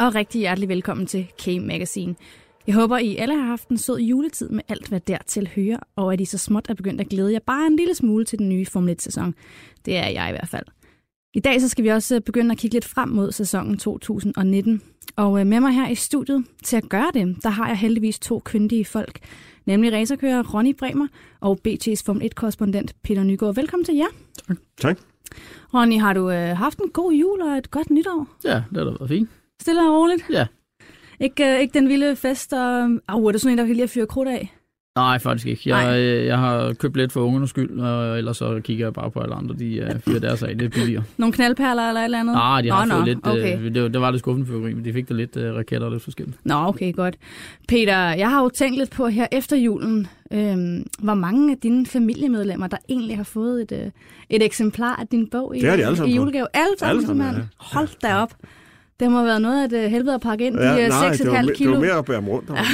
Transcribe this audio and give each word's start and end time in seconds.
og 0.00 0.14
rigtig 0.14 0.38
hjertelig 0.38 0.68
velkommen 0.68 1.06
til 1.06 1.26
K-Magazine. 1.42 2.14
Jeg 2.66 2.74
håber, 2.74 2.98
I 2.98 3.16
alle 3.16 3.36
har 3.36 3.46
haft 3.46 3.68
en 3.68 3.78
sød 3.78 3.98
juletid 3.98 4.48
med 4.48 4.62
alt, 4.68 4.88
hvad 4.88 5.00
dertil 5.00 5.48
hører, 5.56 5.78
og 5.96 6.12
at 6.12 6.20
I 6.20 6.24
så 6.24 6.38
småt 6.38 6.66
er 6.68 6.74
begyndt 6.74 7.00
at 7.00 7.08
glæde 7.08 7.32
jer 7.32 7.38
bare 7.46 7.66
en 7.66 7.76
lille 7.76 7.94
smule 7.94 8.24
til 8.24 8.38
den 8.38 8.48
nye 8.48 8.66
Formel 8.66 8.96
1-sæson. 8.98 9.34
Det 9.84 9.96
er 9.96 10.08
jeg 10.08 10.28
i 10.28 10.32
hvert 10.32 10.48
fald. 10.48 10.66
I 11.34 11.40
dag 11.40 11.60
så 11.60 11.68
skal 11.68 11.84
vi 11.84 11.88
også 11.88 12.20
begynde 12.20 12.52
at 12.52 12.58
kigge 12.58 12.74
lidt 12.74 12.84
frem 12.84 13.08
mod 13.08 13.32
sæsonen 13.32 13.78
2019. 13.78 14.82
Og 15.16 15.40
øh, 15.40 15.46
med 15.46 15.60
mig 15.60 15.72
her 15.72 15.88
i 15.88 15.94
studiet 15.94 16.44
til 16.62 16.76
at 16.76 16.88
gøre 16.88 17.10
det, 17.14 17.36
der 17.42 17.50
har 17.50 17.68
jeg 17.68 17.76
heldigvis 17.76 18.18
to 18.18 18.42
kyndige 18.44 18.84
folk, 18.84 19.18
nemlig 19.66 19.92
racerkører 19.92 20.54
Ronny 20.54 20.74
Bremer 20.78 21.06
og 21.40 21.60
BT's 21.68 22.02
Formel 22.06 22.30
1-korrespondent 22.30 22.92
Peter 23.02 23.22
Nygaard. 23.22 23.54
Velkommen 23.54 23.84
til 23.84 23.96
jer. 23.96 24.08
Tak. 24.48 24.56
tak. 24.80 24.98
Ronny, 25.74 26.00
har 26.00 26.12
du 26.12 26.30
øh, 26.30 26.56
haft 26.56 26.78
en 26.78 26.90
god 26.90 27.12
jul 27.12 27.40
og 27.40 27.48
et 27.48 27.70
godt 27.70 27.90
nytår? 27.90 28.26
Ja, 28.44 28.54
det 28.70 28.76
har 28.76 28.84
da 28.84 28.90
været 28.90 29.08
fint. 29.08 29.28
Stille 29.60 29.80
og 29.80 29.94
roligt? 29.94 30.24
Ja. 30.30 30.46
Ikke, 31.20 31.54
øh, 31.54 31.60
ikke 31.60 31.74
den 31.78 31.88
vilde 31.88 32.16
fest, 32.16 32.52
og 32.52 32.82
oh, 33.08 33.28
er 33.28 33.32
det 33.32 33.40
sådan 33.40 33.52
en, 33.52 33.58
der 33.58 33.66
kan 33.66 33.74
lige 33.74 33.82
at 33.82 33.90
fyre 33.90 34.06
krudt 34.06 34.28
af? 34.28 34.54
Nej, 34.96 35.18
faktisk 35.18 35.46
ikke. 35.46 35.76
Jeg, 35.76 35.98
øh, 35.98 36.26
jeg 36.26 36.38
har 36.38 36.72
købt 36.72 36.96
lidt 36.96 37.12
for 37.12 37.20
ungernes 37.20 37.50
skyld, 37.50 37.80
og 37.80 38.18
ellers 38.18 38.36
så 38.36 38.60
kigger 38.64 38.86
jeg 38.86 38.92
bare 38.92 39.10
på 39.10 39.20
alle 39.20 39.34
andre, 39.34 39.54
de 39.58 39.88
uh, 39.94 40.00
fyrer 40.00 40.20
deres 40.20 40.42
af 40.42 40.58
lidt 40.58 40.72
billigere. 40.72 41.02
Nogle 41.18 41.32
knaldperler 41.32 41.88
eller 41.88 42.00
et 42.00 42.04
eller 42.04 42.20
andet? 42.20 42.34
Nej, 42.34 42.60
de 42.60 42.70
har 42.70 42.84
Nå, 42.84 42.94
fået 42.94 43.06
nå, 43.06 43.06
lidt, 43.06 43.26
okay. 43.26 43.58
øh, 43.58 43.74
det, 43.74 43.92
det 43.92 44.00
var 44.00 44.10
lidt 44.10 44.20
skuffende 44.20 44.46
fyrværkeri, 44.46 44.74
men 44.74 44.84
de 44.84 44.92
fik 44.92 45.08
da 45.08 45.14
lidt 45.14 45.36
uh, 45.36 45.42
raketter 45.42 45.86
og 45.86 45.92
lidt 45.92 46.02
forskelligt. 46.02 46.38
Nå, 46.44 46.54
okay, 46.54 46.92
godt. 46.92 47.16
Peter, 47.68 47.98
jeg 47.98 48.30
har 48.30 48.42
jo 48.42 48.48
tænkt 48.48 48.78
lidt 48.78 48.90
på 48.90 49.06
her 49.08 49.26
efter 49.32 49.56
julen, 49.56 50.06
øhm, 50.32 50.86
hvor 50.98 51.14
mange 51.14 51.52
af 51.52 51.58
dine 51.58 51.86
familiemedlemmer, 51.86 52.66
der 52.66 52.76
egentlig 52.88 53.16
har 53.16 53.24
fået 53.24 53.62
et, 53.62 53.72
øh, 53.72 53.90
et 54.30 54.42
eksemplar 54.42 54.96
af 54.96 55.06
din 55.06 55.30
bog 55.30 55.56
i, 55.56 55.60
Det 55.60 55.70
har 55.70 55.76
de 55.76 55.84
alle 55.84 55.96
sammen 55.96 56.12
i 56.12 56.16
julegave. 56.16 56.46
Alle 56.52 56.78
sammen, 56.78 56.96
Alle 56.96 57.06
sammen, 57.06 57.36
ja. 57.36 57.42
Hold 57.56 57.88
da 58.02 58.14
op. 58.14 58.32
Det 59.00 59.10
må 59.10 59.16
have 59.16 59.26
været 59.26 59.42
noget 59.42 59.62
af 59.62 59.68
det 59.68 59.90
helvede 59.90 60.14
at 60.14 60.20
pakke 60.20 60.46
ind, 60.46 60.56
Ja, 60.58 60.76
de 60.76 60.82
øh, 60.82 60.88
nej, 60.88 61.10
det 61.12 61.26
var, 61.26 61.42
6,5 61.42 61.48
me- 61.48 61.52
kilo. 61.54 61.70
det 61.70 61.80
var 61.80 61.86
mere 61.86 61.98
at 61.98 62.04
bære 62.04 62.20
rundt. 62.20 62.50
Ja. 62.50 62.64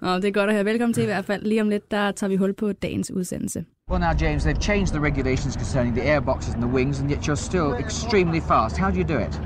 Nå, 0.06 0.16
det 0.16 0.24
er 0.24 0.30
godt 0.32 0.50
at 0.50 0.54
høre. 0.56 0.64
Velkommen 0.64 0.94
til 0.94 1.02
i 1.02 1.06
hvert 1.06 1.24
fald. 1.24 1.42
Lige 1.42 1.60
om 1.60 1.68
lidt, 1.68 1.90
der 1.90 2.12
tager 2.12 2.28
vi 2.28 2.36
hul 2.36 2.52
på 2.52 2.72
dagens 2.72 3.10
udsendelse. 3.10 3.64
Well, 3.90 4.00
now, 4.00 4.10
James, 4.20 4.46
they've 4.46 4.60
changed 4.60 4.94
the 4.94 5.00
regulations 5.02 5.54
concerning 5.54 5.96
the 5.96 6.04
airboxes 6.14 6.54
and 6.54 6.62
the 6.62 6.72
wings, 6.72 7.00
and 7.00 7.10
yet 7.10 7.18
you're 7.28 7.34
still 7.50 7.74
extremely 7.86 8.40
fast. 8.40 8.78
How 8.78 8.90
do 8.90 8.96
you 8.98 9.08
do 9.08 9.18
it? 9.18 9.40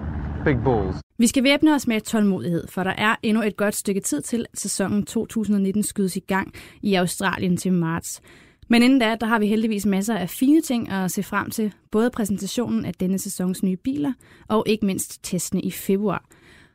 big 0.46 0.56
balls. 0.64 0.96
Vi 1.18 1.26
skal 1.26 1.44
væbne 1.44 1.74
os 1.74 1.86
med 1.86 2.00
tålmodighed, 2.00 2.64
for 2.68 2.82
der 2.82 2.92
er 2.98 3.14
endnu 3.22 3.42
et 3.42 3.56
godt 3.56 3.74
stykke 3.74 4.00
tid 4.00 4.22
til, 4.22 4.46
at 4.52 4.58
sæsonen 4.58 5.04
2019 5.06 5.82
skydes 5.82 6.16
i 6.16 6.20
gang 6.20 6.52
i 6.82 6.94
Australien 6.94 7.56
til 7.56 7.72
marts. 7.72 8.20
Men 8.68 8.82
inden 8.82 8.98
da, 8.98 9.16
der 9.20 9.26
har 9.26 9.38
vi 9.38 9.46
heldigvis 9.46 9.86
masser 9.86 10.16
af 10.16 10.30
fine 10.30 10.60
ting 10.60 10.90
at 10.90 11.10
se 11.10 11.22
frem 11.22 11.50
til. 11.50 11.72
Både 11.90 12.10
præsentationen 12.10 12.84
af 12.84 12.94
denne 12.94 13.18
sæsons 13.18 13.62
nye 13.62 13.76
biler, 13.76 14.12
og 14.48 14.64
ikke 14.66 14.86
mindst 14.86 15.22
testene 15.22 15.60
i 15.62 15.70
februar. 15.70 16.24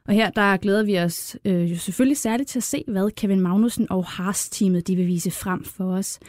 Og 0.08 0.14
her 0.14 0.30
der 0.30 0.58
glæder 0.58 0.84
vi 0.84 1.00
os 1.00 1.38
øh, 1.46 1.72
jo 1.72 1.78
selvfølgelig 1.78 2.18
særligt 2.18 2.50
til 2.50 2.60
at 2.60 2.64
se, 2.64 2.84
hvad 2.88 3.12
Kevin 3.12 3.40
Magnussen 3.40 3.92
og 3.92 4.06
Haas-teamet 4.06 4.88
de 4.88 4.96
vil 4.96 5.08
vise 5.08 5.32
frem 5.32 5.64
for 5.64 5.94
os. 5.94 6.20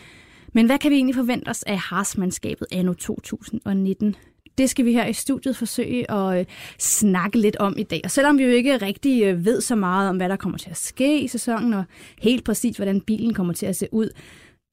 Men 0.52 0.66
hvad 0.66 0.78
kan 0.78 0.90
vi 0.90 0.96
egentlig 0.96 1.14
forvente 1.14 1.48
os 1.48 1.62
af 1.62 1.78
Haas-mandskabet 1.78 2.66
anno 2.72 2.92
2019? 2.92 4.16
Det 4.58 4.70
skal 4.70 4.84
vi 4.84 4.92
her 4.92 5.06
i 5.06 5.12
studiet 5.12 5.56
forsøge 5.56 6.10
at 6.10 6.38
øh, 6.40 6.46
snakke 6.78 7.38
lidt 7.38 7.56
om 7.56 7.74
i 7.78 7.82
dag. 7.82 8.00
Og 8.04 8.10
selvom 8.10 8.38
vi 8.38 8.42
jo 8.42 8.50
ikke 8.50 8.76
rigtig 8.76 9.22
øh, 9.24 9.44
ved 9.44 9.60
så 9.60 9.74
meget 9.74 10.08
om, 10.08 10.16
hvad 10.16 10.28
der 10.28 10.36
kommer 10.36 10.58
til 10.58 10.70
at 10.70 10.76
ske 10.76 11.20
i 11.20 11.28
sæsonen, 11.28 11.72
og 11.72 11.84
helt 12.18 12.44
præcis, 12.44 12.76
hvordan 12.76 13.00
bilen 13.00 13.34
kommer 13.34 13.52
til 13.52 13.66
at 13.66 13.76
se 13.76 13.88
ud, 13.92 14.08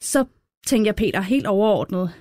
så 0.02 0.26
tænker 0.66 0.88
jeg, 0.88 0.96
Peter, 0.96 1.22
helt 1.22 1.48
overordnet, 1.48 2.12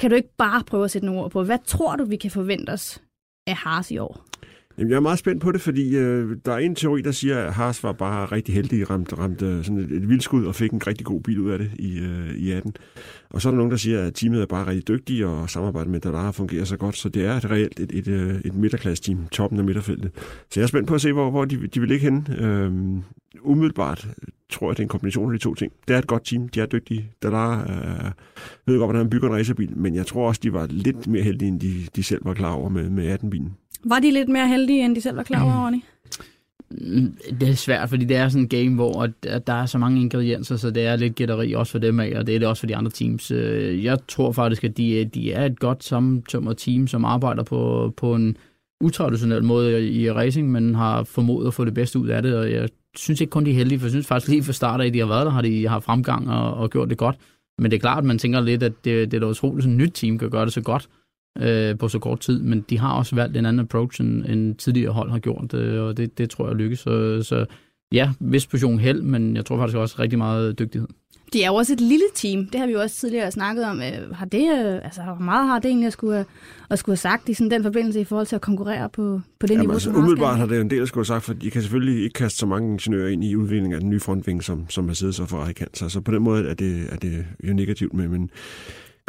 kan 0.00 0.10
du 0.10 0.16
ikke 0.16 0.36
bare 0.36 0.64
prøve 0.64 0.84
at 0.84 0.90
sætte 0.90 1.06
nogle 1.06 1.20
ord 1.20 1.30
på, 1.30 1.44
hvad 1.44 1.58
tror 1.64 1.96
du, 1.96 2.04
vi 2.04 2.16
kan 2.16 2.30
forvente 2.30 2.70
os 2.70 3.02
af 3.46 3.54
Haas 3.54 3.90
i 3.90 3.98
år? 3.98 4.31
Jamen, 4.78 4.90
jeg 4.90 4.96
er 4.96 5.00
meget 5.00 5.18
spændt 5.18 5.42
på 5.42 5.52
det, 5.52 5.60
fordi 5.60 5.96
øh, 5.96 6.36
der 6.44 6.52
er 6.52 6.58
en 6.58 6.74
teori, 6.74 7.02
der 7.02 7.12
siger, 7.12 7.38
at 7.38 7.52
Haas 7.52 7.82
var 7.82 7.92
bare 7.92 8.26
rigtig 8.26 8.54
heldig, 8.54 8.90
ramte, 8.90 9.18
ramt 9.18 9.42
øh, 9.42 9.64
sådan 9.64 9.78
et, 9.78 9.92
et 9.92 10.08
vildskud 10.08 10.44
og 10.44 10.54
fik 10.54 10.72
en 10.72 10.86
rigtig 10.86 11.06
god 11.06 11.20
bil 11.20 11.40
ud 11.40 11.50
af 11.50 11.58
det 11.58 11.70
i, 11.78 11.98
øh, 11.98 12.34
i 12.34 12.52
18. 12.52 12.74
Og 13.30 13.42
så 13.42 13.48
er 13.48 13.50
der 13.50 13.56
nogen, 13.56 13.70
der 13.70 13.76
siger, 13.76 14.02
at 14.02 14.14
teamet 14.14 14.42
er 14.42 14.46
bare 14.46 14.66
rigtig 14.66 14.88
dygtige, 14.88 15.26
og 15.26 15.50
samarbejdet 15.50 15.90
med 15.90 16.00
Dallara 16.00 16.30
fungerer 16.30 16.64
så 16.64 16.76
godt, 16.76 16.96
så 16.96 17.08
det 17.08 17.26
er 17.26 17.34
et 17.34 17.50
reelt 17.50 17.80
et, 17.80 17.92
et, 17.92 18.08
et, 18.08 18.40
et 18.44 18.54
midterklasse-team, 18.54 19.26
toppen 19.32 19.58
af 19.58 19.64
midterfeltet. 19.64 20.10
Så 20.50 20.60
jeg 20.60 20.62
er 20.62 20.68
spændt 20.68 20.88
på 20.88 20.94
at 20.94 21.00
se, 21.00 21.12
hvor, 21.12 21.30
hvor 21.30 21.44
de, 21.44 21.66
de 21.66 21.80
vil 21.80 21.88
ligge 21.88 22.04
henne. 22.04 22.24
Øhm, 22.38 23.02
umiddelbart 23.42 24.08
tror 24.50 24.70
jeg, 24.70 24.76
det 24.76 24.82
er 24.82 24.84
en 24.84 24.88
kombination 24.88 25.32
af 25.32 25.38
de 25.38 25.44
to 25.44 25.54
ting. 25.54 25.72
Det 25.88 25.94
er 25.94 25.98
et 25.98 26.06
godt 26.06 26.24
team, 26.24 26.48
de 26.48 26.60
er 26.60 26.66
dygtige. 26.66 27.10
Dallara 27.22 27.60
øh, 27.60 28.10
ved 28.66 28.78
godt, 28.78 28.86
hvordan 28.86 29.02
man 29.02 29.10
bygger 29.10 29.28
en 29.28 29.34
racerbil, 29.34 29.78
men 29.78 29.94
jeg 29.94 30.06
tror 30.06 30.28
også, 30.28 30.40
de 30.42 30.52
var 30.52 30.66
lidt 30.70 31.06
mere 31.06 31.22
heldige, 31.22 31.48
end 31.48 31.60
de, 31.60 31.74
de 31.96 32.02
selv 32.02 32.24
var 32.24 32.34
klar 32.34 32.52
over 32.52 32.68
med, 32.68 32.90
med 32.90 33.14
18-bilen. 33.14 33.56
Var 33.84 33.98
de 33.98 34.10
lidt 34.10 34.28
mere 34.28 34.48
heldige, 34.48 34.84
end 34.84 34.96
de 34.96 35.00
selv 35.00 35.16
var 35.16 35.22
klar 35.22 35.44
over, 35.44 35.64
Ronny? 35.66 35.78
Mm, 36.70 37.14
Det 37.40 37.48
er 37.48 37.54
svært, 37.54 37.88
fordi 37.88 38.04
det 38.04 38.16
er 38.16 38.28
sådan 38.28 38.42
en 38.42 38.48
game, 38.48 38.74
hvor 38.74 39.08
der 39.46 39.52
er 39.52 39.66
så 39.66 39.78
mange 39.78 40.00
ingredienser, 40.00 40.56
så 40.56 40.70
det 40.70 40.86
er 40.86 40.96
lidt 40.96 41.14
gætteri 41.14 41.52
også 41.52 41.72
for 41.72 41.78
dem 41.78 42.00
af, 42.00 42.12
og 42.18 42.26
det 42.26 42.34
er 42.34 42.38
det 42.38 42.48
også 42.48 42.60
for 42.60 42.66
de 42.66 42.76
andre 42.76 42.90
teams. 42.90 43.30
Øh, 43.30 43.84
Jeg 43.84 43.98
tror 44.08 44.32
faktisk, 44.32 44.64
at 44.64 44.76
de, 44.76 45.00
er- 45.00 45.04
de 45.04 45.32
er 45.32 45.46
et 45.46 45.58
godt 45.60 45.84
sammentømret 45.84 46.58
team, 46.58 46.86
som 46.86 47.04
arbejder 47.04 47.42
på, 47.42 47.92
på 47.96 48.14
en 48.14 48.36
utraditionel 48.80 49.44
måde 49.44 49.90
i 49.90 50.10
racing, 50.10 50.50
men 50.52 50.74
har 50.74 51.02
formået 51.04 51.46
at 51.46 51.54
få 51.54 51.64
det 51.64 51.74
bedste 51.74 51.98
ud 51.98 52.08
af 52.08 52.22
det, 52.22 52.34
og 52.36 52.50
jeg 52.52 52.68
synes 52.96 53.20
ikke 53.20 53.30
kun 53.30 53.44
de 53.44 53.50
er 53.50 53.54
heldige, 53.54 53.78
for 53.78 53.86
jeg 53.86 53.90
synes 53.90 54.06
faktisk 54.06 54.30
lige 54.30 54.42
fra 54.42 54.52
start 54.52 54.80
af, 54.80 54.92
de 54.92 54.98
har 54.98 55.06
været 55.06 55.26
der, 55.26 55.32
har 55.32 55.42
de 55.42 55.68
har 55.68 55.80
fremgang 55.80 56.30
og, 56.30 56.54
og 56.54 56.70
gjort 56.70 56.90
det 56.90 56.98
godt. 56.98 57.16
Men 57.58 57.70
det 57.70 57.76
er 57.76 57.80
klart, 57.80 57.98
at 57.98 58.04
man 58.04 58.18
tænker 58.18 58.40
lidt, 58.40 58.62
at 58.62 58.72
det, 58.84 59.10
det 59.10 59.16
er 59.16 59.20
da 59.20 59.26
utroligt, 59.26 59.66
at 59.66 59.70
et 59.72 59.76
nyt 59.78 59.90
team 59.94 60.18
kan 60.18 60.30
gøre 60.30 60.44
det 60.44 60.52
så 60.52 60.60
godt 60.60 60.88
øh, 61.40 61.78
på 61.78 61.88
så 61.88 61.98
kort 61.98 62.20
tid, 62.20 62.40
men 62.40 62.64
de 62.70 62.78
har 62.78 62.92
også 62.92 63.14
valgt 63.14 63.36
en 63.36 63.46
anden 63.46 63.60
approach, 63.60 64.00
end, 64.00 64.24
end 64.26 64.54
tidligere 64.54 64.92
hold 64.92 65.10
har 65.10 65.18
gjort, 65.18 65.54
øh, 65.54 65.82
og 65.82 65.96
det, 65.96 66.18
det 66.18 66.30
tror 66.30 66.46
jeg 66.46 66.56
lykkes. 66.56 66.78
Så, 66.78 67.22
så 67.22 67.46
ja, 67.92 68.12
vis 68.20 68.46
portion 68.46 68.78
held, 68.78 69.02
men 69.02 69.36
jeg 69.36 69.44
tror 69.44 69.56
faktisk 69.56 69.76
også 69.76 69.96
rigtig 69.98 70.18
meget 70.18 70.58
dygtighed. 70.58 70.88
De 71.32 71.42
er 71.42 71.46
jo 71.46 71.54
også 71.54 71.72
et 71.72 71.80
lille 71.80 72.04
team. 72.14 72.46
Det 72.46 72.60
har 72.60 72.66
vi 72.66 72.72
jo 72.72 72.80
også 72.80 72.96
tidligere 72.96 73.30
snakket 73.30 73.64
om. 73.64 73.80
Øh, 73.80 74.14
Har 74.14 74.26
det, 74.26 74.42
øh, 74.42 74.74
altså, 74.84 75.02
hvor 75.02 75.24
meget 75.24 75.46
har 75.46 75.58
det 75.58 75.68
egentlig 75.68 75.86
at 75.86 75.92
skulle, 75.92 76.24
at 76.70 76.78
skulle 76.78 76.92
have 76.92 76.96
sagt 76.96 77.28
i 77.28 77.34
sådan 77.34 77.50
den 77.50 77.62
forbindelse 77.62 78.00
i 78.00 78.04
forhold 78.04 78.26
til 78.26 78.36
at 78.36 78.42
konkurrere 78.42 78.88
på, 78.88 79.20
på 79.40 79.46
det 79.46 79.50
Jamen, 79.50 79.60
niveau, 79.60 79.72
altså, 79.72 79.90
som 79.90 79.96
umiddelbart 79.96 80.38
har 80.38 80.46
det 80.46 80.56
jo 80.56 80.60
en 80.60 80.70
del 80.70 80.82
at 80.82 80.88
skulle 80.88 81.00
have 81.00 81.14
sagt, 81.14 81.24
for 81.24 81.32
de 81.32 81.50
kan 81.50 81.62
selvfølgelig 81.62 82.04
ikke 82.04 82.14
kaste 82.14 82.38
så 82.38 82.46
mange 82.46 82.72
ingeniører 82.72 83.08
ind 83.08 83.24
i 83.24 83.36
udviklingen 83.36 83.72
af 83.72 83.80
den 83.80 83.90
nye 83.90 84.00
frontvinge, 84.00 84.42
som, 84.42 84.66
som 84.68 84.84
Mercedes 84.84 85.20
og 85.20 85.28
Ferrari 85.28 85.52
kan. 85.52 85.66
Så, 85.74 85.88
så 85.88 86.00
på 86.00 86.12
den 86.12 86.22
måde 86.22 86.48
er 86.48 86.54
det, 86.54 86.86
er 86.90 86.96
det 86.96 87.26
jo 87.48 87.52
negativt 87.52 87.94
med, 87.94 88.08
men 88.08 88.30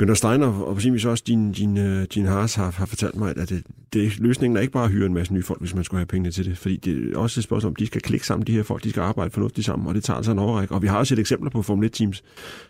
Günther 0.02 0.14
Steiner 0.14 0.48
og 0.48 0.76
på 0.76 0.82
sin 0.82 0.94
vis 0.94 1.06
også 1.06 1.24
din, 1.28 1.52
din, 1.52 1.78
øh, 1.78 2.06
din 2.14 2.26
Haas 2.26 2.56
har, 2.56 2.72
har 2.72 2.86
fortalt 2.86 3.16
mig, 3.16 3.38
at 3.38 3.50
det, 3.50 3.64
det, 3.94 4.20
løsningen 4.20 4.58
er 4.58 4.62
ikke 4.62 4.74
bare 4.74 4.86
at 4.86 4.92
hyre 4.92 5.06
en 5.06 5.14
masse 5.14 5.34
nye 5.34 5.44
folk, 5.44 5.60
hvis 5.60 5.76
man 5.76 5.84
skulle 5.84 6.00
have 6.00 6.06
pengene 6.06 6.32
til 6.32 6.46
det. 6.46 6.58
Fordi 6.58 6.78
det 6.78 7.14
er 7.14 7.18
også 7.18 7.40
et 7.40 7.44
spørgsmål 7.44 7.70
om, 7.70 7.76
de 7.76 7.88
skal 7.88 8.02
klikke 8.02 8.28
sammen, 8.28 8.48
de 8.48 8.52
her 8.52 8.64
folk, 8.64 8.84
de 8.84 8.90
skal 8.90 9.02
arbejde 9.02 9.32
fornuftigt 9.32 9.66
sammen, 9.66 9.88
og 9.88 9.96
det 9.96 10.04
tager 10.04 10.18
altså 10.18 10.32
en 10.32 10.40
overrække. 10.40 10.74
Og 10.74 10.82
vi 10.82 10.88
har 10.88 10.98
også 10.98 11.10
set 11.10 11.20
eksempler 11.20 11.50
på 11.50 11.62
Formel 11.62 11.90
1-teams, 11.96 12.22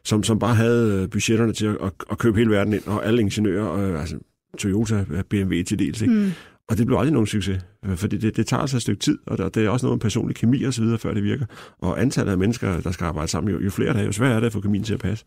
som, 0.04 0.24
som 0.24 0.40
bare 0.40 0.56
havde 0.56 1.02
øh, 1.02 1.10
budgetterne 1.10 1.54
til 1.54 1.66
at, 1.66 1.78
at, 1.84 1.92
at 2.12 2.18
købe 2.18 2.38
hele 2.38 2.52
verden 2.52 2.74
ind, 2.74 2.88
og 2.88 3.06
alle 3.06 3.22
ingeniører, 3.22 3.74
øh, 3.74 4.00
altså 4.00 4.20
Toyota, 4.58 5.06
BMW 5.30 5.62
til 5.62 5.80
dels, 5.80 6.02
ikke? 6.02 6.14
Mm. 6.14 6.32
Og 6.70 6.78
det 6.78 6.86
blev 6.86 6.98
aldrig 6.98 7.14
nogen 7.14 7.28
succes, 7.28 7.66
for 7.96 8.08
det, 8.08 8.22
det, 8.22 8.38
det 8.38 8.48
tager 8.48 8.62
altså 8.62 8.78
et 8.78 8.82
stykke 8.82 9.00
tid, 9.00 9.18
og 9.26 9.38
der, 9.38 9.50
det 9.50 9.66
er 9.66 9.70
også 9.70 9.86
noget 9.86 9.98
med 9.98 10.02
personlig 10.02 10.36
kemi 10.36 10.64
og 10.64 10.74
så 10.74 10.82
videre, 10.82 10.98
før 10.98 11.14
det 11.14 11.24
virker. 11.24 11.46
Og 11.80 12.02
antallet 12.02 12.32
af 12.32 12.38
mennesker, 12.38 12.82
der 12.82 12.92
skal 12.92 13.06
arbejde 13.06 13.28
sammen, 13.28 13.54
jo, 13.54 13.60
jo 13.60 13.70
flere 13.70 13.94
der 13.94 14.00
er, 14.00 14.04
jo 14.04 14.12
sværere 14.12 14.36
er 14.36 14.40
det 14.40 14.48
at 14.48 14.54
få 14.54 14.62
kemien 14.62 14.84
til 14.84 14.94
at 14.94 15.00
passe. 15.00 15.26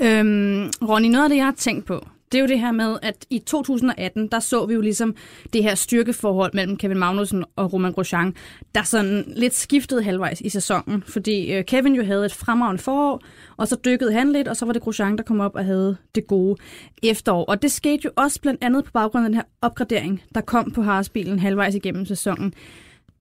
Øhm, 0.00 0.70
Ronny, 0.88 1.08
noget 1.08 1.24
af 1.24 1.30
det, 1.30 1.36
jeg 1.36 1.44
har 1.44 1.54
tænkt 1.56 1.84
på, 1.84 2.06
det 2.32 2.38
er 2.38 2.42
jo 2.42 2.48
det 2.48 2.60
her 2.60 2.72
med, 2.72 2.98
at 3.02 3.26
i 3.30 3.38
2018, 3.38 4.28
der 4.28 4.40
så 4.40 4.66
vi 4.66 4.74
jo 4.74 4.80
ligesom 4.80 5.16
det 5.52 5.62
her 5.62 5.74
styrkeforhold 5.74 6.54
mellem 6.54 6.76
Kevin 6.76 6.98
Magnussen 6.98 7.44
og 7.56 7.72
Roman 7.72 7.92
Grosjean, 7.92 8.34
der 8.74 8.82
sådan 8.82 9.24
lidt 9.36 9.54
skiftede 9.54 10.02
halvvejs 10.02 10.40
i 10.40 10.48
sæsonen, 10.48 11.02
fordi 11.06 11.52
øh, 11.52 11.64
Kevin 11.64 11.94
jo 11.94 12.04
havde 12.04 12.26
et 12.26 12.34
fremragende 12.34 12.82
forår, 12.82 13.22
og 13.56 13.68
så 13.68 13.76
dykkede 13.84 14.12
han 14.12 14.32
lidt, 14.32 14.48
og 14.48 14.56
så 14.56 14.66
var 14.66 14.72
det 14.72 14.82
Grosjean, 14.82 15.16
der 15.16 15.22
kom 15.22 15.40
op 15.40 15.54
og 15.54 15.64
havde 15.64 15.96
det 16.14 16.26
gode 16.26 16.56
efterår. 17.02 17.44
Og 17.44 17.62
det 17.62 17.72
skete 17.72 18.00
jo 18.04 18.10
også 18.16 18.40
blandt 18.40 18.64
andet 18.64 18.84
på 18.84 18.90
baggrund 18.90 19.24
af 19.24 19.28
den 19.28 19.34
her 19.34 19.44
opgradering, 19.62 20.22
der 20.34 20.40
kom 20.40 20.70
på 20.70 20.82
Haas-bilen 20.82 21.38
halvvejs 21.38 21.74
igennem 21.74 22.06
sæsonen. 22.06 22.54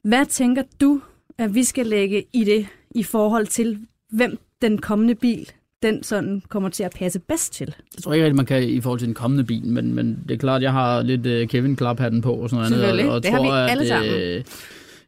Hvad 0.03 0.25
tænker 0.25 0.63
du, 0.81 1.01
at 1.37 1.55
vi 1.55 1.63
skal 1.63 1.85
lægge 1.85 2.23
i 2.33 2.43
det 2.43 2.67
i 2.95 3.03
forhold 3.03 3.47
til, 3.47 3.79
hvem 4.09 4.37
den 4.61 4.77
kommende 4.81 5.15
bil, 5.15 5.51
den 5.83 6.03
sådan 6.03 6.41
kommer 6.49 6.69
til 6.69 6.83
at 6.83 6.91
passe 6.99 7.19
bedst 7.19 7.53
til. 7.53 7.73
Jeg 7.95 8.03
tror 8.03 8.13
ikke 8.13 8.25
rigtig, 8.25 8.35
man 8.35 8.45
kan 8.45 8.63
i 8.69 8.81
forhold 8.81 8.99
til 8.99 9.07
den 9.07 9.15
kommende 9.15 9.43
bil, 9.43 9.65
men, 9.65 9.93
men 9.93 10.19
det 10.27 10.33
er 10.33 10.37
klart, 10.37 10.61
jeg 10.61 10.71
har 10.71 11.01
lidt 11.03 11.25
uh, 11.27 11.47
Kevin 11.47 11.75
Klaphatten 11.75 12.21
på 12.21 12.33
og 12.33 12.49
sådan 12.49 12.71
noget 12.71 13.05
Og, 13.07 13.15
og 13.15 13.23
det 13.23 13.31
har 13.31 13.41
vi 13.41 13.47
tror, 13.47 13.53
alle 13.55 13.81
at, 13.81 13.87
sammen. 13.87 14.11
øh, 14.13 14.43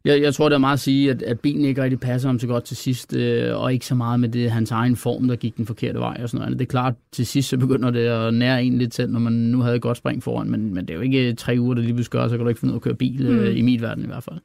jeg, 0.06 0.22
jeg 0.22 0.33
tror, 0.33 0.50
det 0.50 0.54
er 0.56 0.60
meget 0.60 0.74
at 0.74 0.80
sige, 0.80 1.12
at, 1.12 1.22
at 1.22 1.39
bilen 1.39 1.66
ikke 1.66 1.83
rigtig 1.83 2.00
passer 2.00 2.30
ham 2.30 2.39
så 2.39 2.48
godt 2.48 2.63
til 2.63 2.77
sidst, 2.77 3.16
øh, 3.16 3.62
og 3.62 3.74
ikke 3.74 3.86
så 3.86 3.95
meget 3.95 4.19
med 4.19 4.30
det 4.30 4.51
hans 4.51 4.72
egen 4.72 4.95
form, 4.95 5.27
der 5.27 5.36
gik 5.36 5.57
den 5.57 5.66
forkerte 5.66 6.00
vej 6.00 6.18
og 6.24 6.30
sådan 6.30 6.44
noget. 6.45 6.60
Det 6.60 6.66
er 6.66 6.69
klart, 6.69 6.94
til 7.12 7.25
sidst 7.25 7.50
så 7.50 7.57
begynder 7.57 7.92
det 7.92 8.00
at 8.07 8.33
nære 8.33 8.63
en 8.63 8.78
lidt 8.78 8.94
selv, 8.95 9.12
når 9.12 9.19
man 9.19 9.33
nu 9.33 9.60
havde 9.62 9.75
et 9.75 9.81
godt 9.81 9.98
spring 9.98 10.24
foran, 10.24 10.50
men, 10.51 10.74
men 10.74 10.86
det 10.88 10.89
er 10.89 10.95
jo 10.95 11.01
ikke 11.01 11.33
tre 11.33 11.56
uger, 11.60 11.74
der 11.74 11.81
lige 11.81 11.94
pludselig 11.94 12.12
gør, 12.12 12.28
så 12.28 12.36
kan 12.38 12.39
du 12.39 12.48
ikke 12.50 12.60
finde 12.60 12.71
ud 12.74 12.75
af 12.75 12.80
at 12.80 12.83
køre 12.83 12.95
bil, 12.95 13.25
øh, 13.28 13.50
Mm. 13.51 13.57
i 13.57 13.62
mit 13.62 13.81
verden 13.81 14.04
i 14.04 14.07
hvert 14.07 14.24
fald. 14.24 14.36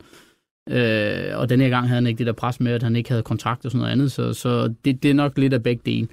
Øh, 0.71 1.39
og 1.39 1.49
den 1.49 1.61
her 1.61 1.69
gang 1.69 1.89
havde 1.89 1.95
han 1.95 2.07
ikke 2.07 2.19
det 2.19 2.27
der 2.27 2.33
pres 2.33 2.61
med, 2.61 2.73
at 2.73 2.83
han 2.83 2.97
ikke 2.97 3.11
havde 3.11 3.23
kontrakt 3.23 3.65
og 3.65 3.71
sådan 3.71 3.79
noget 3.81 3.93
andet, 3.93 4.13
så, 4.13 4.33
så 4.33 4.75
det, 4.85 5.03
det 5.03 5.11
er 5.11 5.15
nok 5.15 5.39
lidt 5.39 5.53
af 5.53 5.63
begge 5.63 5.83
dele. 5.87 6.09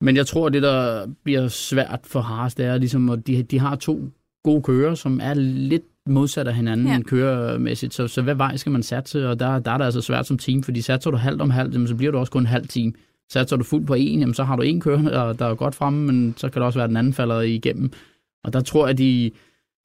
Men 0.00 0.16
jeg 0.16 0.26
tror, 0.26 0.48
det 0.48 0.62
der 0.62 1.06
bliver 1.24 1.48
svært 1.48 2.00
for 2.04 2.20
Haas, 2.20 2.54
det 2.54 2.66
er 2.66 2.78
ligesom, 2.78 3.10
at 3.10 3.26
de, 3.26 3.42
de 3.42 3.58
har 3.58 3.76
to 3.76 4.10
gode 4.44 4.62
kører, 4.62 4.94
som 4.94 5.20
er 5.22 5.34
lidt 5.34 5.82
modsat 6.08 6.48
af 6.48 6.54
hinanden 6.54 6.86
Ja. 6.86 7.00
køremæssigt. 7.06 7.94
Så, 7.94 8.08
så 8.08 8.22
hvad 8.22 8.34
vej 8.34 8.56
skal 8.56 8.72
man 8.72 8.82
satse? 8.82 9.28
Og 9.28 9.40
der, 9.40 9.58
der 9.58 9.70
er 9.70 9.78
det 9.78 9.84
altså 9.84 10.00
svært 10.00 10.26
som 10.26 10.38
team, 10.38 10.62
fordi 10.62 10.80
satser 10.80 11.10
du 11.10 11.16
halvt 11.16 11.42
om 11.42 11.50
halvt, 11.50 11.74
jamen, 11.74 11.88
så 11.88 11.94
bliver 11.94 12.12
du 12.12 12.18
også 12.18 12.32
kun 12.32 12.42
en 12.42 12.46
halv 12.46 12.68
team. 12.68 12.94
Satser 13.32 13.56
du 13.56 13.64
fuldt 13.64 13.86
på 13.86 13.94
en, 13.94 14.20
jamen, 14.20 14.34
så 14.34 14.44
har 14.44 14.56
du 14.56 14.62
en 14.62 14.80
kører, 14.80 15.02
der, 15.02 15.32
der 15.32 15.46
er 15.46 15.54
godt 15.54 15.74
fremme, 15.74 16.06
men 16.12 16.34
så 16.36 16.48
kan 16.48 16.60
det 16.60 16.66
også 16.66 16.78
være, 16.78 16.84
at 16.84 16.88
den 16.88 16.96
anden 16.96 17.12
falder 17.12 17.40
igennem. 17.40 17.92
Og 18.44 18.52
der 18.52 18.60
tror 18.60 18.86
jeg, 18.86 18.98
de 18.98 19.30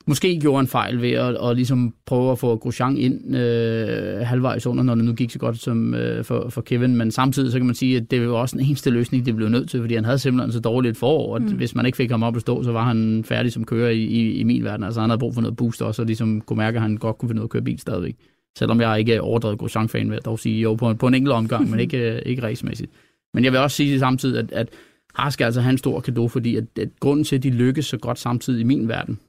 måske 0.08 0.40
gjorde 0.40 0.60
en 0.60 0.68
fejl 0.68 1.02
ved 1.02 1.12
at, 1.12 1.38
at 1.50 1.56
ligesom 1.56 1.94
prøve 2.06 2.32
at 2.32 2.40
få 2.40 2.56
Grosjean 2.58 2.98
ind 2.98 3.36
øh, 3.36 4.20
halvvejs 4.28 4.68
under, 4.68 4.84
når 4.84 4.96
det 4.96 5.06
nu 5.06 5.14
gik 5.14 5.32
så 5.32 5.40
godt 5.40 5.58
som 5.60 5.94
øh, 5.94 6.24
for, 6.24 6.50
for 6.50 6.62
Kevin. 6.62 6.96
Men 6.96 7.12
samtidig 7.12 7.52
så 7.52 7.58
kan 7.60 7.66
man 7.66 7.76
sige, 7.76 7.98
at 7.98 8.12
det 8.12 8.30
var 8.30 8.36
også 8.36 8.58
den 8.58 8.66
eneste 8.66 8.90
løsning, 8.90 9.26
det 9.26 9.36
blev 9.36 9.50
nødt 9.50 9.70
til, 9.70 9.80
fordi 9.80 9.96
han 9.96 10.06
havde 10.06 10.20
simpelthen 10.20 10.52
så 10.52 10.60
dårligt 10.60 10.92
et 10.92 10.98
forår, 10.98 11.36
at 11.36 11.42
Mm. 11.42 11.48
hvis 11.48 11.76
man 11.76 11.86
ikke 11.86 11.96
fik 11.96 12.12
ham 12.12 12.24
op 12.24 12.36
at 12.36 12.42
stå, 12.42 12.64
så 12.64 12.72
var 12.72 12.84
han 12.84 13.24
færdig 13.24 13.52
som 13.52 13.64
kører 13.66 13.90
i, 13.90 14.02
i, 14.04 14.32
i 14.34 14.44
min 14.44 14.64
verden. 14.64 14.84
Altså 14.84 15.02
han 15.02 15.10
havde 15.10 15.20
brug 15.20 15.34
for 15.34 15.42
noget 15.42 15.58
boost 15.58 15.82
også, 15.82 16.02
og 16.02 16.06
ligesom 16.06 16.42
kunne 16.42 16.58
mærke, 16.58 16.76
at 16.76 16.82
han 16.82 16.98
godt 16.98 17.18
kunne 17.18 17.30
finde 17.30 17.40
ud 17.40 17.44
af 17.44 17.48
at 17.48 17.50
køre 17.50 17.62
bil 17.62 17.80
stadigvæk. 17.80 18.16
Selvom 18.58 18.82
jeg 18.82 19.00
ikke 19.00 19.14
er 19.14 19.22
overdrevet 19.22 19.58
Grosjean-fan, 19.60 20.10
vil 20.10 20.14
jeg 20.16 20.26
dog 20.26 20.40
sige, 20.40 20.62
jo, 20.62 20.76
på, 20.76 20.90
en- 20.90 20.98
på 20.98 21.08
en 21.08 21.14
enkelt 21.14 21.34
omgang, 21.34 21.70
men 21.70 21.80
ikke, 21.80 21.98
øh, 22.16 22.22
ikke 22.26 22.44
racemæssigt. 22.44 22.92
Men 23.34 23.44
jeg 23.44 23.52
vil 23.52 23.60
også 23.60 23.78
sige 23.78 24.00
samtidig, 24.00 24.40
at, 24.40 24.52
at 24.52 24.70
Haas 25.16 25.34
skal 25.34 25.46
altså 25.46 25.62
have 25.62 25.72
en 25.72 25.78
stor 25.78 26.00
kado, 26.00 26.28
fordi 26.28 26.56
at, 26.56 26.64
at 26.80 26.90
grunden 27.00 27.24
til, 27.24 27.36
at 27.36 27.44
de 27.44 27.50
lykkes 27.50 27.86
så 27.86 27.98
godt 27.98 28.20
samtidig 28.20 28.62
i 28.62 28.64
min 28.64 28.88
verden, 28.88 29.20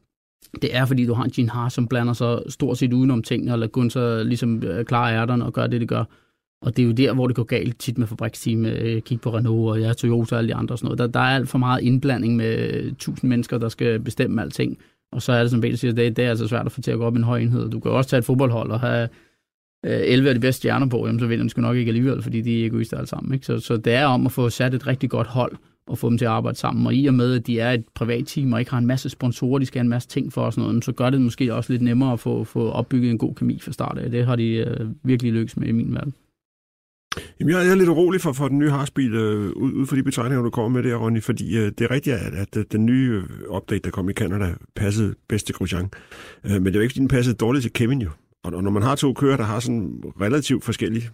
det 0.63 0.77
er, 0.77 0.87
fordi 0.87 1.07
du 1.07 1.15
har 1.15 1.25
en 1.25 1.31
Gene 1.31 1.51
Har, 1.51 1.69
som 1.69 1.89
blander 1.89 2.13
sig 2.13 2.39
stort 2.49 2.79
set 2.79 2.93
udenom 2.93 3.23
tingene, 3.23 3.53
og 3.53 3.59
lader 3.59 3.71
Gunther 3.71 4.23
ligesom 4.23 4.63
øh, 4.63 4.85
klare 4.85 5.15
ærterne 5.15 5.45
og 5.45 5.53
gøre 5.53 5.69
det, 5.69 5.81
det 5.81 5.89
gør. 5.89 6.05
Og 6.63 6.77
det 6.77 6.83
er 6.83 6.87
jo 6.87 6.93
der, 6.93 7.13
hvor 7.13 7.27
det 7.27 7.37
går 7.37 7.43
galt 7.43 7.79
tit 7.79 7.99
med 7.99 8.07
fabriksteam. 8.07 8.67
Øh, 8.67 9.03
kig 9.03 9.21
på 9.21 9.31
Renault 9.37 9.71
og 9.71 9.81
ja, 9.81 9.93
Toyota 9.93 10.35
og 10.35 10.39
alle 10.39 10.49
de 10.49 10.55
andre 10.55 10.75
og 10.75 10.79
sådan 10.79 10.87
noget. 10.87 10.99
Der, 10.99 11.07
der 11.07 11.21
er 11.21 11.35
alt 11.35 11.49
for 11.49 11.59
meget 11.59 11.83
indblanding 11.83 12.37
med 12.37 12.75
øh, 12.75 12.93
tusind 12.95 13.29
mennesker, 13.29 13.59
der 13.59 13.69
skal 13.69 14.01
bestemme 14.01 14.43
alting. 14.43 14.79
Og 15.13 15.23
så 15.23 15.33
er 15.33 15.41
det, 15.41 15.51
som 15.51 15.61
Peter 15.61 15.77
siger, 15.77 15.93
det, 15.93 16.17
det 16.17 16.25
er 16.25 16.31
altså 16.31 16.49
svært 16.49 16.67
at 16.67 16.73
få 16.73 16.81
til 16.81 16.91
at 16.91 16.99
gå 16.99 17.05
op 17.05 17.15
i 17.15 17.19
en 17.19 17.25
høj 17.25 17.39
enhed. 17.39 17.71
Du 17.71 17.81
kan 17.81 17.91
også 17.91 18.11
tage 18.11 18.19
et 18.19 18.25
fodboldhold 18.25 18.71
og 18.71 18.81
have 18.81 19.09
11 19.85 20.29
af 20.29 20.35
de 20.35 20.41
bedste 20.41 20.59
stjerner 20.59 20.87
på, 20.87 21.07
jamen, 21.07 21.21
så 21.21 21.27
vinder 21.27 21.45
de 21.45 21.51
sgu 21.51 21.61
nok 21.61 21.77
ikke 21.77 21.89
alligevel, 21.89 22.23
fordi 22.23 22.41
de 22.41 22.63
er 22.63 22.67
egoister 22.67 22.97
alle 22.97 23.09
sammen. 23.09 23.35
Ikke? 23.35 23.47
Så, 23.47 23.59
så 23.59 23.77
det 23.77 23.93
er 23.93 24.07
om 24.07 24.27
at 24.27 24.33
få 24.33 24.51
sat 24.51 24.75
et 24.75 24.87
rigtig 24.87 25.11
godt 25.11 25.27
hold 25.27 25.57
og 25.89 25.99
få 25.99 26.11
dem 26.11 26.19
til 26.19 26.25
at 26.25 26.31
arbejde 26.31 26.59
sammen. 26.59 26.87
Og 26.87 26.95
i 26.95 27.07
og 27.07 27.15
med, 27.15 27.35
at 27.35 27.47
de 27.47 27.61
er 27.61 27.73
et 27.73 27.85
privat 27.95 28.27
team 28.27 28.53
og 28.53 28.59
ikke 28.59 28.71
har 28.71 28.79
en 28.79 28.87
masse 28.87 29.09
sponsorer, 29.09 29.59
de 29.59 29.67
skal 29.67 29.79
have 29.79 29.85
en 29.85 29.89
masse 29.89 30.09
ting 30.09 30.33
for 30.33 30.43
og 30.43 30.53
sådan 30.53 30.69
noget, 30.69 30.85
så 30.85 30.93
gør 30.93 31.11
det 31.11 31.21
måske 31.21 31.55
også 31.55 31.73
lidt 31.73 31.83
nemmere 31.83 32.13
at 32.13 32.21
få, 32.21 32.45
få 32.45 32.71
opbygget 32.71 33.11
en 33.11 33.19
god 33.19 33.35
kemi 33.35 33.61
fra 33.61 33.73
start 33.73 33.99
af. 33.99 34.11
Det 34.11 34.27
har 34.27 34.37
de 34.37 34.49
øh, 34.49 34.89
virkelig 35.03 35.33
lykkes 35.33 35.57
med 35.57 35.69
i 35.69 35.73
min 35.73 35.95
verden. 35.95 36.15
Jamen, 37.41 37.55
jeg 37.55 37.69
er 37.69 37.75
lidt 37.75 37.89
urolig 37.89 38.21
for, 38.21 38.33
for 38.33 38.49
den 38.49 38.59
nye 38.59 38.71
Harsbil, 38.71 39.15
øh, 39.15 39.51
ud, 39.51 39.73
ud 39.73 39.87
for 39.87 39.97
de 39.97 40.03
betegninger, 40.03 40.43
du 40.43 40.51
kommer 40.51 40.81
med 40.81 40.91
der, 40.91 40.97
Ronny, 40.97 41.23
fordi 41.23 41.57
øh, 41.57 41.73
det 41.79 41.81
er 41.81 41.91
rigtigt, 41.91 42.17
at, 42.17 42.35
at 42.35 42.57
at 42.57 42.73
den 42.73 42.87
nye 42.87 43.11
øh, 43.11 43.57
update, 43.57 43.81
der 43.85 43.91
kom 43.91 44.09
i 44.09 44.13
Canada, 44.13 44.55
passede 44.77 45.15
bedst 45.29 45.47
til 45.47 45.55
Grosjean. 45.55 45.91
Øh, 46.45 46.53
men 46.53 46.65
det 46.67 46.75
var 46.75 46.81
ikke, 46.81 46.93
fordi 46.93 47.01
den 47.01 47.09
passede 47.09 47.37
dårligt 47.37 47.63
til 47.63 47.73
Kevin 47.73 48.03
jo. 48.03 48.11
Og, 48.45 48.53
og 48.55 48.63
når 48.63 48.71
man 48.71 48.83
har 48.83 48.95
to 48.95 49.13
kører, 49.13 49.37
der 49.37 49.45
har 49.45 49.61
sådan 49.61 50.03
relativt 50.21 50.65
forskellige, 50.65 51.11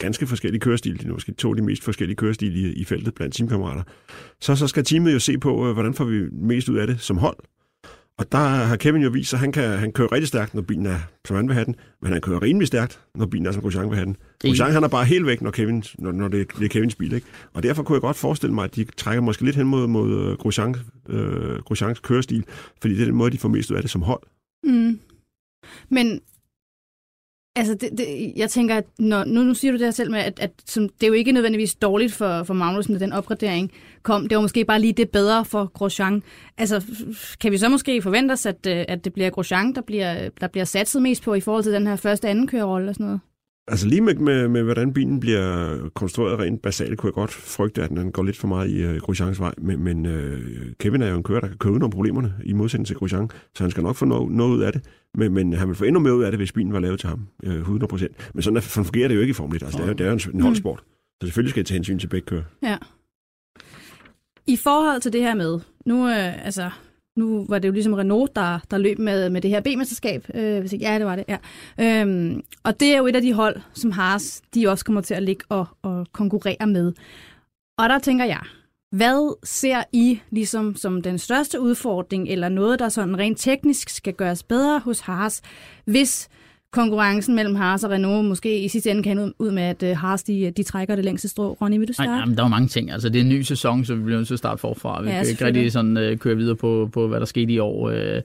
ganske 0.00 0.26
forskellige 0.26 0.60
kørestil, 0.60 1.00
de 1.02 1.08
er 1.08 1.12
måske 1.12 1.32
to 1.32 1.50
af 1.50 1.56
de 1.56 1.62
mest 1.62 1.84
forskellige 1.84 2.16
kørestil 2.16 2.56
i, 2.64 2.72
i 2.72 2.84
feltet 2.84 3.14
blandt 3.14 3.34
teamkammerater, 3.34 3.82
så, 4.40 4.56
så 4.56 4.66
skal 4.66 4.84
teamet 4.84 5.12
jo 5.12 5.18
se 5.18 5.38
på, 5.38 5.68
øh, 5.68 5.72
hvordan 5.72 5.94
får 5.94 6.04
vi 6.04 6.22
mest 6.32 6.68
ud 6.68 6.76
af 6.76 6.86
det 6.86 7.00
som 7.00 7.18
hold. 7.18 7.36
Og 8.18 8.32
der 8.32 8.38
har 8.38 8.76
Kevin 8.76 9.02
jo 9.02 9.10
vist, 9.10 9.34
at 9.34 9.40
han, 9.40 9.52
kan, 9.52 9.78
han 9.78 9.92
kører 9.92 10.12
rigtig 10.12 10.28
stærkt, 10.28 10.54
når 10.54 10.62
bilen 10.62 10.86
er, 10.86 10.98
som 11.24 11.36
han 11.36 11.48
vil 11.48 11.54
have 11.54 11.64
den, 11.64 11.74
men 12.02 12.12
han 12.12 12.20
kører 12.20 12.42
rimelig 12.42 12.66
stærkt, 12.68 13.00
når 13.14 13.26
bilen 13.26 13.46
er, 13.46 13.52
som 13.52 13.62
Grosjean 13.62 13.88
vil 13.88 13.96
have 13.96 14.06
den. 14.06 14.16
Grosjean, 14.40 14.72
han 14.72 14.84
er 14.84 14.88
bare 14.88 15.04
helt 15.04 15.26
væk, 15.26 15.42
når, 15.42 15.50
Kevin, 15.50 15.84
når, 15.98 16.12
når 16.12 16.28
det, 16.28 16.46
det 16.58 16.64
er 16.64 16.68
Kevins 16.68 16.94
bil. 16.94 17.12
Ikke? 17.12 17.26
Og 17.52 17.62
derfor 17.62 17.82
kunne 17.82 17.96
jeg 17.96 18.00
godt 18.00 18.16
forestille 18.16 18.54
mig, 18.54 18.64
at 18.64 18.76
de 18.76 18.84
trækker 18.84 19.22
måske 19.22 19.44
lidt 19.44 19.56
hen 19.56 19.66
mod, 19.66 19.86
mod 19.86 20.30
øh, 20.30 20.36
Grosjean, 20.36 20.76
øh, 21.08 21.58
Grosjeans 21.58 21.98
kørestil, 21.98 22.44
fordi 22.80 22.94
det 22.94 23.00
er 23.00 23.06
den 23.06 23.14
måde, 23.14 23.30
de 23.30 23.38
får 23.38 23.48
mest 23.48 23.70
ud 23.70 23.76
af 23.76 23.82
det 23.82 23.90
som 23.90 24.02
hold. 24.02 24.22
Mm. 24.64 25.00
Men 25.88 26.20
altså, 27.60 27.74
det, 27.74 27.98
det, 27.98 28.32
jeg 28.36 28.50
tænker, 28.50 28.76
at 28.76 28.84
når, 28.98 29.24
nu, 29.24 29.42
nu 29.42 29.54
siger 29.54 29.72
du 29.72 29.78
det 29.78 29.86
her 29.86 29.90
selv 29.90 30.10
med, 30.10 30.18
at, 30.18 30.40
at 30.40 30.50
som, 30.66 30.88
det 30.88 31.02
er 31.02 31.08
jo 31.08 31.12
ikke 31.12 31.32
nødvendigvis 31.32 31.74
dårligt 31.74 32.12
for, 32.12 32.42
for 32.42 32.54
Magnussen, 32.54 32.94
at 32.94 33.00
den 33.00 33.12
opgradering 33.12 33.72
kom. 34.02 34.28
Det 34.28 34.36
var 34.36 34.42
måske 34.42 34.64
bare 34.64 34.80
lige 34.80 34.92
det 34.92 35.10
bedre 35.10 35.44
for 35.44 35.70
Grosjean. 35.72 36.22
Altså, 36.58 36.84
kan 37.40 37.52
vi 37.52 37.58
så 37.58 37.68
måske 37.68 38.02
forvente 38.02 38.32
os, 38.32 38.46
at, 38.46 38.66
øh, 38.66 38.84
at 38.88 39.04
det 39.04 39.12
bliver 39.12 39.30
Grosjean, 39.30 39.74
der 39.74 39.80
bliver, 39.80 40.28
der 40.40 40.46
bliver 40.46 40.64
satset 40.64 41.02
mest 41.02 41.22
på 41.22 41.34
i 41.34 41.40
forhold 41.40 41.64
til 41.64 41.72
den 41.72 41.86
her 41.86 41.96
første 41.96 42.28
anden 42.28 42.46
kørerolle 42.46 42.88
og 42.88 42.94
sådan 42.94 43.06
noget? 43.06 43.20
Altså 43.68 43.86
lige 43.88 44.00
med, 44.00 44.14
med, 44.14 44.48
med 44.48 44.62
hvordan 44.62 44.92
bilen 44.92 45.20
bliver 45.20 45.78
konstrueret 45.94 46.38
rent 46.38 46.62
basalt, 46.62 46.98
kunne 46.98 47.08
jeg 47.08 47.14
godt 47.14 47.30
frygte, 47.30 47.82
at 47.82 47.90
den 47.90 48.12
går 48.12 48.22
lidt 48.22 48.36
for 48.36 48.48
meget 48.48 48.70
i 48.70 48.86
uh, 48.86 48.96
Grosjeans 48.96 49.40
vej. 49.40 49.54
Men, 49.58 49.82
men 49.84 50.06
uh, 50.06 50.38
Kevin 50.80 51.02
er 51.02 51.10
jo 51.10 51.16
en 51.16 51.22
kører, 51.22 51.40
der 51.40 51.48
kan 51.48 51.56
køre 51.58 51.72
udenom 51.72 51.90
problemerne 51.90 52.34
i 52.44 52.52
modsætning 52.52 52.86
til 52.86 52.96
Grosjean, 52.96 53.30
så 53.54 53.64
han 53.64 53.70
skal 53.70 53.82
nok 53.82 53.96
få 53.96 54.04
noget, 54.04 54.30
noget 54.32 54.56
ud 54.56 54.62
af 54.62 54.72
det. 54.72 54.84
Men, 55.14 55.34
men 55.34 55.52
han 55.52 55.68
vil 55.68 55.76
få 55.76 55.84
endnu 55.84 56.00
mere 56.00 56.16
ud 56.16 56.22
af 56.24 56.30
det, 56.32 56.38
hvis 56.40 56.52
bilen 56.52 56.72
var 56.72 56.80
lavet 56.80 57.00
til 57.00 57.08
ham, 57.08 57.26
uh, 57.46 57.52
100%. 57.52 58.06
Men 58.34 58.42
sådan, 58.42 58.56
er, 58.56 58.60
fungerer 58.60 59.08
det 59.08 59.14
jo 59.14 59.20
ikke 59.20 59.30
i 59.30 59.34
Formel 59.34 59.56
1. 59.56 59.62
Altså, 59.62 59.78
det, 59.78 59.84
er, 59.84 59.88
jo- 59.88 59.92
det 59.94 60.06
er 60.06 60.10
jo 60.10 60.14
en, 60.30 60.34
en 60.34 60.40
holdsport. 60.40 60.80
Så 61.20 61.26
selvfølgelig 61.26 61.50
skal 61.50 61.60
det 61.60 61.66
tage 61.66 61.76
hensyn 61.76 61.98
til 61.98 62.06
begge 62.08 62.26
kører. 62.26 62.42
Ja. 62.62 62.76
I 64.46 64.56
forhold 64.56 65.00
til 65.00 65.12
det 65.12 65.20
her 65.20 65.34
med, 65.34 65.60
nu, 65.86 66.08
øh, 66.08 66.44
altså, 66.46 66.70
nu 67.16 67.46
var 67.48 67.58
det 67.58 67.68
jo 67.68 67.72
ligesom 67.72 67.92
Renault, 67.94 68.36
der, 68.36 68.58
der 68.70 68.78
løb 68.78 68.98
med, 68.98 69.30
med 69.30 69.40
det 69.40 69.50
her 69.50 69.60
B-mesterskab. 69.60 70.26
Øh, 70.34 70.60
hvis 70.60 70.72
ikke, 70.72 70.84
ja, 70.84 70.98
det 70.98 71.06
var 71.06 71.16
det, 71.16 71.24
ja. 71.28 71.36
Øhm, 71.80 72.42
og 72.62 72.80
det 72.80 72.94
er 72.94 72.98
jo 72.98 73.06
et 73.06 73.16
af 73.16 73.22
de 73.22 73.32
hold, 73.32 73.60
som 73.74 73.90
Haas, 73.90 74.42
de 74.54 74.68
også 74.68 74.84
kommer 74.84 75.00
til 75.00 75.14
at 75.14 75.22
ligge 75.22 75.44
og, 75.48 75.66
og 75.82 76.06
konkurrere 76.12 76.66
med. 76.66 76.92
Og 77.78 77.88
der 77.88 77.98
tænker 77.98 78.24
jeg, 78.24 78.40
hvad 78.90 79.36
ser 79.44 79.82
I 79.92 80.20
ligesom 80.30 80.76
som 80.76 81.02
den 81.02 81.18
største 81.18 81.60
udfordring, 81.60 82.28
eller 82.28 82.48
noget, 82.48 82.78
der 82.78 82.88
sådan 82.88 83.18
rent 83.18 83.38
teknisk 83.38 83.88
skal 83.88 84.14
gøres 84.14 84.42
bedre 84.42 84.78
hos 84.78 85.00
Haas, 85.00 85.42
hvis 85.84 86.28
konkurrencen 86.72 87.34
mellem 87.34 87.54
Haas 87.54 87.84
og 87.84 87.90
Renault 87.90 88.28
måske 88.28 88.64
i 88.64 88.68
sidste 88.68 88.90
ende 88.90 89.02
kan 89.02 89.18
ud- 89.18 89.32
ud 89.38 89.50
med, 89.50 89.62
at 89.62 89.82
øh, 89.82 89.96
Haas 89.96 90.22
de, 90.22 90.50
de 90.56 90.62
trækker 90.62 90.96
det 90.96 91.04
længste 91.04 91.28
strå. 91.28 91.52
Ronny, 91.60 91.78
vil 91.78 91.88
du 91.88 91.92
starte? 91.92 92.10
nej, 92.10 92.24
men 92.24 92.36
der 92.36 92.44
er 92.44 92.48
mange 92.48 92.68
ting. 92.68 92.90
Altså, 92.90 93.08
det 93.08 93.16
er 93.16 93.22
en 93.22 93.28
ny 93.28 93.42
sæson, 93.42 93.84
så 93.84 93.94
vi 93.94 94.02
bliver 94.02 94.16
nødt 94.18 94.26
til 94.26 94.34
at 94.34 94.38
starte 94.38 94.60
forfra. 94.60 95.02
Vi 95.02 95.08
Ja, 95.08 95.18
kan 95.22 95.28
ikke 95.30 95.44
rigtig 95.44 95.72
sådan, 95.72 95.96
øh, 95.96 96.18
køre 96.18 96.36
videre 96.36 96.56
på, 96.56 96.90
på, 96.92 97.08
hvad 97.08 97.20
der 97.20 97.26
skete 97.26 97.52
i 97.52 97.58
år. 97.58 97.88
Øh, 97.90 98.22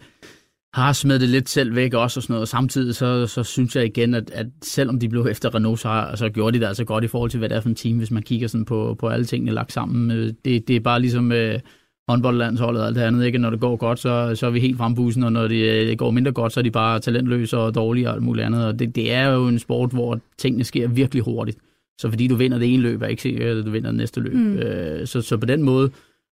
har 0.73 0.93
smidt 0.93 1.21
det 1.21 1.29
lidt 1.29 1.49
selv 1.49 1.75
væk 1.75 1.93
også 1.93 2.19
og 2.19 2.23
sådan 2.23 2.33
noget. 2.33 2.47
Samtidig 2.49 2.95
så, 2.95 3.27
så 3.27 3.43
synes 3.43 3.75
jeg 3.75 3.85
igen, 3.85 4.13
at, 4.13 4.31
at 4.33 4.45
selvom 4.63 4.99
de 4.99 5.09
blev 5.09 5.27
efter 5.31 5.55
Renault, 5.55 5.79
så, 5.79 5.87
har, 5.87 6.15
så 6.15 6.29
gjorde 6.29 6.53
de 6.57 6.61
det 6.61 6.67
altså 6.67 6.85
godt 6.85 7.03
i 7.03 7.07
forhold 7.07 7.29
til, 7.31 7.37
hvad 7.37 7.49
det 7.49 7.55
er 7.55 7.61
for 7.61 7.69
en 7.69 7.75
team, 7.75 7.97
hvis 7.97 8.11
man 8.11 8.23
kigger 8.23 8.47
sådan 8.47 8.65
på, 8.65 8.95
på 8.99 9.07
alle 9.07 9.25
tingene 9.25 9.51
lagt 9.51 9.71
sammen. 9.73 10.11
Øh, 10.11 10.33
Det, 10.45 10.67
det 10.67 10.75
er 10.75 10.79
bare 10.79 10.99
ligesom 11.01 11.31
øh, 11.31 11.59
håndboldlandsholdet 12.09 12.81
og 12.81 12.87
alt 12.87 12.95
det 12.95 13.01
andet. 13.01 13.25
Ikke? 13.25 13.37
Når 13.37 13.49
det 13.49 13.59
går 13.59 13.75
godt, 13.75 13.99
så, 13.99 14.35
så 14.35 14.45
er 14.45 14.49
vi 14.49 14.59
helt 14.59 14.77
frem 14.77 14.95
bussen, 14.95 15.23
og 15.23 15.31
når 15.31 15.47
det 15.47 15.89
øh, 15.89 15.97
går 15.97 16.11
mindre 16.11 16.31
godt, 16.31 16.53
så 16.53 16.59
er 16.59 16.63
de 16.63 16.71
bare 16.71 16.99
talentløse 16.99 17.57
og 17.57 17.75
dårlige 17.75 18.09
og 18.09 18.13
alt 18.13 18.23
muligt 18.23 18.45
andet. 18.45 18.65
Og 18.65 18.79
det, 18.79 18.95
det 18.95 19.13
er 19.13 19.27
jo 19.27 19.47
en 19.47 19.59
sport, 19.59 19.91
hvor 19.91 20.19
tingene 20.37 20.63
sker 20.63 20.87
virkelig 20.87 21.23
hurtigt. 21.23 21.57
Så 22.01 22.09
fordi 22.09 22.27
du 22.27 22.35
vinder 22.35 22.57
det 22.57 22.73
ene 22.73 22.83
løb, 22.83 23.01
er 23.01 23.07
ikke 23.07 23.21
sikkert, 23.21 23.57
at 23.57 23.65
du 23.65 23.71
vinder 23.71 23.89
det 23.89 23.97
næste 23.97 24.19
løb. 24.19 24.33
Mm. 24.33 24.57
Øh, 24.57 25.07
så, 25.07 25.21
så 25.21 25.37
på 25.37 25.45
den 25.45 25.63
måde 25.63 25.91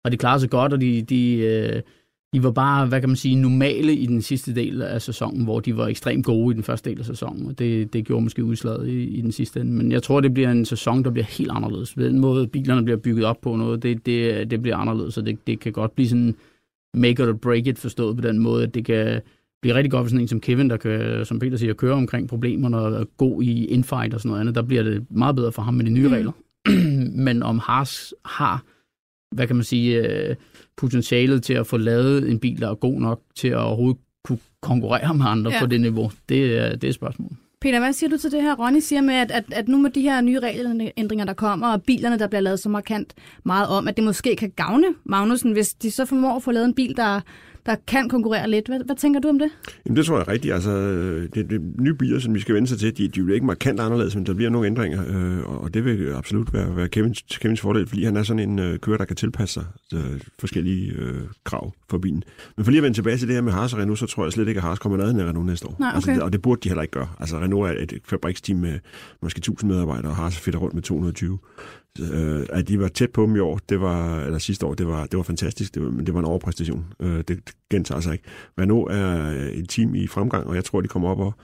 har 0.05 0.11
de 0.11 0.17
klaret 0.17 0.41
sig 0.41 0.51
godt, 0.51 0.73
og 0.73 0.81
de, 0.81 1.03
de, 1.03 1.37
øh, 1.37 1.83
de 2.35 2.43
var 2.43 2.51
bare, 2.51 2.87
hvad 2.87 3.01
kan 3.01 3.09
man 3.09 3.17
sige, 3.17 3.35
normale 3.35 3.95
i 3.95 4.07
den 4.07 4.23
sidste 4.23 4.55
del 4.55 4.83
af 4.83 5.03
sæsonen, 5.03 5.45
hvor 5.45 5.61
de 5.61 5.77
var 5.77 5.87
ekstremt 5.87 6.25
gode 6.25 6.53
i 6.53 6.55
den 6.55 6.63
første 6.63 6.91
del 6.91 6.99
af 6.99 7.05
sæsonen, 7.05 7.47
og 7.47 7.59
det, 7.59 7.93
det 7.93 8.05
gjorde 8.05 8.23
måske 8.23 8.45
udslaget 8.45 8.89
i, 8.89 9.05
i 9.05 9.21
den 9.21 9.33
sidste 9.33 9.61
ende. 9.61 9.73
Men 9.73 9.93
jeg 9.93 10.03
tror, 10.03 10.21
det 10.21 10.35
bliver 10.35 10.51
en 10.51 10.65
sæson, 10.65 11.05
der 11.05 11.11
bliver 11.11 11.25
helt 11.25 11.51
anderledes. 11.51 11.95
Den 11.95 12.19
måde, 12.19 12.47
bilerne 12.47 12.85
bliver 12.85 12.99
bygget 12.99 13.25
op 13.25 13.41
på 13.41 13.57
noget, 13.57 13.83
det, 13.83 14.07
det, 14.07 14.51
det 14.51 14.63
bliver 14.63 14.77
anderledes, 14.77 15.15
så 15.15 15.21
det, 15.21 15.47
det 15.47 15.61
kan 15.61 15.73
godt 15.73 15.95
blive 15.95 16.09
sådan 16.09 16.35
make 16.95 17.23
it 17.23 17.29
or 17.29 17.33
break 17.33 17.67
it 17.67 17.79
forstået 17.79 18.17
på 18.17 18.23
den 18.23 18.39
måde, 18.39 18.63
at 18.63 18.75
det 18.75 18.85
kan 18.85 19.21
blive 19.63 19.75
rigtig 19.75 19.91
godt 19.91 20.05
for 20.05 20.09
sådan 20.09 20.21
en 20.21 20.29
som 20.29 20.41
Kevin, 20.41 20.71
der 20.71 20.77
kan, 20.77 21.25
som 21.25 21.39
Peter 21.39 21.57
siger, 21.57 21.75
køre 21.75 21.95
omkring 21.95 22.29
problemerne 22.29 22.79
og 22.79 22.93
er 22.93 23.05
god 23.17 23.43
i 23.43 23.65
infight 23.65 24.15
og 24.15 24.21
sådan 24.21 24.29
noget 24.29 24.41
andet. 24.41 24.55
Der 24.55 24.63
bliver 24.63 24.83
det 24.83 25.07
meget 25.11 25.37
bedre 25.37 25.53
for 25.53 25.63
ham 25.63 25.75
med 25.75 25.85
de 25.85 25.91
nye 25.91 26.09
mm. 26.09 26.13
regler. 26.13 26.33
Men 27.27 27.43
om 27.43 27.59
Haas 27.59 28.15
har, 28.25 28.65
hvad 29.37 29.47
kan 29.47 29.57
man 29.57 29.65
sige, 29.65 29.99
øh, 30.09 30.37
potentialet 30.77 31.43
til 31.43 31.55
at 31.55 31.67
få 31.67 31.77
lavet 31.77 32.31
en 32.31 32.39
bil, 32.41 32.61
der 32.61 32.71
er 32.71 32.75
god 32.75 33.01
nok 33.01 33.21
til 33.37 33.49
at 33.49 33.57
overhovedet 33.57 34.01
kunne 34.25 34.39
konkurrere 34.63 35.15
med 35.15 35.27
andre 35.27 35.51
Ja. 35.53 35.61
på 35.61 35.67
det 35.67 35.81
niveau, 35.81 36.11
det 36.29 36.59
er, 36.59 36.71
det 36.71 36.85
er 36.85 36.89
et 36.89 36.95
spørgsmål. 36.95 37.31
Peter, 37.61 37.79
hvad 37.79 37.93
siger 37.93 38.11
du 38.11 38.17
til 38.17 38.31
det 38.33 38.43
her, 38.43 38.55
Ronny 38.55 38.79
siger 38.81 39.01
med, 39.03 39.15
at, 39.15 39.31
at, 39.31 39.45
at 39.53 39.69
nu 39.69 39.79
med 39.79 39.91
de 39.91 40.01
her 40.01 40.21
nye 40.21 40.39
regelændringer, 40.41 41.25
der 41.25 41.33
kommer, 41.33 41.69
og 41.73 41.83
bilerne, 41.83 42.19
der 42.19 42.27
bliver 42.29 42.41
lavet 42.41 42.61
så 42.61 42.69
markant 42.69 43.15
meget 43.45 43.69
om, 43.69 43.89
at 43.89 43.97
det 43.97 44.05
måske 44.05 44.37
kan 44.37 44.51
gavne 44.57 44.87
Magnussen, 45.05 45.53
hvis 45.53 45.75
de 45.75 45.91
så 45.91 46.05
formår 46.05 46.37
at 46.37 46.43
få 46.43 46.51
lavet 46.53 46.67
en 46.67 46.75
bil, 46.75 46.97
der, 46.97 47.21
der 47.67 47.77
kan 47.87 48.09
konkurrere 48.09 48.51
lidt. 48.51 48.69
Hvad, 48.69 48.81
hvad 48.87 48.97
tænker 48.97 49.21
du 49.21 49.29
om 49.29 49.39
det? 49.39 49.49
Jamen, 49.87 49.97
det 49.97 50.07
tror 50.07 50.17
jeg 50.17 50.25
er 50.29 50.33
rigtigt. 50.33 50.55
Altså, 50.55 50.71
det, 51.35 51.51
det 51.51 51.61
nye 51.81 51.95
biler, 51.95 52.19
som 52.19 52.35
vi 52.35 52.41
skal 52.41 52.55
vende 52.55 52.69
sig 52.69 52.79
til, 52.79 52.99
de, 52.99 53.09
de 53.09 53.21
er 53.21 53.25
jo 53.25 53.33
ikke 53.33 53.47
markant 53.47 53.81
anderledes, 53.81 54.17
men 54.17 54.27
der 54.27 54.35
bliver 54.35 54.51
nogle 54.51 54.67
ændringer, 54.67 55.03
øh, 55.09 55.63
og 55.63 55.75
det 55.75 55.85
vil 55.85 56.13
absolut 56.13 56.53
være, 56.53 56.77
være 56.77 56.89
Kevins, 56.89 57.23
Kevins 57.41 57.61
fordel, 57.61 57.87
fordi 57.87 58.05
han 58.05 58.17
er 58.17 58.23
sådan 58.23 58.51
en 58.51 58.59
øh, 58.59 58.79
kører, 58.79 58.97
der 58.97 59.05
kan 59.05 59.17
tilpasse 59.17 59.55
sig 59.55 59.65
øh, 59.95 60.21
forskellige 60.39 60.93
øh, 60.93 61.21
krav 61.45 61.73
for 61.91 61.99
bilen. 61.99 62.23
Men 62.57 62.65
for 62.65 62.71
lige 62.71 62.79
at 62.79 62.83
vende 62.85 62.97
tilbage 62.97 63.17
til 63.17 63.29
det 63.29 63.35
her 63.35 63.43
med 63.43 63.53
Haas 63.53 63.73
og 63.73 63.79
Renault, 63.79 63.99
så 63.99 64.07
tror 64.07 64.25
jeg 64.25 64.33
slet 64.33 64.49
ikke, 64.49 64.59
at 64.59 64.65
Haas 64.65 64.79
kommer 64.79 64.99
ned 64.99 65.21
af 65.21 65.29
Renault 65.29 65.47
næste 65.47 65.67
år. 65.67 65.77
Nej, 65.79 65.89
okay. 65.97 66.09
altså, 66.09 66.25
og 66.25 66.33
det 66.33 66.43
burde 66.43 66.61
de 66.65 66.69
heller 66.69 66.83
ikke 66.83 66.93
gøre. 66.93 67.09
Altså, 67.21 67.41
Renault 67.41 67.71
er 67.71 67.83
et 67.83 68.01
fabriksteam 68.05 68.59
med 68.59 68.79
måske 69.23 69.39
1000 69.39 69.71
medarbejdere, 69.71 70.11
og 70.11 70.17
Haas 70.17 70.39
fedter 70.39 70.59
rundt 70.59 70.75
med 70.75 70.83
220 70.83 71.39
øh, 72.01 72.47
at 72.49 72.69
de 72.69 72.81
var 72.81 72.89
tæt 72.89 73.11
på 73.11 73.23
dem 73.23 73.37
i 73.37 73.39
år, 73.39 73.61
det 73.69 73.81
var, 73.81 74.21
eller 74.21 74.39
sidste 74.39 74.67
år, 74.67 74.75
det 74.75 74.87
var, 74.87 75.07
det 75.07 75.17
var 75.17 75.23
fantastisk, 75.23 75.75
det 75.75 75.83
var, 75.83 75.91
men 75.91 76.07
det 76.07 76.15
var 76.15 76.21
en 76.21 76.27
overpræstation. 76.27 76.85
Øh, 77.01 77.17
det, 77.17 77.29
det 77.29 77.53
gentager 77.71 78.01
sig 78.01 78.13
ikke. 78.13 78.25
nu 78.67 78.85
er 78.85 79.07
et 79.53 79.69
team 79.69 79.95
i 79.95 80.07
fremgang, 80.07 80.47
og 80.47 80.55
jeg 80.55 80.65
tror, 80.65 80.81
de 80.81 80.89
kommer 80.89 81.09
op 81.09 81.19
og, 81.19 81.35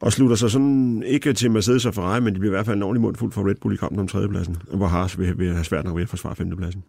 og 0.00 0.12
slutter 0.12 0.36
sig 0.36 0.50
sådan, 0.50 1.02
ikke 1.06 1.32
til 1.32 1.50
Mercedes 1.50 1.86
og 1.86 1.94
Ferrari, 1.94 2.20
men 2.20 2.34
de 2.34 2.38
bliver 2.38 2.52
i 2.52 2.56
hvert 2.56 2.66
fald 2.66 2.76
en 2.76 2.82
ordentlig 2.82 3.02
mundfuld 3.02 3.32
for 3.32 3.48
Red 3.48 3.54
Bull 3.54 3.74
i 3.74 3.78
kampen 3.78 4.00
om 4.00 4.08
tredjepladsen, 4.08 4.56
hvor 4.74 4.86
Haas 4.86 5.18
vil, 5.18 5.38
vil 5.38 5.52
have 5.52 5.64
svært 5.64 5.84
nok 5.84 5.96
ved 5.96 6.02
at 6.02 6.08
forsvare 6.08 6.36
femtepladsen. 6.36 6.84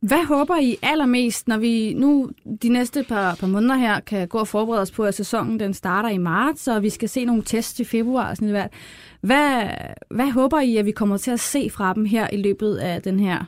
Hvad 0.00 0.24
håber 0.26 0.56
I 0.56 0.76
allermest, 0.82 1.48
når 1.48 1.58
vi 1.58 1.94
nu 1.94 2.30
de 2.62 2.68
næste 2.68 3.04
par, 3.08 3.34
par 3.34 3.46
måneder 3.46 3.76
her 3.76 4.00
kan 4.00 4.28
gå 4.28 4.38
og 4.38 4.48
forberede 4.48 4.82
os 4.82 4.90
på, 4.90 5.04
at 5.04 5.14
sæsonen 5.14 5.60
den 5.60 5.74
starter 5.74 6.08
i 6.08 6.18
marts, 6.18 6.68
og 6.68 6.82
vi 6.82 6.90
skal 6.90 7.08
se 7.08 7.24
nogle 7.24 7.42
tests 7.42 7.80
i 7.80 7.84
februar 7.84 8.30
og 8.30 8.36
sådan 8.36 8.48
noget. 8.48 8.68
Hvad, 9.20 9.62
hvad 10.10 10.30
håber 10.30 10.60
I, 10.60 10.76
at 10.76 10.86
vi 10.86 10.90
kommer 10.90 11.16
til 11.16 11.30
at 11.30 11.40
se 11.40 11.70
fra 11.70 11.94
dem 11.94 12.04
her 12.04 12.28
i 12.32 12.36
løbet 12.36 12.76
af 12.76 13.02
den 13.02 13.20
her 13.20 13.44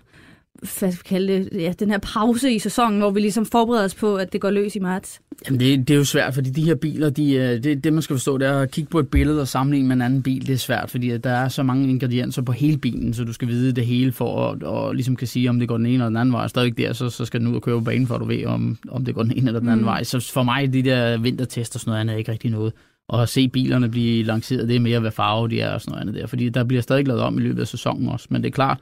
hvad 0.58 0.92
skal 0.92 1.04
kalde 1.04 1.32
det, 1.32 1.48
ja, 1.52 1.72
den 1.78 1.90
her 1.90 1.98
pause 1.98 2.52
i 2.52 2.58
sæsonen, 2.58 2.98
hvor 2.98 3.10
vi 3.10 3.20
ligesom 3.20 3.46
forbereder 3.46 3.84
os 3.84 3.94
på, 3.94 4.16
at 4.16 4.32
det 4.32 4.40
går 4.40 4.50
løs 4.50 4.76
i 4.76 4.78
marts? 4.78 5.20
Jamen 5.46 5.60
det, 5.60 5.88
det 5.88 5.94
er 5.94 5.98
jo 5.98 6.04
svært, 6.04 6.34
fordi 6.34 6.50
de 6.50 6.64
her 6.64 6.74
biler, 6.74 7.10
de, 7.10 7.34
øh, 7.34 7.62
det, 7.64 7.84
det 7.84 7.92
man 7.92 8.02
skal 8.02 8.16
forstå, 8.16 8.38
det 8.38 8.48
er 8.48 8.60
at 8.60 8.70
kigge 8.70 8.90
på 8.90 8.98
et 8.98 9.08
billede 9.08 9.40
og 9.40 9.48
sammenligne 9.48 9.88
med 9.88 9.96
en 9.96 10.02
anden 10.02 10.22
bil. 10.22 10.46
Det 10.46 10.52
er 10.52 10.56
svært, 10.56 10.90
fordi 10.90 11.18
der 11.18 11.30
er 11.30 11.48
så 11.48 11.62
mange 11.62 11.90
ingredienser 11.90 12.42
på 12.42 12.52
hele 12.52 12.78
bilen, 12.78 13.14
så 13.14 13.24
du 13.24 13.32
skal 13.32 13.48
vide 13.48 13.72
det 13.72 13.86
hele 13.86 14.12
for 14.12 14.50
at 14.50 14.62
og 14.62 14.94
ligesom 14.94 15.16
kan 15.16 15.26
sige, 15.26 15.50
om 15.50 15.58
det 15.58 15.68
går 15.68 15.76
den 15.76 15.86
ene 15.86 15.94
eller 15.94 16.08
den 16.08 16.16
anden 16.16 16.32
vej. 16.32 16.48
Stadig 16.48 16.76
der, 16.76 16.92
så, 16.92 17.10
så 17.10 17.24
skal 17.24 17.44
du 17.44 17.50
ud 17.50 17.56
og 17.56 17.62
køre 17.62 17.78
på 17.78 17.84
banen, 17.84 18.06
for 18.06 18.14
at 18.14 18.20
du 18.20 18.26
ved, 18.26 18.46
om, 18.46 18.78
om 18.88 19.04
det 19.04 19.14
går 19.14 19.22
den 19.22 19.32
ene 19.32 19.46
eller 19.46 19.60
den 19.60 19.68
anden 19.68 19.84
mm. 19.84 19.86
vej. 19.86 20.04
Så 20.04 20.30
for 20.32 20.42
mig, 20.42 20.72
de 20.72 20.82
der 20.82 21.18
vintertester 21.18 21.76
og 21.76 21.80
sådan 21.80 21.90
noget 21.90 22.00
andet, 22.00 22.14
er 22.14 22.18
ikke 22.18 22.32
rigtig 22.32 22.50
noget. 22.50 22.72
Og 23.08 23.22
at 23.22 23.28
se 23.28 23.48
bilerne 23.48 23.88
blive 23.88 24.24
lanceret, 24.24 24.68
det 24.68 24.76
er 24.76 24.80
mere, 24.80 25.00
hvad 25.00 25.10
farve 25.10 25.48
de 25.48 25.60
er 25.60 25.70
og 25.70 25.80
sådan 25.80 25.92
noget 25.92 26.00
andet 26.00 26.14
der. 26.14 26.26
Fordi 26.26 26.48
der 26.48 26.64
bliver 26.64 26.82
stadig 26.82 27.06
lavet 27.06 27.22
om 27.22 27.38
i 27.38 27.40
løbet 27.40 27.60
af 27.60 27.68
sæsonen 27.68 28.08
også. 28.08 28.26
Men 28.30 28.42
det 28.42 28.48
er 28.48 28.52
klart, 28.52 28.78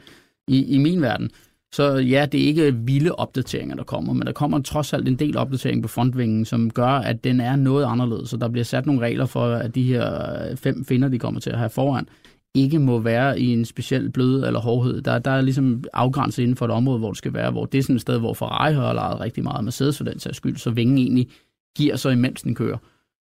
i, 0.48 0.64
i 0.64 0.78
min 0.78 1.02
verden, 1.02 1.30
så 1.74 1.96
ja, 1.96 2.26
det 2.32 2.42
er 2.42 2.46
ikke 2.46 2.74
vilde 2.74 3.12
opdateringer, 3.12 3.76
der 3.76 3.84
kommer, 3.84 4.12
men 4.12 4.26
der 4.26 4.32
kommer 4.32 4.58
trods 4.58 4.92
alt 4.92 5.08
en 5.08 5.16
del 5.16 5.36
opdatering 5.36 5.82
på 5.82 5.88
frontvingen, 5.88 6.44
som 6.44 6.70
gør, 6.70 6.86
at 6.86 7.24
den 7.24 7.40
er 7.40 7.56
noget 7.56 7.84
anderledes. 7.84 8.30
Så 8.30 8.36
der 8.36 8.48
bliver 8.48 8.64
sat 8.64 8.86
nogle 8.86 9.00
regler 9.00 9.26
for, 9.26 9.46
at 9.46 9.74
de 9.74 9.82
her 9.82 10.32
øh, 10.50 10.56
fem 10.56 10.84
finder, 10.84 11.08
de 11.08 11.18
kommer 11.18 11.40
til 11.40 11.50
at 11.50 11.58
have 11.58 11.70
foran, 11.70 12.08
ikke 12.54 12.78
må 12.78 12.98
være 12.98 13.40
i 13.40 13.46
en 13.46 13.64
speciel 13.64 14.10
blød 14.10 14.44
eller 14.44 14.60
hårdhed. 14.60 15.02
Der, 15.02 15.18
der 15.18 15.30
er 15.30 15.40
ligesom 15.40 15.84
afgrænset 15.92 16.42
inden 16.42 16.56
for 16.56 16.64
et 16.64 16.70
område, 16.70 16.98
hvor 16.98 17.10
det 17.10 17.18
skal 17.18 17.34
være, 17.34 17.50
hvor 17.50 17.64
det 17.64 17.78
er 17.78 17.82
sådan 17.82 17.96
et 17.96 18.02
sted, 18.02 18.18
hvor 18.18 18.34
Ferrari 18.34 18.74
har 18.74 18.92
lejet 18.92 19.20
rigtig 19.20 19.44
meget 19.44 19.64
Mercedes 19.64 19.96
for 19.96 20.04
den 20.04 20.18
sags 20.18 20.36
skyld, 20.36 20.56
så 20.56 20.70
vingen 20.70 20.98
egentlig 20.98 21.28
giver 21.76 21.96
så 21.96 22.08
imens 22.08 22.42
den 22.42 22.54
kører. 22.54 22.78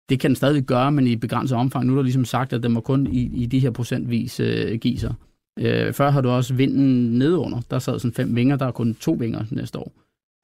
Det 0.10 0.20
kan 0.20 0.30
den 0.30 0.36
stadig 0.36 0.64
gøre, 0.64 0.92
men 0.92 1.08
i 1.08 1.16
begrænset 1.16 1.58
omfang. 1.58 1.86
Nu 1.86 1.94
er 1.94 1.98
der 1.98 2.04
ligesom 2.04 2.26
sagt, 2.26 2.54
at 2.54 2.64
den 2.64 2.72
må 2.72 2.82
kun 2.82 3.08
i, 3.08 3.30
i 3.34 3.46
de 3.46 3.60
her 3.60 3.72
procentvis 3.72 4.40
øh, 4.40 4.78
give 4.80 5.00
sig. 5.00 5.14
Øh, 5.60 5.94
før 5.94 6.10
har 6.10 6.22
du 6.22 6.30
også 6.30 6.54
vinden 6.54 7.20
nedunder. 7.20 7.62
Der 7.72 7.80
sad 7.80 8.00
sådan 8.00 8.14
fem 8.14 8.36
vinger, 8.36 8.56
der 8.56 8.66
er 8.66 8.72
kun 8.72 8.96
to 8.96 9.12
vinger 9.12 9.44
næste 9.52 9.80
år. 9.80 9.92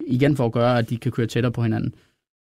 Igen 0.08 0.36
for 0.36 0.46
at 0.46 0.52
gøre, 0.52 0.78
at 0.78 0.90
de 0.90 0.98
kan 0.98 1.12
køre 1.12 1.28
tættere 1.28 1.52
på 1.52 1.64
hinanden. 1.64 1.96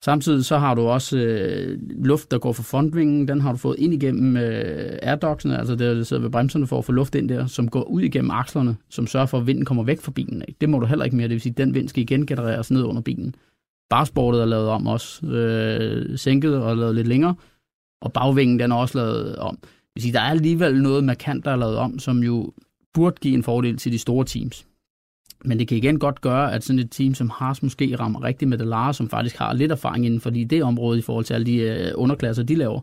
Samtidig 0.03 0.45
så 0.45 0.57
har 0.57 0.75
du 0.75 0.81
også 0.81 1.17
øh, 1.17 1.79
luft, 2.05 2.31
der 2.31 2.37
går 2.39 2.53
fra 2.53 2.63
frontvingen. 2.63 3.27
Den 3.27 3.41
har 3.41 3.51
du 3.51 3.57
fået 3.57 3.79
ind 3.79 3.93
igennem 3.93 4.37
øh, 4.37 4.99
airdogsene, 5.01 5.57
altså 5.57 5.75
der, 5.75 5.93
der 5.93 6.03
sidder 6.03 6.21
ved 6.21 6.29
bremserne 6.29 6.67
for 6.67 6.77
at 6.77 6.85
få 6.85 6.91
luft 6.91 7.15
ind 7.15 7.29
der, 7.29 7.45
som 7.45 7.69
går 7.69 7.83
ud 7.83 8.01
igennem 8.01 8.31
akslerne, 8.31 8.75
som 8.89 9.07
sørger 9.07 9.25
for, 9.25 9.37
at 9.37 9.47
vinden 9.47 9.65
kommer 9.65 9.83
væk 9.83 10.01
fra 10.01 10.11
bilen. 10.11 10.43
Ikke? 10.47 10.57
Det 10.61 10.69
må 10.69 10.79
du 10.79 10.85
heller 10.85 11.05
ikke 11.05 11.17
mere. 11.17 11.27
Det 11.27 11.33
vil 11.33 11.41
sige, 11.41 11.51
at 11.51 11.57
den 11.57 11.73
vind 11.73 11.89
skal 11.89 12.03
igen 12.03 12.25
genereres 12.25 12.71
ned 12.71 12.83
under 12.83 13.01
bilen. 13.01 13.35
Barsportet 13.89 14.41
er 14.41 14.45
lavet 14.45 14.67
om 14.67 14.87
også. 14.87 15.25
Øh, 15.25 16.17
sænket 16.17 16.57
og 16.57 16.77
lavet 16.77 16.95
lidt 16.95 17.07
længere. 17.07 17.35
Og 18.01 18.13
bagvingen 18.13 18.59
den 18.59 18.71
er 18.71 18.75
også 18.75 18.97
lavet 18.97 19.35
om 19.35 19.57
vil 19.97 20.01
sige, 20.01 20.13
der 20.13 20.21
er 20.21 20.29
alligevel 20.29 20.81
noget 20.81 21.03
markant, 21.03 21.45
der 21.45 21.51
er 21.51 21.55
lavet 21.55 21.77
om, 21.77 21.99
som 21.99 22.23
jo 22.23 22.53
burde 22.93 23.15
give 23.21 23.33
en 23.33 23.43
fordel 23.43 23.77
til 23.77 23.91
de 23.91 23.97
store 23.97 24.25
teams. 24.25 24.65
Men 25.45 25.59
det 25.59 25.67
kan 25.67 25.77
igen 25.77 25.99
godt 25.99 26.21
gøre, 26.21 26.53
at 26.53 26.63
sådan 26.63 26.79
et 26.79 26.91
team 26.91 27.13
som 27.13 27.29
Haas 27.29 27.63
måske 27.63 27.95
rammer 27.99 28.23
rigtigt 28.23 28.49
med 28.49 28.57
Dallara, 28.57 28.93
som 28.93 29.09
faktisk 29.09 29.37
har 29.37 29.53
lidt 29.53 29.71
erfaring 29.71 30.05
inden 30.05 30.21
for 30.21 30.29
det 30.29 30.63
område 30.63 30.99
i 30.99 31.01
forhold 31.01 31.25
til 31.25 31.33
alle 31.33 31.45
de 31.45 31.55
øh, 31.55 31.91
underklasser, 31.95 32.43
de 32.43 32.55
laver. 32.55 32.81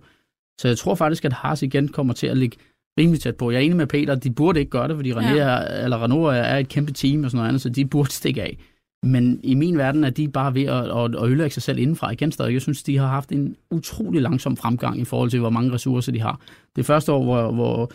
Så 0.61 0.69
jeg 0.69 0.79
tror 0.79 0.95
faktisk, 0.95 1.25
at 1.25 1.33
Haas 1.33 1.63
igen 1.63 1.89
kommer 1.89 2.15
til 2.15 2.27
at 2.27 2.37
ligge 2.37 2.57
rimelig 2.99 3.21
tæt 3.21 3.37
på. 3.37 3.51
Jeg 3.51 3.59
er 3.59 3.63
enig 3.63 3.77
med 3.77 3.87
Peter, 3.87 4.15
de 4.15 4.31
burde 4.31 4.61
ikke 4.61 4.71
gøre 4.71 4.89
det, 4.89 4.97
fordi 4.97 5.13
René 5.13 5.35
ja. 5.35 5.43
er, 5.43 5.85
eller 5.85 6.05
Renault 6.05 6.37
er 6.37 6.57
et 6.57 6.69
kæmpe 6.69 6.93
team 6.93 7.25
og 7.25 7.31
sådan 7.31 7.37
noget 7.37 7.49
andet, 7.49 7.63
så 7.63 7.69
de 7.69 7.87
burde 7.87 8.11
stikke 8.11 8.43
af. 8.43 8.59
Men 9.05 9.41
i 9.43 9.55
min 9.55 9.79
verden 9.79 10.05
er 10.05 10.11
de 10.11 10.29
bare 10.29 10.55
ved 10.55 10.63
at, 10.63 10.85
at, 10.85 11.15
at 11.15 11.29
ødelægge 11.29 11.55
sig 11.55 11.63
selv 11.63 11.79
indenfra 11.79 12.11
igen 12.11 12.33
stadig. 12.33 12.53
Jeg 12.53 12.63
synes, 12.63 12.83
de 12.83 12.99
har 12.99 13.07
haft 13.07 13.33
en 13.33 13.57
utrolig 13.71 14.23
langsom 14.23 14.57
fremgang 14.57 15.01
i 15.01 15.05
forhold 15.05 15.31
til, 15.31 15.41
hvor 15.41 15.51
mange 15.51 15.73
ressourcer 15.73 16.13
de 16.13 16.21
har. 16.21 16.41
Det 16.77 16.87
første 16.87 17.13
år, 17.13 17.25
hvor, 17.25 17.53
hvor 17.53 17.91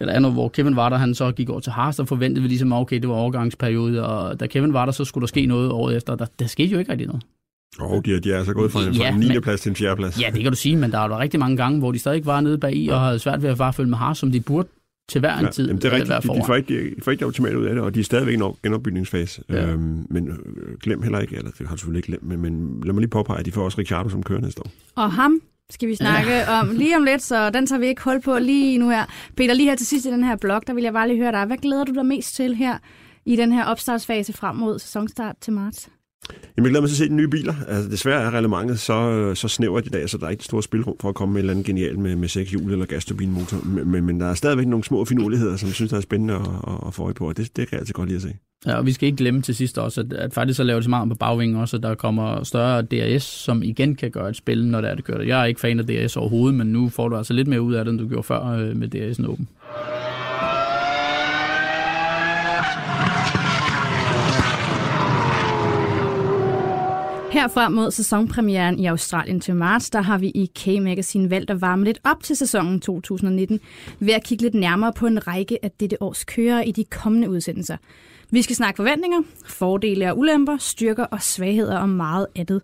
eller 0.00 0.12
andet, 0.12 0.32
hvor 0.32 0.48
Kevin 0.48 0.76
var 0.76 0.88
der, 0.88 0.96
han 0.96 1.14
så 1.14 1.32
gik 1.32 1.48
over 1.48 1.60
til 1.60 1.72
Haas, 1.72 1.96
der 1.96 2.04
forventede 2.04 2.42
vi 2.42 2.48
ligesom, 2.48 2.72
okay, 2.72 3.00
det 3.00 3.08
var 3.08 3.14
overgangsperiode, 3.14 4.06
og 4.06 4.40
da 4.40 4.46
Kevin 4.46 4.72
var 4.72 4.84
der, 4.84 4.92
så 4.92 5.04
skulle 5.04 5.22
der 5.22 5.26
ske 5.26 5.46
noget 5.46 5.70
året 5.70 5.96
efter. 5.96 6.14
Der, 6.14 6.26
der 6.38 6.46
skete 6.46 6.72
jo 6.72 6.78
ikke 6.78 6.92
rigtig 6.92 7.06
noget. 7.06 7.22
Og 7.78 7.90
oh, 7.90 8.02
de, 8.04 8.20
de 8.20 8.32
er 8.32 8.38
altså 8.38 8.52
gået 8.52 8.72
fra 8.72 8.80
ja, 8.80 9.16
9. 9.16 9.28
Men, 9.28 9.42
plads 9.42 9.60
til 9.60 9.70
en 9.70 9.76
4. 9.76 9.96
plads. 9.96 10.20
Ja, 10.22 10.30
det 10.34 10.42
kan 10.42 10.52
du 10.52 10.56
sige, 10.56 10.76
men 10.76 10.92
der 10.92 10.98
var 10.98 11.18
rigtig 11.18 11.40
mange 11.40 11.56
gange, 11.56 11.78
hvor 11.78 11.92
de 11.92 11.98
stadig 11.98 12.26
var 12.26 12.40
nede 12.40 12.58
bag 12.58 12.76
i, 12.76 12.88
og 12.88 13.00
havde 13.00 13.18
svært 13.18 13.42
ved 13.42 13.50
at 13.50 13.58
bare 13.58 13.72
følge 13.72 13.90
med 13.90 13.98
Haas, 13.98 14.18
som 14.18 14.32
de 14.32 14.40
burde 14.40 14.68
til 15.10 15.18
hver 15.20 15.38
en 15.38 15.44
ja, 15.44 15.50
tid. 15.50 15.66
Jamen, 15.66 15.82
det 15.82 15.92
er 15.92 15.96
rigtigt. 15.96 16.22
De, 16.22 16.38
de, 16.40 16.42
får 16.46 16.54
ikke, 16.54 16.94
de 16.96 17.02
får 17.02 17.10
ikke 17.10 17.20
det 17.20 17.26
optimale 17.26 17.58
ud 17.58 17.64
af 17.64 17.74
det, 17.74 17.84
og 17.84 17.94
de 17.94 18.00
er 18.00 18.04
stadigvæk 18.04 18.32
i 18.32 18.42
en 18.42 18.54
genopbygningsfase. 18.62 19.42
Ja. 19.48 19.66
Øhm, 19.66 20.06
men 20.10 20.28
øh, 20.28 20.78
glem 20.82 21.02
heller 21.02 21.18
ikke, 21.18 21.36
eller 21.36 21.50
det 21.50 21.68
har 21.68 21.74
du 21.74 21.80
selvfølgelig 21.80 21.98
ikke 21.98 22.06
glemt, 22.06 22.22
men, 22.22 22.40
men 22.40 22.80
lad 22.84 22.92
mig 22.92 23.00
lige 23.00 23.10
påpege, 23.10 23.38
at 23.38 23.46
de 23.46 23.52
får 23.52 23.64
også 23.64 23.78
Ricciardo 23.78 24.08
som 24.08 24.22
kører 24.22 24.40
næste 24.40 24.60
år. 24.60 24.70
Og 24.94 25.12
ham 25.12 25.40
skal 25.70 25.88
vi 25.88 25.94
snakke 25.94 26.32
ja. 26.32 26.60
om 26.60 26.70
lige 26.70 26.96
om 26.96 27.04
lidt, 27.04 27.22
så 27.22 27.50
den 27.50 27.66
tager 27.66 27.80
vi 27.80 27.86
ikke 27.86 28.02
hold 28.02 28.22
på 28.22 28.38
lige 28.38 28.78
nu 28.78 28.90
her. 28.90 29.04
Peter, 29.36 29.54
lige 29.54 29.68
her 29.68 29.76
til 29.76 29.86
sidst 29.86 30.06
i 30.06 30.10
den 30.10 30.24
her 30.24 30.36
blog, 30.36 30.62
der 30.66 30.74
vil 30.74 30.84
jeg 30.84 30.92
bare 30.92 31.08
lige 31.08 31.20
høre 31.22 31.32
dig. 31.32 31.44
Hvad 31.44 31.56
glæder 31.56 31.84
du 31.84 31.92
dig 31.94 32.06
mest 32.06 32.34
til 32.34 32.54
her 32.54 32.78
i 33.26 33.36
den 33.36 33.52
her 33.52 33.64
opstartsfase 33.64 34.32
frem 34.32 34.56
mod 34.56 34.78
sæsonstart 34.78 35.36
til 35.40 35.52
marts? 35.52 35.88
Jamen, 36.28 36.64
jeg 36.64 36.70
glæder 36.70 36.80
mig 36.80 36.90
til 36.90 36.94
at 36.94 36.98
se 36.98 37.08
de 37.08 37.14
nye 37.14 37.28
biler. 37.28 37.54
Altså, 37.68 37.90
desværre 37.90 38.22
er 38.22 38.30
reglementet 38.30 38.80
så, 38.80 39.10
øh, 39.10 39.36
så 39.36 39.48
snævert 39.48 39.86
i 39.86 39.88
dag, 39.88 40.08
så 40.10 40.18
der 40.18 40.26
er 40.26 40.30
ikke 40.30 40.44
store 40.44 40.62
spilrum 40.62 40.96
for 41.00 41.08
at 41.08 41.14
komme 41.14 41.32
med 41.34 41.40
et 41.40 41.42
eller 41.42 41.52
andet 41.52 41.66
genialt 41.66 41.98
med, 41.98 42.16
med 42.16 42.28
seks 42.28 42.50
hjul 42.50 42.72
eller 42.72 42.86
gasturbinmotor. 42.86 43.64
Men, 43.64 43.90
men, 43.90 44.06
men 44.06 44.20
der 44.20 44.26
er 44.26 44.34
stadigvæk 44.34 44.66
nogle 44.66 44.84
små 44.84 45.04
finurligheder, 45.04 45.56
som 45.56 45.66
jeg 45.66 45.74
synes, 45.74 45.90
der 45.90 45.96
er 45.96 46.00
spændende 46.00 46.34
at, 46.34 46.86
at 46.86 46.94
få 46.94 47.02
øje 47.02 47.14
på, 47.14 47.28
og 47.28 47.36
det, 47.36 47.56
det 47.56 47.68
kan 47.68 47.76
jeg 47.76 47.80
altid 47.80 47.94
godt 47.94 48.08
lide 48.08 48.16
at 48.16 48.22
se. 48.22 48.34
Ja, 48.66 48.74
og 48.74 48.86
vi 48.86 48.92
skal 48.92 49.06
ikke 49.06 49.16
glemme 49.16 49.42
til 49.42 49.54
sidst 49.54 49.78
også, 49.78 50.00
at, 50.00 50.12
at 50.12 50.34
faktisk 50.34 50.56
så 50.56 50.62
laver 50.62 50.78
det 50.78 50.84
så 50.84 50.90
meget 50.90 51.08
på 51.08 51.14
bagvingen 51.14 51.58
også, 51.58 51.76
at 51.76 51.82
der 51.82 51.94
kommer 51.94 52.44
større 52.44 52.82
DRS, 52.82 53.22
som 53.22 53.62
igen 53.62 53.96
kan 53.96 54.10
gøre 54.10 54.28
et 54.28 54.36
spil, 54.36 54.66
når 54.66 54.80
det 54.80 54.90
er 54.90 54.94
det 54.94 55.04
kører. 55.04 55.22
Jeg 55.22 55.40
er 55.40 55.44
ikke 55.44 55.60
fan 55.60 55.78
af 55.78 55.86
DRS 55.86 56.16
overhovedet, 56.16 56.58
men 56.58 56.66
nu 56.66 56.88
får 56.88 57.08
du 57.08 57.16
altså 57.16 57.32
lidt 57.32 57.48
mere 57.48 57.62
ud 57.62 57.74
af 57.74 57.84
det, 57.84 57.92
end 57.92 58.00
du 58.00 58.08
gjorde 58.08 58.22
før 58.22 58.46
øh, 58.46 58.76
med 58.76 58.94
DRS'en 58.94 59.26
åben. 59.26 59.48
Her 67.30 67.48
frem 67.48 67.72
mod 67.72 67.90
sæsonpremieren 67.90 68.78
i 68.78 68.86
Australien 68.86 69.40
til 69.40 69.56
marts, 69.56 69.90
der 69.90 70.00
har 70.00 70.18
vi 70.18 70.28
i 70.28 70.50
K-Magazine 70.58 71.30
valgt 71.30 71.50
at 71.50 71.60
varme 71.60 71.84
lidt 71.84 72.00
op 72.04 72.22
til 72.22 72.36
sæsonen 72.36 72.80
2019 72.80 73.60
ved 74.00 74.14
at 74.14 74.24
kigge 74.24 74.42
lidt 74.42 74.54
nærmere 74.54 74.92
på 74.92 75.06
en 75.06 75.26
række 75.26 75.64
af 75.64 75.70
dette 75.70 76.02
års 76.02 76.24
kører 76.24 76.62
i 76.62 76.72
de 76.72 76.84
kommende 76.84 77.30
udsendelser. 77.30 77.76
Vi 78.30 78.42
skal 78.42 78.56
snakke 78.56 78.76
forventninger, 78.76 79.22
fordele 79.46 80.10
og 80.10 80.18
ulemper, 80.18 80.56
styrker 80.56 81.04
og 81.04 81.22
svagheder 81.22 81.78
og 81.78 81.88
meget 81.88 82.26
andet. 82.36 82.62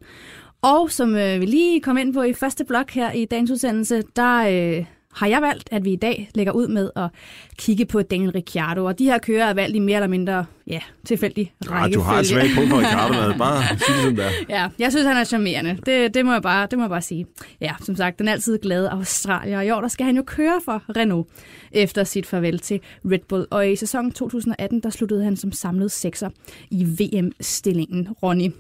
Og 0.63 0.91
som 0.91 1.17
øh, 1.17 1.41
vi 1.41 1.47
lige 1.47 1.81
kom 1.81 1.99
ind 1.99 2.15
på 2.15 2.23
i 2.23 2.33
første 2.33 2.65
blok 2.65 2.91
her 2.91 3.13
i 3.13 3.25
dagens 3.25 3.51
udsendelse, 3.51 4.03
der 4.17 4.37
øh, 4.37 4.85
har 5.17 5.27
jeg 5.27 5.43
valgt, 5.43 5.69
at 5.73 5.85
vi 5.85 5.93
i 5.93 5.97
dag 5.97 6.31
lægger 6.35 6.53
ud 6.53 6.69
med 6.69 6.91
at 6.97 7.11
kigge 7.59 7.87
på 7.87 8.03
Daniel 8.03 8.31
Ricciardo. 8.31 8.85
Og 8.85 8.99
de 8.99 9.05
her 9.05 9.19
kører 9.19 9.45
er 9.45 9.55
valgt 9.55 9.77
i 9.77 9.79
mere 9.79 9.97
eller 9.97 10.09
mindre 10.09 10.45
ja, 10.67 10.81
tilfældig 11.07 11.53
rækkefølge. 11.61 11.85
Ja, 11.85 11.95
du 11.95 12.01
har 12.01 12.19
et 12.21 12.27
svagt 12.27 12.49
punkt 12.55 12.71
for 12.71 12.79
Ricciardo, 12.79 13.39
bare 13.39 13.63
sige 13.87 14.03
som 14.03 14.17
der. 14.17 14.31
Ja, 14.49 14.69
jeg 14.79 14.93
synes, 14.93 15.07
han 15.07 15.17
er 15.17 15.25
charmerende. 15.25 15.79
Det, 15.87 16.15
det, 16.15 16.25
må 16.25 16.33
jeg 16.33 16.43
bare, 16.43 16.67
det 16.71 16.79
må 16.79 16.85
jeg 16.85 16.91
bare 16.91 17.03
sige. 17.03 17.27
Ja, 17.61 17.75
som 17.83 17.97
sagt, 17.97 18.19
den 18.19 18.29
altid 18.29 18.59
glade 18.59 18.91
Australier. 18.91 19.61
I 19.61 19.71
år, 19.71 19.81
der 19.81 19.89
skal 19.89 20.07
han 20.07 20.17
jo 20.17 20.23
køre 20.27 20.61
for 20.65 20.83
Renault 20.97 21.29
efter 21.73 22.05
sit 22.05 22.27
farvel 22.27 22.59
til 22.59 22.81
Red 23.05 23.19
Bull. 23.29 23.47
Og 23.51 23.71
i 23.71 23.77
sæsonen 23.77 24.13
2018, 24.13 24.81
der 24.81 24.91
sluttede 24.91 25.25
han 25.25 25.37
som 25.37 25.53
samlet 25.53 25.93
sekser 25.93 26.31
i 26.71 26.85
VM-stillingen. 26.85 28.09
Ronny, 28.23 28.51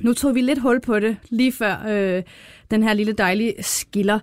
nu 0.00 0.12
tog 0.12 0.34
vi 0.34 0.40
lidt 0.40 0.58
hul 0.58 0.80
på 0.80 0.98
det 0.98 1.16
lige 1.30 1.52
før 1.52 1.76
øh, 1.88 2.22
den 2.70 2.82
her 2.82 2.92
lille 2.94 3.12
dejlige 3.12 3.54
skiller. 3.60 4.18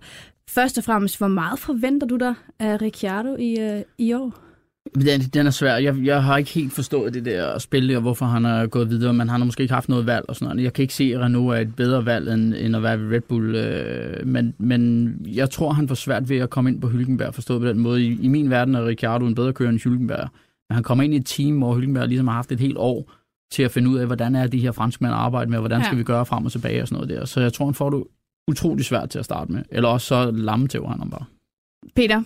Først 0.55 0.77
og 0.77 0.83
fremmest, 0.83 1.17
hvor 1.17 1.27
meget 1.27 1.59
forventer 1.59 2.07
du 2.07 2.17
dig 2.17 2.33
af 2.59 2.81
Ricciardo 2.81 3.35
i, 3.35 3.59
øh, 3.59 3.81
i 3.97 4.13
år? 4.13 4.33
Den, 4.95 5.21
den 5.21 5.47
er 5.47 5.51
svær. 5.51 5.75
Jeg, 5.75 5.95
jeg 6.03 6.23
har 6.23 6.37
ikke 6.37 6.49
helt 6.51 6.73
forstået 6.73 7.13
det 7.13 7.25
der 7.25 7.57
spil, 7.57 7.95
og 7.95 8.01
hvorfor 8.01 8.25
han 8.25 8.45
er 8.45 8.67
gået 8.67 8.89
videre, 8.89 9.13
men 9.13 9.29
han 9.29 9.41
har 9.41 9.45
måske 9.45 9.61
ikke 9.61 9.73
haft 9.73 9.89
noget 9.89 10.05
valg 10.05 10.25
og 10.27 10.35
sådan 10.35 10.47
noget. 10.47 10.63
Jeg 10.63 10.73
kan 10.73 10.81
ikke 10.81 10.93
se, 10.93 11.11
at 11.15 11.21
Renault 11.21 11.57
er 11.57 11.61
et 11.61 11.75
bedre 11.75 12.05
valg, 12.05 12.33
end, 12.33 12.53
end 12.57 12.75
at 12.75 12.83
være 12.83 12.99
ved 12.99 13.15
Red 13.15 13.21
Bull. 13.21 13.55
Øh, 13.55 14.27
men, 14.27 14.53
men 14.57 15.13
jeg 15.25 15.49
tror, 15.49 15.71
han 15.71 15.87
får 15.87 15.95
svært 15.95 16.29
ved 16.29 16.37
at 16.37 16.49
komme 16.49 16.69
ind 16.69 16.81
på 16.81 16.87
Hülkenberg, 16.87 17.29
forstået 17.29 17.61
på 17.61 17.67
den 17.67 17.79
måde. 17.79 18.03
I, 18.03 18.19
i 18.21 18.27
min 18.27 18.49
verden 18.49 18.75
er 18.75 18.85
Ricciardo 18.85 19.25
en 19.25 19.35
bedre 19.35 19.53
kører 19.53 19.69
end 19.69 19.79
Hülkenberg. 19.79 20.27
Men 20.69 20.73
han 20.73 20.83
kommer 20.83 21.03
ind 21.03 21.13
i 21.13 21.17
et 21.17 21.25
team, 21.25 21.57
hvor 21.57 21.75
Hülkenberg 21.75 22.05
ligesom 22.05 22.27
har 22.27 22.35
haft 22.35 22.51
et 22.51 22.59
helt 22.59 22.77
år 22.77 23.11
til 23.51 23.63
at 23.63 23.71
finde 23.71 23.89
ud 23.89 23.97
af, 23.97 24.05
hvordan 24.05 24.35
er 24.35 24.47
de 24.47 24.59
her 24.59 24.71
franskmænd 24.71 25.13
arbejde 25.13 25.51
med, 25.51 25.59
hvordan 25.59 25.83
skal 25.83 25.95
ja. 25.95 25.97
vi 25.97 26.03
gøre 26.03 26.25
frem 26.25 26.45
og 26.45 26.51
tilbage 26.51 26.81
og 26.81 26.87
sådan 26.87 27.03
noget 27.03 27.19
der. 27.19 27.25
Så 27.25 27.41
jeg 27.41 27.53
tror, 27.53 27.65
han 27.65 27.73
får 27.73 27.89
utrolig 28.49 28.85
svært 28.85 29.09
til 29.09 29.19
at 29.19 29.25
starte 29.25 29.51
med. 29.51 29.63
Eller 29.71 29.89
også 29.89 30.07
så 30.07 30.31
lamme 30.31 30.67
til 30.67 30.81
han 30.87 31.09
bare. 31.09 31.25
Peter, 31.95 32.23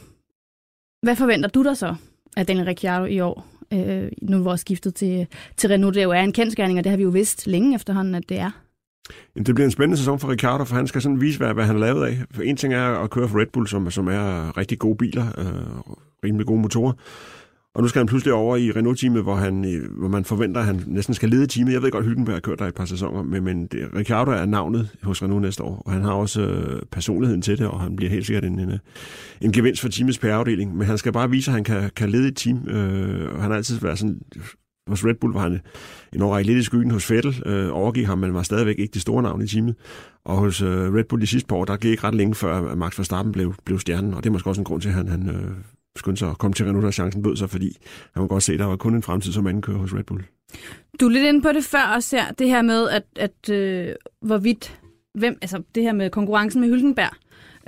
hvad 1.01 1.15
forventer 1.15 1.49
du 1.49 1.63
dig 1.63 1.77
så 1.77 1.95
af 2.37 2.45
Daniel 2.45 2.65
Ricciardo 2.65 3.05
i 3.05 3.19
år? 3.19 3.47
Øh, 3.73 4.11
nu 4.21 4.41
hvor 4.41 4.55
skiftet 4.55 4.95
til, 4.95 5.27
til 5.57 5.69
Renault, 5.69 5.95
det 5.95 6.03
jo 6.03 6.11
er 6.11 6.21
en 6.21 6.33
kendskærning, 6.33 6.79
og 6.79 6.83
det 6.83 6.89
har 6.89 6.97
vi 6.97 7.03
jo 7.03 7.09
vidst 7.09 7.47
længe 7.47 7.75
efterhånden, 7.75 8.15
at 8.15 8.29
det 8.29 8.39
er. 8.39 8.51
Jamen, 9.35 9.45
det 9.45 9.55
bliver 9.55 9.65
en 9.65 9.71
spændende 9.71 9.97
sæson 9.97 10.19
for 10.19 10.31
Ricardo, 10.31 10.63
for 10.63 10.75
han 10.75 10.87
skal 10.87 11.01
sådan 11.01 11.21
vise, 11.21 11.37
hvad, 11.37 11.53
hvad 11.53 11.65
han 11.65 11.75
har 11.75 11.85
lavet 11.85 12.05
af. 12.05 12.17
For 12.31 12.41
en 12.41 12.57
ting 12.57 12.73
er 12.73 13.03
at 13.03 13.09
køre 13.09 13.29
for 13.29 13.39
Red 13.39 13.47
Bull, 13.53 13.67
som, 13.67 13.91
som 13.91 14.07
er 14.07 14.57
rigtig 14.57 14.79
gode 14.79 14.97
biler, 14.97 15.25
øh, 15.37 15.95
rimelig 16.23 16.47
gode 16.47 16.61
motorer. 16.61 16.93
Og 17.75 17.81
nu 17.81 17.87
skal 17.87 17.99
han 17.99 18.07
pludselig 18.07 18.33
over 18.33 18.55
i 18.57 18.71
Renault-teamet, 18.71 19.23
hvor, 19.23 19.35
han, 19.35 19.65
øh, 19.65 19.97
hvor 19.97 20.07
man 20.07 20.25
forventer, 20.25 20.61
at 20.61 20.67
han 20.67 20.83
næsten 20.87 21.13
skal 21.13 21.29
lede 21.29 21.47
teamet. 21.47 21.73
Jeg 21.73 21.81
ved 21.81 21.91
godt, 21.91 22.05
at 22.05 22.33
har 22.33 22.39
kørt 22.39 22.59
der 22.59 22.65
i 22.65 22.67
et 22.67 22.73
par 22.73 22.85
sæsoner, 22.85 23.23
men, 23.23 23.43
men 23.43 23.67
det, 23.67 23.89
Ricciardo 23.95 24.31
er 24.31 24.45
navnet 24.45 24.89
hos 25.03 25.23
Renault 25.23 25.41
næste 25.41 25.63
år, 25.63 25.83
og 25.85 25.91
han 25.91 26.01
har 26.01 26.11
også 26.11 26.41
øh, 26.41 26.81
personligheden 26.91 27.41
til 27.41 27.57
det, 27.57 27.67
og 27.67 27.81
han 27.81 27.95
bliver 27.95 28.09
helt 28.09 28.25
sikkert 28.25 28.45
en, 28.45 28.59
en, 28.59 28.79
en 29.41 29.51
gevinst 29.51 29.81
for 29.81 29.89
teamets 29.89 30.19
PR-afdeling. 30.19 30.77
Men 30.77 30.87
han 30.87 30.97
skal 30.97 31.13
bare 31.13 31.29
vise, 31.29 31.51
at 31.51 31.55
han 31.55 31.63
kan, 31.63 31.91
kan 31.95 32.09
lede 32.09 32.27
et 32.27 32.35
team, 32.35 32.67
øh, 32.67 33.35
og 33.35 33.41
han 33.41 33.51
har 33.51 33.57
altid 33.57 33.79
været 33.79 33.99
sådan... 33.99 34.21
Hos 34.87 35.05
Red 35.05 35.13
Bull 35.13 35.33
var 35.33 35.41
han 35.41 35.59
en 36.13 36.21
årrække 36.21 36.47
lidt 36.51 36.59
i 36.59 36.63
skyggen 36.63 36.91
hos 36.91 37.11
Vettel, 37.11 37.43
øh, 37.45 37.69
overgik 37.71 38.05
ham, 38.05 38.17
men 38.17 38.33
var 38.33 38.43
stadigvæk 38.43 38.79
ikke 38.79 38.93
det 38.93 39.01
store 39.01 39.23
navn 39.23 39.41
i 39.41 39.47
teamet. 39.47 39.75
Og 40.25 40.37
hos 40.37 40.61
øh, 40.61 40.93
Red 40.93 41.03
Bull 41.03 41.21
de 41.21 41.27
sidste 41.27 41.47
par 41.47 41.55
år, 41.55 41.65
der 41.65 41.77
gik 41.77 41.91
ikke 41.91 42.03
ret 42.03 42.15
længe 42.15 42.35
før, 42.35 42.71
at 42.71 42.77
Max 42.77 42.97
Verstappen 42.97 43.31
blev, 43.31 43.53
blev 43.65 43.79
stjernen, 43.79 44.13
og 44.13 44.23
det 44.23 44.29
er 44.29 44.31
måske 44.31 44.49
også 44.49 44.61
en 44.61 44.65
grund 44.65 44.81
til, 44.81 44.89
at 44.89 44.95
han, 44.95 45.07
han 45.07 45.29
øh, 45.29 45.51
skyndte 45.97 46.19
sig 46.19 46.29
at 46.29 46.37
komme 46.37 46.53
til 46.53 46.65
Renault, 46.65 46.85
da 46.85 46.91
chancen 46.91 47.23
bød 47.23 47.35
sig, 47.35 47.49
fordi 47.49 47.77
han 48.13 48.21
kunne 48.21 48.27
godt 48.27 48.43
se, 48.43 48.53
at 48.53 48.59
der 48.59 48.65
var 48.65 48.75
kun 48.75 48.95
en 48.95 49.03
fremtid 49.03 49.31
som 49.31 49.47
anden 49.47 49.61
kører 49.61 49.77
hos 49.77 49.93
Red 49.93 50.03
Bull. 50.03 50.23
Du 50.99 51.05
er 51.05 51.09
lidt 51.09 51.25
inde 51.25 51.41
på 51.41 51.51
det 51.51 51.63
før 51.63 51.93
også 51.95 52.17
her, 52.17 52.31
det 52.31 52.47
her 52.47 52.61
med, 52.61 52.89
at, 52.89 53.03
at 53.15 53.49
øh, 53.49 53.95
hvorvidt, 54.21 54.79
hvem, 55.13 55.37
altså 55.41 55.63
det 55.75 55.83
her 55.83 55.93
med 55.93 56.09
konkurrencen 56.09 56.61
med 56.61 56.69
Hylkenberg. 56.69 57.13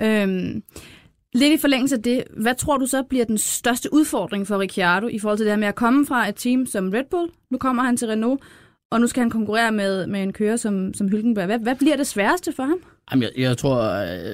Øhm, 0.02 0.62
lidt 1.34 1.52
i 1.52 1.56
forlængelse 1.56 1.96
af 1.96 2.02
det, 2.02 2.24
hvad 2.36 2.54
tror 2.54 2.76
du 2.76 2.86
så 2.86 3.02
bliver 3.02 3.24
den 3.24 3.38
største 3.38 3.92
udfordring 3.92 4.46
for 4.46 4.58
Ricciardo 4.58 5.06
i 5.06 5.18
forhold 5.18 5.38
til 5.38 5.46
det 5.46 5.52
her 5.52 5.58
med 5.58 5.68
at 5.68 5.74
komme 5.74 6.06
fra 6.06 6.28
et 6.28 6.34
team 6.36 6.66
som 6.66 6.90
Red 6.90 7.04
Bull? 7.10 7.30
Nu 7.50 7.58
kommer 7.58 7.82
han 7.82 7.96
til 7.96 8.08
Renault, 8.08 8.42
og 8.90 9.00
nu 9.00 9.06
skal 9.06 9.20
han 9.20 9.30
konkurrere 9.30 9.72
med, 9.72 10.06
med 10.06 10.22
en 10.22 10.32
kører 10.32 10.56
som, 10.56 10.94
som 10.94 11.08
Hylkenberg. 11.08 11.46
Hvad, 11.46 11.58
hvad 11.58 11.76
bliver 11.76 11.96
det 11.96 12.06
sværeste 12.06 12.52
for 12.52 12.62
ham? 12.62 12.78
Jamen, 13.12 13.22
jeg, 13.22 13.30
jeg 13.36 13.58
tror, 13.58 13.82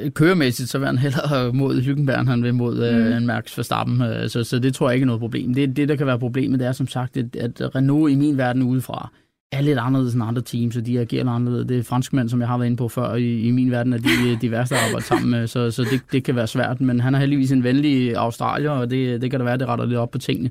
øh, 0.05 0.11
køremæssigt, 0.11 0.69
så 0.69 0.79
vil 0.79 0.87
han 0.87 0.99
hellere 0.99 1.53
mod 1.63 1.83
Hylkenberg, 1.83 2.21
end 2.21 2.29
han 2.29 2.43
vil 2.43 2.55
mod 2.55 2.85
øh, 2.85 3.07
mm. 3.07 3.13
en 3.13 3.27
Max 3.27 3.59
Verstappen. 3.59 4.03
Øh, 4.03 4.29
så, 4.29 4.45
så 4.45 4.59
det 4.59 4.75
tror 4.75 4.89
jeg 4.89 4.95
ikke 4.95 5.05
er 5.05 5.07
noget 5.07 5.21
problem. 5.21 5.55
Det, 5.55 5.77
det, 5.77 5.89
der 5.89 5.97
kan 5.97 6.07
være 6.07 6.19
problemet, 6.19 6.61
det 6.61 6.69
er 6.69 6.73
som 6.73 6.89
sagt, 6.89 7.17
at, 7.17 7.37
at 7.37 7.75
Renault 7.75 8.13
i 8.13 8.15
min 8.15 8.39
verden 8.39 8.63
udefra 8.63 9.11
er 9.53 9.61
lidt 9.61 9.79
anderledes 9.79 10.15
end 10.15 10.23
andre 10.23 10.43
teams, 10.43 10.77
og 10.77 10.87
de 10.87 11.01
agerer 11.01 11.29
anderledes. 11.29 11.67
Det 11.69 11.79
er 11.79 11.83
franskmænd, 11.83 12.29
som 12.29 12.41
jeg 12.41 12.49
har 12.49 12.59
været 12.59 12.67
inde 12.67 12.77
på 12.77 12.89
før, 12.89 13.15
i, 13.15 13.41
i 13.41 13.51
min 13.51 13.71
verden 13.71 13.93
er 13.93 13.99
de, 13.99 14.37
de 14.43 14.51
værste 14.51 14.75
at 14.75 14.81
arbejde 14.87 15.07
sammen 15.07 15.31
med, 15.31 15.47
så, 15.47 15.71
så 15.71 15.83
det, 15.83 16.01
det 16.13 16.25
kan 16.25 16.37
være 16.37 16.47
svært. 16.47 16.81
Men 16.81 17.01
han 17.01 17.15
er 17.15 17.19
heldigvis 17.19 17.53
en 17.53 17.65
venlig 17.65 18.17
australier, 18.17 18.71
og 18.71 18.91
det, 18.91 19.23
det 19.23 19.31
kan 19.31 19.41
da 19.41 19.45
være, 19.45 19.59
det 19.59 19.69
retter 19.69 19.85
lidt 19.85 19.99
op 19.99 20.11
på 20.11 20.19
tingene. 20.19 20.51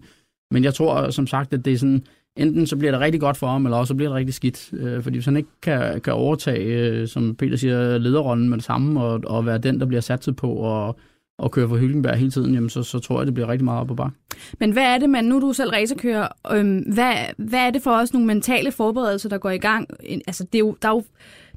Men 0.51 0.63
jeg 0.63 0.73
tror 0.73 1.09
som 1.09 1.27
sagt, 1.27 1.53
at 1.53 1.65
det 1.65 1.73
er 1.73 1.77
sådan 1.77 2.03
enten 2.37 2.67
så 2.67 2.75
bliver 2.75 2.91
det 2.91 3.01
rigtig 3.01 3.21
godt 3.21 3.37
for 3.37 3.47
ham, 3.47 3.65
eller 3.65 3.77
også 3.77 3.91
så 3.91 3.95
bliver 3.95 4.09
det 4.09 4.15
rigtig 4.15 4.33
skidt. 4.33 4.69
Øh, 4.73 5.03
fordi 5.03 5.17
hvis 5.17 5.25
han 5.25 5.37
ikke 5.37 5.49
kan, 5.61 6.01
kan 6.01 6.13
overtage, 6.13 6.63
øh, 6.63 7.07
som 7.07 7.35
Peter 7.35 7.57
siger, 7.57 7.97
lederrollen 7.97 8.49
med 8.49 8.57
det 8.57 8.65
samme, 8.65 9.01
og, 9.01 9.21
og 9.25 9.45
være 9.45 9.57
den, 9.57 9.79
der 9.79 9.85
bliver 9.85 10.01
satset 10.01 10.35
på, 10.35 10.53
og, 10.53 10.99
og 11.39 11.51
køre 11.51 11.69
for 11.69 11.77
Hylkenberg 11.77 12.15
hele 12.15 12.31
tiden, 12.31 12.53
jamen 12.53 12.69
så, 12.69 12.83
så 12.83 12.99
tror 12.99 13.19
jeg, 13.19 13.25
det 13.25 13.33
bliver 13.33 13.49
rigtig 13.49 13.65
meget 13.65 13.79
op 13.79 13.87
på 13.87 13.95
bak. 13.95 14.11
Men 14.59 14.71
hvad 14.71 14.83
er 14.83 14.97
det, 14.97 15.09
man, 15.09 15.25
nu 15.25 15.35
er 15.35 15.39
du 15.39 15.53
selv 15.53 15.69
racerkører, 15.69 16.27
øhm, 16.51 16.79
hvad, 16.79 17.13
hvad 17.37 17.59
er 17.59 17.69
det 17.69 17.81
for 17.81 17.91
os 17.91 18.13
nogle 18.13 18.27
mentale 18.27 18.71
forberedelser, 18.71 19.29
der 19.29 19.37
går 19.37 19.49
i 19.49 19.57
gang? 19.57 19.87
Altså, 20.27 20.43
det 20.43 20.55
er 20.55 20.59
jo, 20.59 20.75
der 20.81 20.89
er 20.89 20.93
jo 20.93 21.03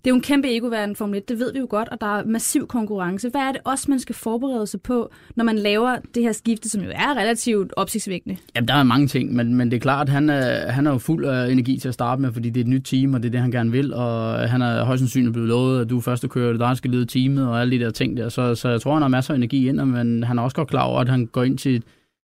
det 0.05 0.11
er 0.11 0.12
jo 0.12 0.17
en 0.17 0.23
kæmpe 0.23 0.57
egoverden, 0.57 0.97
Formel 0.97 1.17
1, 1.17 1.29
det 1.29 1.38
ved 1.38 1.53
vi 1.53 1.59
jo 1.59 1.67
godt, 1.71 1.88
og 1.88 2.01
der 2.01 2.19
er 2.19 2.25
massiv 2.25 2.67
konkurrence. 2.67 3.29
Hvad 3.29 3.40
er 3.40 3.53
det 3.53 3.61
også, 3.64 3.87
man 3.88 4.01
skal 4.01 4.14
forberede 4.14 4.67
sig 4.67 4.83
på, 4.83 5.11
når 5.37 5.45
man 5.45 5.59
laver 5.59 5.97
det 6.14 6.23
her 6.23 6.33
skifte, 6.33 6.69
som 6.69 6.83
jo 6.83 6.90
er 6.95 7.19
relativt 7.19 7.73
opsigtsvækkende? 7.77 8.37
Jamen, 8.57 8.69
der 8.69 8.75
er 8.75 8.83
mange 8.83 9.07
ting, 9.07 9.35
men, 9.35 9.55
men 9.55 9.71
det 9.71 9.77
er 9.77 9.81
klart, 9.81 10.09
at 10.09 10.12
han 10.12 10.31
er, 10.31 10.73
han 10.73 10.87
er 10.87 10.90
jo 10.90 10.99
fuld 10.99 11.25
af 11.25 11.51
energi 11.51 11.79
til 11.79 11.88
at 11.88 11.95
starte 11.95 12.23
med, 12.23 12.33
fordi 12.33 12.51
det 12.51 12.61
er 12.61 12.64
et 12.64 12.71
nyt 12.71 12.85
team, 12.85 13.14
og 13.14 13.23
det 13.23 13.29
er 13.29 13.31
det, 13.31 13.40
han 13.40 13.51
gerne 13.51 13.71
vil, 13.71 13.95
og 13.95 14.38
han 14.51 14.62
er 14.62 14.85
højst 14.85 15.01
sandsynligt 15.01 15.33
blevet 15.33 15.49
lovet, 15.49 15.81
at 15.81 15.90
du 15.90 16.01
første 16.01 16.29
kører, 16.29 16.51
det 16.51 16.61
der 16.61 16.75
skal 16.75 16.90
lede 16.90 17.07
teamet, 17.07 17.49
og 17.49 17.61
alle 17.61 17.79
de 17.79 17.85
der 17.85 17.90
ting 17.90 18.17
der. 18.17 18.29
Så, 18.29 18.55
så 18.55 18.69
jeg 18.69 18.81
tror, 18.81 18.93
han 18.93 19.03
har 19.03 19.09
masser 19.09 19.35
af 19.35 19.38
energi 19.38 19.69
ind, 19.69 19.77
men 19.77 20.23
han 20.23 20.38
er 20.38 20.43
også 20.43 20.57
godt 20.57 20.69
klar 20.69 20.83
over, 20.83 21.01
at 21.01 21.09
han 21.09 21.27
går 21.27 21.43
ind 21.43 21.59
til 21.59 21.77
et 21.77 21.83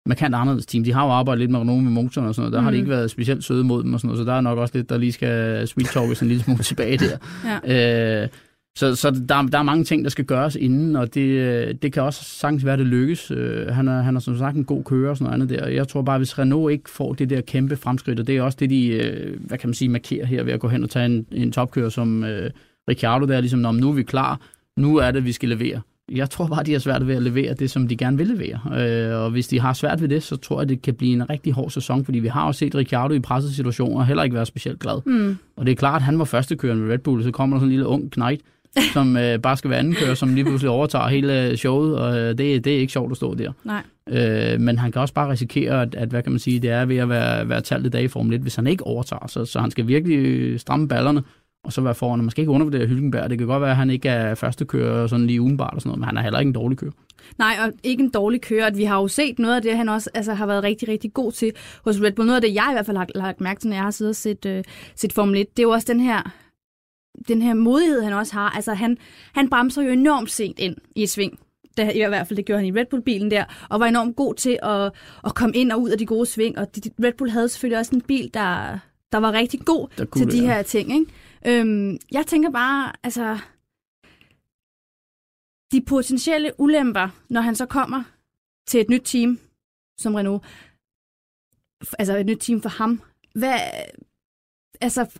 markant 0.05 0.35
anderledes 0.35 0.65
team. 0.65 0.83
De 0.83 0.93
har 0.93 1.05
jo 1.05 1.11
arbejdet 1.11 1.39
lidt 1.39 1.51
med 1.51 1.59
Renault 1.59 1.83
med 1.83 1.91
motoren 1.91 2.27
og 2.27 2.35
sådan 2.35 2.41
noget. 2.41 2.53
Der 2.53 2.59
mm. 2.59 2.63
har 2.63 2.71
de 2.71 2.77
mm. 2.77 2.79
ikke 2.79 2.89
været 2.89 3.11
specielt 3.11 3.43
søde 3.43 3.63
mod 3.63 3.83
dem 3.83 3.93
og 3.93 3.99
sådan 3.99 4.07
noget, 4.07 4.19
så 4.19 4.31
der 4.31 4.37
er 4.37 4.41
nok 4.41 4.57
også 4.57 4.77
lidt, 4.77 4.89
der 4.89 4.97
lige 4.97 5.11
skal 5.11 5.67
sweet 5.67 5.89
talkes 5.89 6.21
en 6.21 6.27
lille 6.27 6.43
smule 6.43 6.63
tilbage 6.63 6.97
der. 6.97 7.17
ja. 7.67 8.23
øh, 8.23 8.29
så, 8.77 8.95
så 8.95 9.11
der, 9.11 9.41
der 9.41 9.57
er 9.57 9.63
mange 9.63 9.83
ting, 9.83 10.03
der 10.03 10.09
skal 10.09 10.25
gøres 10.25 10.55
inden, 10.55 10.95
og 10.95 11.13
det, 11.13 11.81
det 11.81 11.93
kan 11.93 12.03
også 12.03 12.23
sagtens 12.23 12.65
være, 12.65 12.73
at 12.73 12.79
det 12.79 12.87
lykkes. 12.87 13.31
Øh, 13.31 13.67
han, 13.67 13.87
er, 13.87 14.01
han 14.01 14.15
er 14.15 14.19
som 14.19 14.37
sagt 14.37 14.55
en 14.55 14.65
god 14.65 14.83
kører 14.83 15.09
og 15.09 15.17
sådan 15.17 15.31
noget 15.31 15.51
andet 15.51 15.59
der. 15.59 15.67
Jeg 15.67 15.87
tror 15.87 16.01
bare, 16.01 16.17
hvis 16.17 16.39
Renault 16.39 16.71
ikke 16.71 16.89
får 16.89 17.13
det 17.13 17.29
der 17.29 17.41
kæmpe 17.41 17.75
fremskridt, 17.75 18.19
og 18.19 18.27
det 18.27 18.37
er 18.37 18.41
også 18.41 18.57
det, 18.59 18.69
de 18.69 18.87
øh, 18.87 19.39
hvad 19.39 19.57
kan 19.57 19.69
man 19.69 19.73
sige, 19.73 19.89
markerer 19.89 20.25
her 20.25 20.43
ved 20.43 20.53
at 20.53 20.59
gå 20.59 20.67
hen 20.67 20.83
og 20.83 20.89
tage 20.89 21.05
en, 21.05 21.25
en 21.31 21.51
topkører 21.51 21.89
som 21.89 22.23
øh, 22.23 22.49
Ricciardo, 22.89 23.25
der 23.25 23.37
er 23.37 23.41
ligesom, 23.41 23.59
nu 23.59 23.89
er 23.89 23.93
vi 23.93 24.03
klar, 24.03 24.39
nu 24.77 24.95
er 24.95 25.11
det, 25.11 25.25
vi 25.25 25.31
skal 25.31 25.49
levere 25.49 25.81
jeg 26.15 26.29
tror 26.29 26.47
bare, 26.47 26.63
de 26.63 26.71
har 26.71 26.79
svært 26.79 27.07
ved 27.07 27.15
at 27.15 27.21
levere 27.21 27.53
det, 27.53 27.71
som 27.71 27.87
de 27.87 27.97
gerne 27.97 28.17
vil 28.17 28.27
levere. 28.27 28.59
Øh, 28.79 29.23
og 29.23 29.31
hvis 29.31 29.47
de 29.47 29.59
har 29.59 29.73
svært 29.73 30.01
ved 30.01 30.09
det, 30.09 30.23
så 30.23 30.35
tror 30.35 30.61
jeg, 30.61 30.69
det 30.69 30.81
kan 30.81 30.93
blive 30.93 31.13
en 31.13 31.29
rigtig 31.29 31.53
hård 31.53 31.69
sæson, 31.69 32.05
fordi 32.05 32.19
vi 32.19 32.27
har 32.27 32.45
jo 32.45 32.51
set 32.51 32.75
Ricciardo 32.75 33.13
i 33.13 33.19
pressede 33.19 33.53
situationer 33.53 34.03
heller 34.03 34.23
ikke 34.23 34.35
være 34.35 34.45
specielt 34.45 34.79
glad. 34.79 35.01
Mm. 35.05 35.37
Og 35.55 35.65
det 35.65 35.71
er 35.71 35.75
klart, 35.75 35.95
at 35.95 36.01
han 36.01 36.19
var 36.19 36.25
første 36.25 36.55
kører 36.55 36.75
med 36.75 36.93
Red 36.93 36.99
Bull, 36.99 37.23
så 37.23 37.31
kommer 37.31 37.55
der 37.55 37.59
sådan 37.59 37.67
en 37.67 37.71
lille 37.71 37.87
ung 37.87 38.11
knight, 38.11 38.41
som 38.93 39.17
øh, 39.23 39.39
bare 39.39 39.57
skal 39.57 39.69
være 39.69 39.79
anden 39.79 39.95
kører, 39.95 40.13
som 40.13 40.35
lige 40.35 40.45
pludselig 40.45 40.69
overtager 40.69 41.07
hele 41.07 41.57
showet, 41.57 41.97
og 41.97 42.17
øh, 42.19 42.37
det, 42.37 42.65
det 42.65 42.67
er 42.67 42.79
ikke 42.79 42.93
sjovt 42.93 43.11
at 43.11 43.17
stå 43.17 43.35
der. 43.35 43.51
Nej. 43.63 43.83
Øh, 44.09 44.59
men 44.59 44.77
han 44.77 44.91
kan 44.91 45.01
også 45.01 45.13
bare 45.13 45.31
risikere, 45.31 45.81
at, 45.81 45.95
at, 45.95 46.09
hvad 46.09 46.23
kan 46.23 46.31
man 46.31 46.39
sige, 46.39 46.59
det 46.59 46.69
er 46.69 46.85
ved 46.85 46.97
at 46.97 47.09
være, 47.09 47.49
være 47.49 47.61
talt 47.61 47.85
i 47.85 47.89
dag 47.89 48.03
i 48.03 48.07
Formel 48.07 48.33
1, 48.33 48.41
hvis 48.41 48.55
han 48.55 48.67
ikke 48.67 48.83
overtager. 48.83 49.27
Så, 49.27 49.45
så 49.45 49.59
han 49.59 49.71
skal 49.71 49.87
virkelig 49.87 50.59
stramme 50.59 50.87
ballerne, 50.87 51.23
og 51.63 51.73
så 51.73 51.81
være 51.81 51.95
foran. 51.95 52.19
Man 52.19 52.29
skal 52.29 52.41
ikke 52.41 52.51
undervurdere 52.51 52.87
Hylkenberg. 52.87 53.29
Det 53.29 53.37
kan 53.37 53.47
godt 53.47 53.61
være, 53.61 53.71
at 53.71 53.75
han 53.75 53.89
ikke 53.89 54.09
er 54.09 54.35
første 54.35 54.65
kører 54.65 55.07
sådan 55.07 55.27
lige 55.27 55.41
udenbart 55.41 55.73
og 55.73 55.81
sådan 55.81 55.89
noget, 55.89 55.99
men 55.99 56.05
han 56.05 56.17
er 56.17 56.21
heller 56.21 56.39
ikke 56.39 56.49
en 56.49 56.53
dårlig 56.53 56.77
kører. 56.77 56.91
Nej, 57.37 57.55
og 57.65 57.73
ikke 57.83 58.03
en 58.03 58.09
dårlig 58.09 58.41
kører. 58.41 58.65
At 58.65 58.77
vi 58.77 58.83
har 58.83 59.01
jo 59.01 59.07
set 59.07 59.39
noget 59.39 59.55
af 59.55 59.61
det, 59.61 59.77
han 59.77 59.89
også 59.89 60.09
altså, 60.13 60.33
har 60.33 60.45
været 60.45 60.63
rigtig, 60.63 60.87
rigtig 60.87 61.13
god 61.13 61.31
til 61.31 61.51
hos 61.83 62.01
Red 62.01 62.11
Bull. 62.11 62.25
Noget 62.25 62.35
af 62.35 62.41
det, 62.41 62.55
jeg 62.55 62.67
i 62.69 62.73
hvert 62.73 62.85
fald 62.85 62.97
har 62.97 63.07
lagt 63.15 63.41
mærke 63.41 63.59
til, 63.59 63.69
når 63.69 63.75
jeg 63.75 63.83
har 63.83 63.91
siddet 63.91 64.09
og 64.09 64.15
set, 64.15 64.45
uh, 64.45 64.73
set 64.95 65.13
Formel 65.13 65.41
1, 65.41 65.57
det 65.57 65.63
er 65.63 65.67
jo 65.67 65.69
også 65.69 65.93
den 65.93 65.99
her, 65.99 66.31
den 67.27 67.41
her 67.41 67.53
modighed, 67.53 68.01
han 68.03 68.13
også 68.13 68.33
har. 68.33 68.49
Altså, 68.49 68.73
han, 68.73 68.97
han 69.33 69.49
bremser 69.49 69.81
jo 69.81 69.91
enormt 69.91 70.31
sent 70.31 70.59
ind 70.59 70.75
i 70.95 71.03
et 71.03 71.09
sving. 71.09 71.39
Det, 71.77 71.95
I 71.95 71.99
hvert 71.99 72.27
fald 72.27 72.37
det 72.37 72.45
gjorde 72.45 72.59
han 72.59 72.75
i 72.75 72.79
Red 72.79 72.85
Bull-bilen 72.85 73.31
der, 73.31 73.43
og 73.69 73.79
var 73.79 73.85
enormt 73.85 74.15
god 74.15 74.33
til 74.33 74.59
at, 74.63 74.91
at 75.25 75.35
komme 75.35 75.55
ind 75.55 75.71
og 75.71 75.81
ud 75.81 75.89
af 75.89 75.97
de 75.97 76.05
gode 76.05 76.25
sving. 76.25 76.57
Og 76.57 76.75
de, 76.75 76.81
Red 77.03 77.13
Bull 77.17 77.31
havde 77.31 77.49
selvfølgelig 77.49 77.79
også 77.79 77.95
en 77.95 78.01
bil, 78.01 78.29
der, 78.33 78.79
der 79.11 79.17
var 79.17 79.31
rigtig 79.31 79.59
god 79.59 79.87
til 80.17 80.31
de 80.31 80.45
her 80.45 80.61
ting. 80.61 80.93
Ikke? 80.93 81.11
Øhm, 81.47 81.97
jeg 82.11 82.25
tænker 82.27 82.49
bare, 82.49 82.93
altså, 83.03 83.39
de 85.71 85.81
potentielle 85.81 86.51
ulemper, 86.57 87.09
når 87.29 87.41
han 87.41 87.55
så 87.55 87.65
kommer 87.65 88.03
til 88.67 88.81
et 88.81 88.89
nyt 88.89 89.01
team 89.05 89.39
som 89.99 90.15
Renault, 90.15 90.43
altså 91.99 92.17
et 92.17 92.25
nyt 92.25 92.39
team 92.39 92.61
for 92.61 92.69
ham, 92.69 93.01
hvad, 93.35 93.59
altså, 94.81 95.19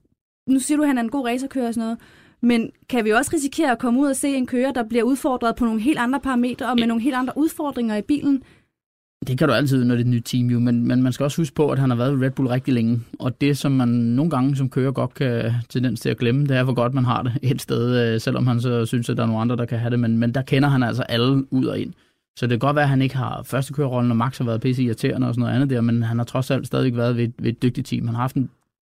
nu 0.49 0.59
siger 0.59 0.77
du, 0.77 0.83
at 0.83 0.87
han 0.87 0.97
er 0.97 1.01
en 1.01 1.09
god 1.09 1.25
racerkører 1.27 1.67
og 1.67 1.73
sådan 1.73 1.85
noget, 1.85 1.99
men 2.41 2.71
kan 2.89 3.05
vi 3.05 3.11
også 3.11 3.31
risikere 3.33 3.71
at 3.71 3.79
komme 3.79 3.99
ud 3.99 4.07
og 4.07 4.15
se 4.15 4.35
en 4.35 4.47
kører, 4.47 4.71
der 4.71 4.83
bliver 4.83 5.03
udfordret 5.03 5.55
på 5.55 5.65
nogle 5.65 5.81
helt 5.81 5.99
andre 5.99 6.19
parametre 6.19 6.69
og 6.69 6.75
med 6.75 6.87
nogle 6.87 7.03
helt 7.03 7.15
andre 7.15 7.33
udfordringer 7.35 7.95
i 7.95 8.01
bilen, 8.01 8.43
det 9.27 9.37
kan 9.37 9.47
du 9.47 9.53
altid, 9.53 9.83
når 9.83 9.95
det 9.95 10.01
er 10.01 10.05
et 10.05 10.11
nyt 10.11 10.23
team, 10.25 10.47
jo. 10.47 10.59
Men, 10.59 10.87
men 10.87 11.03
man 11.03 11.13
skal 11.13 11.23
også 11.23 11.41
huske 11.41 11.55
på, 11.55 11.69
at 11.69 11.79
han 11.79 11.89
har 11.89 11.97
været 11.97 12.19
ved 12.19 12.25
Red 12.25 12.31
Bull 12.31 12.47
rigtig 12.47 12.73
længe. 12.73 13.01
Og 13.19 13.41
det, 13.41 13.57
som 13.57 13.71
man 13.71 13.87
nogle 13.87 14.29
gange 14.29 14.55
som 14.55 14.69
kører 14.69 14.91
godt 14.91 15.13
kan 15.13 15.51
tendens 15.69 15.99
til 15.99 16.09
at 16.09 16.17
glemme, 16.17 16.47
det 16.47 16.57
er, 16.57 16.63
hvor 16.63 16.73
godt 16.73 16.93
man 16.93 17.05
har 17.05 17.23
det 17.23 17.37
et 17.41 17.61
sted, 17.61 18.13
øh, 18.13 18.21
selvom 18.21 18.47
han 18.47 18.61
så 18.61 18.85
synes, 18.85 19.09
at 19.09 19.17
der 19.17 19.23
er 19.23 19.27
nogle 19.27 19.41
andre, 19.41 19.55
der 19.55 19.65
kan 19.65 19.79
have 19.79 19.89
det. 19.89 19.99
Men, 19.99 20.17
men 20.17 20.33
der 20.33 20.41
kender 20.41 20.69
han 20.69 20.83
altså 20.83 21.03
alle 21.03 21.53
ud 21.53 21.65
og 21.65 21.79
ind. 21.79 21.93
Så 22.39 22.47
det 22.47 22.49
kan 22.49 22.59
godt 22.59 22.75
være, 22.75 22.83
at 22.83 22.89
han 22.89 23.01
ikke 23.01 23.15
har 23.15 23.43
første 23.43 23.73
kørerollen, 23.73 24.11
og 24.11 24.17
Max 24.17 24.37
har 24.37 24.45
været 24.45 24.61
pisse 24.61 24.83
irriterende 24.83 25.27
og 25.27 25.33
sådan 25.33 25.41
noget 25.41 25.55
andet 25.55 25.69
der, 25.69 25.81
men 25.81 26.03
han 26.03 26.17
har 26.17 26.25
trods 26.25 26.51
alt 26.51 26.67
stadig 26.67 26.97
været 26.97 27.17
ved, 27.17 27.27
ved 27.39 27.49
et 27.49 27.61
dygtigt 27.61 27.87
team. 27.87 28.05
Han 28.05 28.15
har 28.15 28.21
haft 28.21 28.35
en 28.35 28.49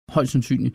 højst 0.09 0.33
sandsynligt 0.33 0.75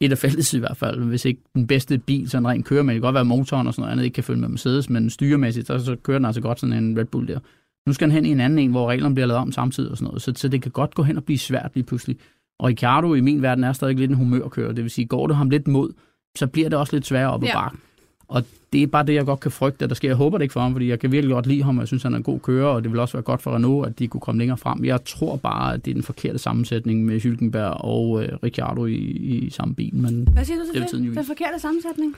et 0.00 0.12
af 0.12 0.18
fælles 0.18 0.54
i 0.54 0.58
hvert 0.58 0.76
fald, 0.76 1.04
hvis 1.04 1.24
ikke 1.24 1.42
den 1.54 1.66
bedste 1.66 1.98
bil, 1.98 2.30
sådan 2.30 2.48
rent 2.48 2.66
kører 2.66 2.82
med. 2.82 2.94
Det 2.94 3.02
kan 3.02 3.06
godt 3.06 3.14
være 3.14 3.24
motoren 3.24 3.66
og 3.66 3.74
sådan 3.74 3.82
noget 3.82 3.92
andet, 3.92 4.04
ikke 4.04 4.14
kan 4.14 4.24
følge 4.24 4.40
med 4.40 4.48
Mercedes, 4.48 4.90
men 4.90 5.10
styremæssigt, 5.10 5.66
så, 5.66 5.78
så 5.78 5.96
kører 5.96 6.18
den 6.18 6.24
altså 6.24 6.40
godt 6.40 6.60
sådan 6.60 6.84
en 6.84 6.98
Red 6.98 7.04
Bull 7.04 7.28
der. 7.28 7.38
Nu 7.86 7.92
skal 7.92 8.10
han 8.10 8.14
hen 8.14 8.26
i 8.26 8.32
en 8.32 8.40
anden 8.40 8.58
en, 8.58 8.70
hvor 8.70 8.88
reglerne 8.90 9.14
bliver 9.14 9.26
lavet 9.26 9.40
om 9.40 9.52
samtidig 9.52 9.90
og 9.90 9.96
sådan 9.96 10.06
noget, 10.06 10.22
så, 10.22 10.32
så 10.36 10.48
det 10.48 10.62
kan 10.62 10.70
godt 10.72 10.94
gå 10.94 11.02
hen 11.02 11.16
og 11.16 11.24
blive 11.24 11.38
svært 11.38 11.70
lige 11.74 11.84
pludselig. 11.84 12.16
Og 12.58 12.68
Ricardo 12.68 13.14
i 13.14 13.20
min 13.20 13.42
verden 13.42 13.64
er 13.64 13.72
stadig 13.72 13.96
lidt 13.96 14.10
en 14.10 14.16
humørkører, 14.16 14.72
det 14.72 14.84
vil 14.84 14.90
sige, 14.90 15.06
går 15.06 15.26
du 15.26 15.34
ham 15.34 15.50
lidt 15.50 15.68
mod, 15.68 15.90
så 16.38 16.46
bliver 16.46 16.68
det 16.68 16.78
også 16.78 16.96
lidt 16.96 17.06
sværere 17.06 17.30
op 17.32 17.44
Ja. 17.44 17.52
bakken. 17.60 17.80
Og 18.28 18.44
det 18.72 18.82
er 18.82 18.86
bare 18.86 19.06
det, 19.06 19.14
jeg 19.14 19.24
godt 19.24 19.40
kan 19.40 19.50
frygte, 19.50 19.82
at 19.84 19.88
der 19.90 19.94
sker. 19.94 20.08
Jeg 20.08 20.16
håber 20.16 20.38
det 20.38 20.42
ikke 20.42 20.52
for 20.52 20.60
ham, 20.60 20.72
fordi 20.72 20.88
jeg 20.88 20.98
kan 21.00 21.12
virkelig 21.12 21.34
godt 21.34 21.46
lide 21.46 21.62
ham, 21.62 21.76
og 21.78 21.80
jeg 21.80 21.86
synes, 21.88 22.02
han 22.02 22.12
er 22.12 22.16
en 22.16 22.22
god 22.22 22.40
kører, 22.40 22.66
og 22.68 22.82
det 22.84 22.92
vil 22.92 23.00
også 23.00 23.12
være 23.16 23.22
godt 23.22 23.42
for 23.42 23.54
Renault, 23.54 23.88
at 23.88 23.98
de 23.98 24.08
kunne 24.08 24.20
komme 24.20 24.38
længere 24.38 24.58
frem. 24.58 24.84
Jeg 24.84 25.04
tror 25.04 25.36
bare, 25.36 25.74
at 25.74 25.84
det 25.84 25.90
er 25.90 25.94
den 25.94 26.02
forkerte 26.02 26.38
sammensætning 26.38 27.04
med 27.04 27.20
Hülkenberg 27.20 27.84
og 27.84 28.22
øh, 28.24 28.28
Ricciardo 28.42 28.86
i, 28.86 28.94
i 28.94 29.50
samme 29.50 29.74
bil, 29.74 29.94
men 29.94 30.28
Hvad 30.32 30.44
siger 30.44 30.58
du 30.58 30.64
til 30.90 31.00
det? 31.04 31.16
Den 31.16 31.24
forkerte 31.24 31.58
sammensætning? 31.60 32.14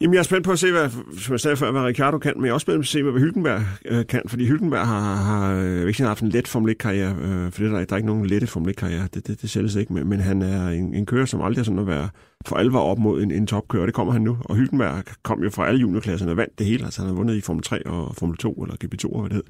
Jamen, 0.00 0.14
jeg 0.14 0.18
er 0.18 0.24
spændt 0.24 0.44
på 0.44 0.52
at 0.52 0.58
se, 0.58 0.70
hvad, 0.70 0.90
som 1.18 1.32
jeg 1.32 1.40
sagde 1.40 1.56
før, 1.56 1.70
hvad 1.70 1.82
Ricardo 1.82 2.18
kan, 2.18 2.32
men 2.36 2.44
jeg 2.44 2.50
er 2.50 2.54
også 2.54 2.64
spændt 2.64 2.78
på 2.78 2.80
at 2.80 2.86
se, 2.86 3.02
hvad 3.02 3.20
Hylkenberg 3.20 3.62
øh, 3.84 4.06
kan, 4.06 4.22
fordi 4.26 4.46
Hylkenberg 4.46 4.86
har, 4.86 5.14
har 5.16 5.54
øh, 5.54 5.80
har 5.80 5.86
ikke 5.86 6.02
haft 6.02 6.22
en 6.22 6.28
let 6.28 6.48
Formel 6.48 6.70
1-karriere, 6.70 7.16
øh, 7.20 7.52
for 7.52 7.62
det 7.62 7.72
der, 7.72 7.84
der 7.84 7.92
er 7.92 7.96
ikke 7.96 8.06
nogen 8.06 8.26
lette 8.26 8.46
Formel 8.46 8.70
1-karriere, 8.70 9.08
det, 9.14 9.26
det, 9.26 9.42
det 9.42 9.50
sælges 9.50 9.74
ikke, 9.74 9.92
men, 9.92 10.08
men 10.08 10.20
han 10.20 10.42
er 10.42 10.68
en, 10.68 10.94
en 10.94 11.06
kører, 11.06 11.24
som 11.24 11.40
aldrig 11.40 11.60
er 11.60 11.64
sådan 11.64 11.78
at 11.78 11.86
være 11.86 12.08
for 12.46 12.56
alvor 12.56 12.80
op 12.80 12.98
mod 12.98 13.22
en, 13.22 13.30
en 13.30 13.46
topkører, 13.46 13.86
det 13.86 13.94
kommer 13.94 14.12
han 14.12 14.22
nu, 14.22 14.36
og 14.44 14.56
Hylkenberg 14.56 15.04
kom 15.22 15.42
jo 15.42 15.50
fra 15.50 15.66
alle 15.66 15.80
juniorklasserne 15.80 16.32
og 16.32 16.36
vandt 16.36 16.58
det 16.58 16.66
hele, 16.66 16.84
altså 16.84 17.00
han 17.00 17.08
har 17.08 17.16
vundet 17.16 17.36
i 17.36 17.40
Formel 17.40 17.62
3 17.62 17.86
og 17.86 18.16
Formel 18.16 18.36
2, 18.36 18.52
eller 18.52 18.74
GP2, 18.84 19.20
hvad 19.20 19.30
det 19.30 19.42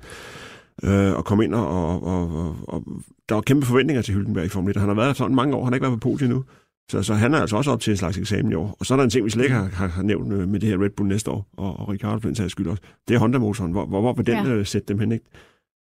hed, 0.82 1.08
øh, 1.08 1.16
og 1.16 1.24
kom 1.24 1.42
ind, 1.42 1.54
og, 1.54 1.68
og, 1.68 2.02
og, 2.02 2.38
og, 2.38 2.56
og 2.68 2.84
der 3.28 3.34
var 3.34 3.42
kæmpe 3.42 3.66
forventninger 3.66 4.02
til 4.02 4.14
Hylkenberg 4.14 4.44
i 4.44 4.48
Formel 4.48 4.70
1, 4.70 4.76
han 4.76 4.88
har 4.88 4.96
været 4.96 5.08
der 5.08 5.12
sådan 5.12 5.36
mange 5.36 5.56
år, 5.56 5.64
han 5.64 5.72
har 5.72 5.76
ikke 5.76 5.86
været 5.86 6.00
på 6.00 6.08
podiet 6.08 6.30
nu, 6.30 6.44
så, 6.90 7.02
så 7.02 7.14
han 7.14 7.34
er 7.34 7.40
altså 7.40 7.56
også 7.56 7.70
op 7.70 7.80
til 7.80 7.90
en 7.90 7.96
slags 7.96 8.18
eksamen 8.18 8.52
i 8.52 8.54
år. 8.54 8.76
Og 8.80 8.86
så 8.86 8.94
er 8.94 8.96
der 8.96 9.04
en 9.04 9.10
ting, 9.10 9.24
vi 9.24 9.30
slet 9.30 9.42
ikke 9.44 9.54
har, 9.56 9.64
har, 9.68 9.86
har 9.88 10.02
nævnt 10.02 10.32
øh, 10.32 10.48
med 10.48 10.60
det 10.60 10.68
her 10.68 10.82
Red 10.82 10.90
Bull 10.90 11.08
næste 11.08 11.30
år, 11.30 11.46
og, 11.56 11.78
og 11.80 11.88
Ricardo 11.88 12.18
for 12.18 12.28
den 12.28 12.34
sags 12.34 12.52
skyld 12.52 12.66
også. 12.66 12.82
Det 13.08 13.14
er 13.14 13.18
Honda-motoren. 13.18 13.72
Hvor, 13.72 13.86
hvor, 13.86 14.00
hvor 14.00 14.12
vil 14.12 14.26
den 14.26 14.46
Ja. 14.46 14.52
øh, 14.52 14.66
sætte 14.66 14.88
dem 14.88 14.98
hen, 14.98 15.12
ikke? 15.12 15.24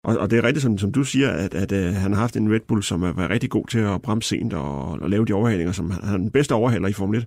Og, 0.05 0.19
og 0.19 0.31
det 0.31 0.39
er 0.39 0.45
rigtigt, 0.45 0.63
som, 0.63 0.79
som 0.79 0.93
du 0.93 1.05
siger, 1.05 1.31
at, 1.31 1.55
at 1.55 1.73
øh, 1.73 1.95
han 1.95 2.13
har 2.13 2.21
haft 2.21 2.37
en 2.37 2.53
Red 2.53 2.61
Bull, 2.69 2.83
som 2.83 3.03
er 3.03 3.13
været 3.13 3.31
rigtig 3.31 3.51
god 3.51 3.67
til 3.67 3.79
at 3.79 4.03
bremse 4.03 4.29
sent 4.29 4.53
og, 4.53 4.91
og 4.91 5.11
lave 5.11 5.25
de 5.25 5.33
overhalinger, 5.33 5.73
som 5.73 5.91
han, 5.91 6.05
han 6.05 6.15
er 6.15 6.19
den 6.19 6.31
bedste 6.31 6.55
overhaler 6.55 6.89
i 6.89 6.93
Formel 6.93 7.19
1 7.19 7.27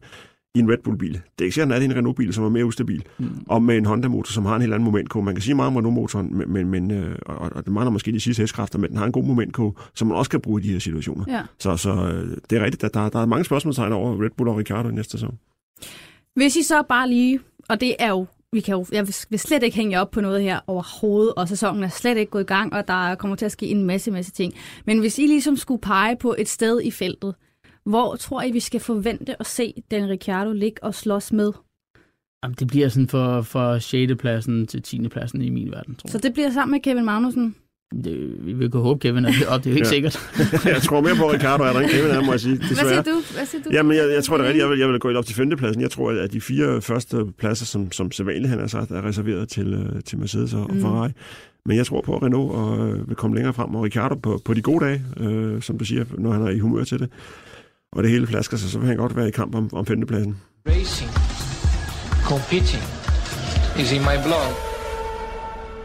i 0.56 0.60
en 0.60 0.72
Red 0.72 0.78
Bull-bil. 0.84 1.14
Det 1.14 1.22
er 1.42 1.46
ikke 1.46 1.60
han 1.60 1.72
er 1.72 1.76
det 1.76 1.82
i 1.82 1.86
en 1.86 1.96
Renault-bil, 1.96 2.34
som 2.34 2.44
er 2.44 2.50
mere 2.50 2.66
ustabil, 2.66 3.04
mm, 3.20 3.30
og 3.48 3.64
med 3.64 3.78
en 3.78 3.86
Honda-motor, 3.86 4.32
som 4.34 4.46
har 4.46 4.56
en 4.56 4.62
helt 4.62 4.74
anden 4.74 4.86
momentkurve. 4.86 5.26
Man 5.26 5.36
kan 5.36 5.42
sige 5.42 5.56
meget 5.56 5.68
om 5.68 5.76
Renault-motoren, 5.76 6.38
men, 6.38 6.54
men, 6.54 6.70
men 6.70 6.92
øh, 6.92 7.16
og, 7.26 7.38
og 7.56 7.66
det 7.66 7.74
mangler 7.74 7.92
måske 7.92 8.12
de 8.12 8.20
sidste 8.20 8.42
hestekræfter, 8.42 8.80
men 8.80 8.90
den 8.90 8.98
har 8.98 9.06
en 9.06 9.12
god 9.12 9.24
momentkurve, 9.24 9.74
som 9.96 10.08
man 10.08 10.18
også 10.18 10.32
kan 10.32 10.42
bruge 10.42 10.62
i 10.62 10.64
de 10.64 10.72
her 10.72 10.80
situationer. 10.80 11.26
Ja. 11.28 11.42
Så, 11.60 11.78
så 11.78 11.90
øh, 11.92 12.38
det 12.50 12.58
er 12.58 12.64
rigtigt, 12.66 12.84
at 12.84 12.94
der, 12.94 13.10
der 13.10 13.20
er 13.20 13.26
mange 13.26 13.46
spørgsmålstegn 13.46 13.92
over 13.94 14.24
Red 14.24 14.30
Bull 14.38 14.50
og 14.50 14.58
Ricardo 14.58 14.90
i 14.90 14.92
næste 14.92 15.12
sæson. 15.12 15.38
Hvis 16.36 16.56
I 16.56 16.64
så 16.64 16.84
bare 16.90 17.10
lige, 17.10 17.40
og 17.70 17.82
det 17.82 17.96
er 18.00 18.10
jo, 18.10 18.26
vi 18.54 18.60
kan 18.60 18.76
jo, 18.76 18.86
jeg 18.92 19.08
vil- 19.30 19.40
slet 19.40 19.64
ikke 19.64 19.76
hænge 19.78 20.00
op 20.02 20.12
på 20.12 20.22
noget 20.22 20.42
her 20.42 20.60
overhovedet, 20.68 21.34
og 21.34 21.48
sæsonen 21.48 21.84
er 21.84 21.88
slet 21.90 22.18
ikke 22.18 22.32
gået 22.32 22.42
i 22.44 22.46
gang, 22.46 22.74
og 22.74 22.88
der 22.88 23.16
kommer 23.16 23.36
til 23.36 23.46
at 23.46 23.52
ske 23.52 23.66
en 23.68 23.84
masse, 23.84 24.12
masse 24.12 24.32
ting. 24.32 24.54
Men 24.86 25.00
hvis 25.00 25.20
I 25.20 25.28
ligesom 25.28 25.58
skulle 25.58 25.82
pege 25.82 26.16
på 26.16 26.36
et 26.38 26.50
sted 26.50 26.82
i 26.84 26.92
feltet, 26.92 27.36
hvor 27.86 28.16
tror 28.16 28.42
I, 28.42 28.52
vi 28.52 28.60
skal 28.60 28.80
forvente 28.80 29.36
at 29.40 29.46
se 29.48 29.74
den 29.92 30.10
Ricciardo 30.10 30.52
ligge 30.52 30.84
og 30.84 30.96
slås 30.96 31.32
med? 31.34 31.52
Jamen, 32.44 32.56
det 32.60 32.68
bliver 32.68 32.90
sådan 32.90 33.08
for, 33.08 33.42
for 33.42 33.80
6. 33.80 34.14
pladsen 34.20 34.68
til 34.68 34.82
10. 34.82 35.08
pladsen 35.08 35.42
i 35.42 35.50
min 35.50 35.72
verden, 35.72 35.96
tror 35.96 36.08
Så 36.10 36.18
jeg. 36.18 36.24
det 36.24 36.34
bliver 36.34 36.50
sammen 36.52 36.72
med 36.72 36.80
Kevin 36.80 37.06
Magnussen. 37.06 37.56
Det, 38.04 38.46
vi 38.46 38.54
vil 38.54 38.70
kunne 38.72 38.84
håbe, 38.84 39.00
Kevin 39.00 39.26
er 39.26 39.32
deroppe, 39.40 39.64
det 39.64 39.66
er 39.66 39.72
jo 39.72 39.76
ikke 39.76 39.88
Ja. 39.88 39.94
sikkert. 39.94 40.66
jeg 40.76 40.82
tror 40.82 41.02
mere 41.02 41.16
på 41.16 41.32
Ricardo, 41.32 41.64
er 41.64 41.74
der 41.74 41.80
ikke 41.82 41.94
Kevin 41.96 42.12
er, 42.12 42.22
må 42.26 42.32
jeg 42.32 42.40
sige, 42.40 42.58
Hvad 42.58 42.68
siger 42.68 42.84
desværre. 42.84 43.04
du? 43.04 43.22
Hvad 43.36 43.46
siger 43.46 43.64
du? 43.64 43.70
Jamen, 43.74 43.98
jeg, 43.98 44.10
jeg 44.16 44.24
tror 44.24 44.38
det 44.38 44.44
er 44.44 44.48
rigtigt. 44.48 44.62
Jeg 44.64 44.70
vil, 44.70 44.80
jeg 44.80 44.90
vil 44.90 45.00
gå 45.00 45.08
helt 45.08 45.18
op 45.18 45.26
til 45.26 45.36
femtepladsen. 45.36 45.82
Jeg 45.82 45.92
tror, 45.92 46.12
at 46.12 46.34
de 46.34 46.42
fire 46.42 46.82
første 46.82 47.26
pladser, 47.38 47.66
som, 47.66 47.92
som 47.92 48.12
sædvanligt 48.12 48.50
han 48.50 48.60
har 48.60 48.68
sagt, 48.68 48.92
er 48.92 49.06
reserveret 49.06 49.50
til, 49.50 49.74
øh, 49.74 50.04
til 50.04 50.20
Mercedes 50.20 50.54
og, 50.54 50.74
mm. 50.74 50.82
Ferrari. 50.82 51.10
Men 51.66 51.78
jeg 51.78 51.86
tror 51.86 52.02
på, 52.02 52.16
at 52.16 52.24
Renault 52.24 52.52
og, 52.52 52.90
øh, 52.90 53.08
vil 53.08 53.16
komme 53.16 53.36
længere 53.36 53.54
frem, 53.54 53.76
og 53.76 53.84
Ricardo 53.84 54.16
på, 54.16 54.42
på 54.46 54.54
de 54.54 54.62
gode 54.62 54.86
dage, 54.86 55.02
øh, 55.20 55.62
som 55.62 55.78
du 55.78 55.86
siger, 55.86 56.06
når 56.18 56.32
han 56.32 56.42
er 56.42 56.50
i 56.50 56.60
humør 56.60 56.84
til 56.84 57.00
det. 57.00 57.10
Og 57.96 58.04
det 58.04 58.12
hele 58.12 58.28
flasker 58.28 58.58
sig, 58.58 58.70
så 58.70 58.80
vil 58.80 58.88
han 58.88 58.98
godt 58.98 59.16
være 59.16 59.28
i 59.28 59.32
kamp 59.32 59.56
om, 59.56 59.70
om 59.74 59.86
femtepladsen. 59.86 60.38
Racing, 60.68 61.12
competing 62.32 62.84
is 63.82 63.92
in 63.92 64.02
my 64.02 64.18
blood. 64.26 64.74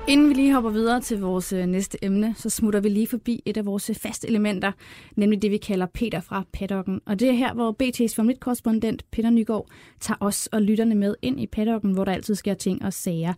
Inden 0.08 0.28
vi 0.28 0.34
lige 0.34 0.54
hopper 0.54 0.70
videre 0.70 1.00
til 1.00 1.20
vores 1.20 1.52
øh, 1.52 1.66
næste 1.66 2.04
emne, 2.04 2.34
så 2.36 2.50
smutter 2.50 2.80
vi 2.80 2.88
lige 2.88 3.06
forbi 3.06 3.42
et 3.46 3.56
af 3.56 3.66
vores 3.66 3.90
faste 4.02 4.28
elementer, 4.28 4.72
nemlig 5.16 5.42
det, 5.42 5.50
vi 5.50 5.56
kalder 5.56 5.86
Peter 5.86 6.20
fra 6.20 6.44
paddocken. 6.52 7.00
Og 7.06 7.20
det 7.20 7.28
er 7.28 7.32
her, 7.32 7.54
hvor 7.54 7.76
BT's 7.82 8.14
Formel 8.16 8.34
1-korrespondent 8.34 8.98
Peter 9.12 9.30
Nygaard 9.30 9.66
tager 10.00 10.18
os 10.20 10.46
og 10.46 10.62
lytterne 10.62 10.94
med 10.94 11.14
ind 11.22 11.40
i 11.40 11.46
paddocken, 11.46 11.92
hvor 11.92 12.04
der 12.04 12.12
altid 12.12 12.34
sker 12.34 12.54
ting 12.54 12.84
og 12.84 12.92
sager. 12.92 13.34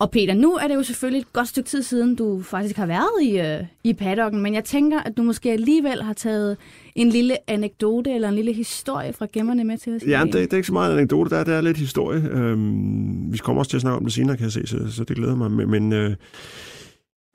Og 0.00 0.10
Peter, 0.10 0.34
nu 0.34 0.52
er 0.54 0.68
det 0.68 0.74
jo 0.74 0.82
selvfølgelig 0.82 1.20
et 1.20 1.32
godt 1.32 1.48
stykke 1.48 1.68
tid 1.68 1.82
siden, 1.82 2.14
du 2.14 2.42
faktisk 2.42 2.76
har 2.76 2.86
været 2.86 3.22
i, 3.22 3.38
øh, 3.40 3.64
i 3.84 3.92
paddocken, 3.92 4.42
men 4.42 4.54
jeg 4.54 4.64
tænker, 4.64 5.00
at 5.00 5.16
du 5.16 5.22
måske 5.22 5.52
alligevel 5.52 6.02
har 6.02 6.12
taget 6.12 6.56
en 6.94 7.08
lille 7.08 7.50
anekdote 7.50 8.10
eller 8.14 8.28
en 8.28 8.34
lille 8.34 8.52
historie 8.52 9.12
fra 9.12 9.26
gemmerne 9.32 9.64
med 9.64 9.78
til 9.78 9.96
os. 9.96 10.02
Ja, 10.08 10.22
det, 10.24 10.32
det 10.34 10.52
er 10.52 10.56
ikke 10.56 10.66
så 10.66 10.72
meget 10.72 10.92
en 10.92 10.98
anekdote, 10.98 11.30
der, 11.30 11.36
er- 11.36 11.44
det 11.44 11.54
er 11.54 11.60
lidt 11.60 11.76
historie. 11.76 12.22
Øhm, 12.30 13.32
vi 13.32 13.38
kommer 13.38 13.60
også 13.60 13.70
til 13.70 13.76
at 13.76 13.80
snakke 13.80 13.96
om 13.98 14.04
det 14.04 14.12
senere, 14.12 14.36
kan 14.36 14.44
jeg 14.44 14.52
se, 14.52 14.66
så, 14.66 14.92
så 14.92 15.04
det 15.04 15.16
glæder 15.16 15.36
mig. 15.36 15.50
Men, 15.50 15.70
men 15.70 15.92
øh, 15.92 16.14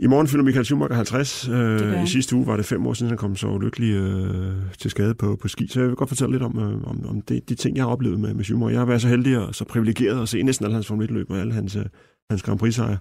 i 0.01 0.07
morgen 0.07 0.27
fylder 0.27 0.43
Michael 0.43 0.65
Schumacher 0.65 0.95
50. 0.95 1.47
gør 1.49 1.97
Øh. 1.97 2.03
I 2.03 2.07
sidste 2.07 2.35
uge 2.35 2.47
var 2.47 2.55
det 2.57 2.65
fem 2.65 2.87
år 2.87 2.93
siden, 2.93 3.09
han 3.09 3.17
kom 3.17 3.35
så 3.35 3.47
ulykkelig 3.47 3.93
øh, 3.93 4.53
til 4.79 4.91
skade 4.91 5.13
på, 5.15 5.37
på 5.41 5.47
ski. 5.47 5.67
Så 5.67 5.79
jeg 5.79 5.87
vil 5.89 5.95
godt 5.95 6.09
fortælle 6.09 6.31
lidt 6.31 6.43
om, 6.43 6.59
øh, 6.59 6.83
om, 6.89 7.05
om 7.09 7.21
det, 7.21 7.49
de 7.49 7.55
ting, 7.55 7.75
jeg 7.77 7.83
har 7.83 7.91
oplevet 7.91 8.19
med, 8.19 8.33
med 8.33 8.43
Schumacher. 8.43 8.69
Jeg 8.71 8.79
har 8.79 8.85
været 8.85 9.01
så 9.01 9.07
heldig 9.07 9.37
og 9.37 9.55
så 9.55 9.65
privilegeret 9.65 10.21
at 10.21 10.29
se 10.29 10.43
næsten 10.43 10.65
alle 10.65 10.73
hans 10.73 10.87
Formel 10.87 11.09
1-løb 11.09 11.31
og 11.31 11.37
alle 11.39 11.53
hans, 11.53 11.75
øh, 11.75 11.85
hans 12.29 12.43
Grand 12.43 12.59
Prix-sejr. 12.59 12.97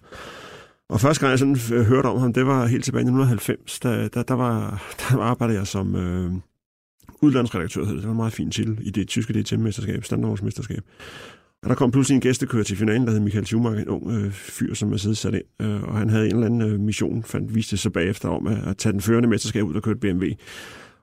Og 0.89 1.01
første 1.01 1.21
gang, 1.21 1.31
jeg 1.31 1.39
sådan 1.39 1.59
øh, 1.73 1.85
hørte 1.85 2.07
om 2.07 2.19
ham, 2.19 2.33
det 2.33 2.47
var 2.47 2.67
helt 2.67 2.85
tilbage 2.85 3.01
i 3.01 3.09
1990. 3.09 3.81
Der, 3.81 4.09
der, 4.09 4.23
der, 4.23 4.35
var, 4.35 4.83
der 5.01 5.19
arbejdede 5.19 5.59
jeg 5.59 5.67
som 5.67 5.97
øh, 5.97 6.33
udlandsredaktør, 7.23 7.85
hed 7.85 7.95
det. 7.95 7.99
det 7.99 8.07
var 8.07 8.13
en 8.13 8.17
meget 8.17 8.33
fin 8.33 8.51
titel 8.51 8.79
i 8.83 8.91
det 8.91 9.09
tyske 9.09 9.43
DTM-mesterskab, 9.43 10.05
standardvognsmesterskab. 10.05 10.83
Og 11.63 11.69
der 11.69 11.75
kom 11.75 11.91
pludselig 11.91 12.15
en 12.15 12.21
gæstekører 12.21 12.65
til 12.65 12.77
finalen, 12.77 13.07
der 13.07 13.13
hed 13.13 13.21
Michael 13.21 13.47
Schumacher, 13.47 13.83
en 13.83 13.89
ung 13.89 14.11
øh, 14.11 14.33
fyr, 14.33 14.75
som 14.75 14.93
er 14.93 14.97
siddet 14.97 15.19
sat 15.19 15.35
ind. 15.35 15.45
Øh, 15.63 15.83
og 15.83 15.99
han 15.99 16.11
havde 16.11 16.27
en 16.27 16.35
eller 16.35 16.47
anden 16.47 16.63
øh, 16.63 16.81
mission, 16.81 17.23
fandt, 17.23 17.55
viste 17.55 17.77
sig 17.77 17.93
bagefter 17.93 18.29
om 18.29 18.47
at, 18.47 18.69
at 18.69 18.77
tage 18.77 18.93
den 18.93 19.01
førende 19.01 19.29
mesterskab 19.29 19.65
ud 19.65 19.75
og 19.75 19.83
køre 19.83 19.95
et 19.95 20.01
BMW. 20.01 20.25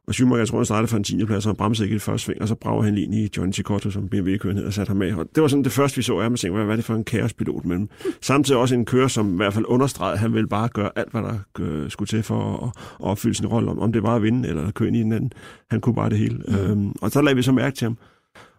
Og 0.07 0.13
Schumacher, 0.13 0.39
jeg 0.39 0.47
tror, 0.47 0.57
han 0.57 0.65
startede 0.65 0.87
for 0.87 0.97
en 0.97 1.03
10. 1.03 1.25
plads, 1.25 1.45
og 1.45 1.49
han 1.49 1.55
bremsede 1.55 1.85
ikke 1.85 1.93
i 1.93 1.97
det 1.97 2.01
første 2.01 2.25
sving, 2.25 2.41
og 2.41 2.47
så 2.47 2.55
brager 2.55 2.81
han 2.81 2.95
lige 2.95 3.25
i 3.25 3.29
John 3.37 3.53
Cicotto, 3.53 3.89
som 3.89 4.09
BMW-kører 4.09 4.53
ned 4.53 4.63
og 4.63 4.73
satte 4.73 4.89
ham 4.89 4.97
med. 4.97 5.13
Og 5.13 5.25
det 5.35 5.41
var 5.41 5.47
sådan 5.47 5.63
det 5.63 5.71
første, 5.71 5.95
vi 5.95 6.01
så 6.01 6.17
af 6.17 6.23
ham, 6.23 6.33
og 6.33 6.39
tænkte, 6.39 6.63
hvad 6.63 6.73
er 6.73 6.75
det 6.75 6.85
for 6.85 6.95
en 6.95 7.03
kaospilot 7.03 7.65
med 7.65 7.75
dem? 7.75 7.89
Samtidig 8.21 8.59
også 8.59 8.75
en 8.75 8.85
kører, 8.85 9.07
som 9.07 9.33
i 9.33 9.35
hvert 9.35 9.53
fald 9.53 9.65
understregede, 9.67 10.13
at 10.13 10.19
han 10.19 10.33
ville 10.33 10.47
bare 10.47 10.67
gøre 10.67 10.89
alt, 10.95 11.11
hvad 11.11 11.21
der 11.21 11.39
øh, 11.59 11.89
skulle 11.89 12.07
til 12.07 12.23
for 12.23 12.63
at, 12.63 12.69
at 13.05 13.09
opfylde 13.09 13.35
sin 13.35 13.47
rolle, 13.47 13.71
om, 13.71 13.79
om 13.79 13.91
det 13.91 14.03
var 14.03 14.15
at 14.15 14.23
vinde 14.23 14.49
eller 14.49 14.67
at 14.67 14.73
køre 14.73 14.87
ind 14.87 14.97
i 14.97 14.99
den 14.99 15.11
anden. 15.11 15.31
Han 15.71 15.81
kunne 15.81 15.95
bare 15.95 16.09
det 16.09 16.17
hele. 16.17 16.41
Mm. 16.47 16.55
Øhm, 16.55 16.91
og 17.01 17.11
så 17.11 17.21
lagde 17.21 17.35
vi 17.35 17.41
så 17.41 17.51
mærke 17.51 17.75
til 17.75 17.85
ham. 17.85 17.97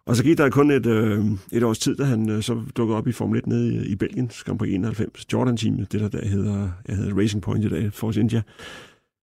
Og 0.07 0.17
så 0.17 0.23
gik 0.25 0.39
der 0.39 0.51
kun 0.51 0.71
et, 0.71 0.87
øh, 0.87 1.25
et 1.53 1.63
års 1.63 1.79
tid, 1.79 1.97
da 1.97 2.05
han 2.05 2.31
øh, 2.31 2.43
så 2.43 2.61
dukkede 2.77 2.99
op 2.99 3.09
i 3.09 3.13
Formel 3.13 3.39
1 3.39 3.47
nede 3.47 3.75
i, 3.75 3.93
i 3.93 3.97
Belgien, 3.97 4.31
Grand 4.45 4.59
Prix 4.59 4.75
91, 4.75 5.33
Jordan-teamet, 5.33 5.93
det 5.93 6.01
der, 6.01 6.09
der 6.09 6.29
hedder, 6.29 6.69
jeg 6.89 6.97
hedder 6.97 7.19
Racing 7.19 7.43
Point 7.43 7.65
i 7.65 7.69
dag, 7.69 7.93
Force 7.93 8.21
India. 8.21 8.43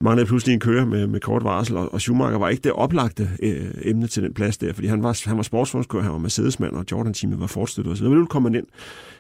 Manglede 0.05 0.27
pludselig 0.27 0.55
en 0.55 0.61
kører 0.61 0.85
med, 0.85 1.07
med 1.07 1.21
kort 1.21 1.45
varsel, 1.45 1.77
og, 1.77 1.93
og 1.93 2.01
Schumacher 2.01 2.39
var 2.39 2.49
ikke 2.49 2.63
det 2.63 2.73
oplagte 2.73 3.31
øh, 3.43 3.75
emne 3.83 4.07
til 4.07 4.23
den 4.23 4.35
plads 4.35 4.59
der, 4.59 4.73
fordi 4.73 4.87
han 4.87 5.03
var, 5.03 5.29
han 5.29 5.37
var 5.37 5.43
sportsvognskører, 5.43 6.03
han 6.03 6.13
var 6.13 6.19
Mercedes-mand, 6.19 6.75
og 6.75 6.85
Jordan-teamet 6.93 7.41
var 7.41 7.47
fortstøttet 7.47 7.93
osv. 7.93 8.05
Men 8.05 8.19
nu 8.19 8.27
kom 8.27 8.45
han 8.45 8.55
ind, 8.55 8.67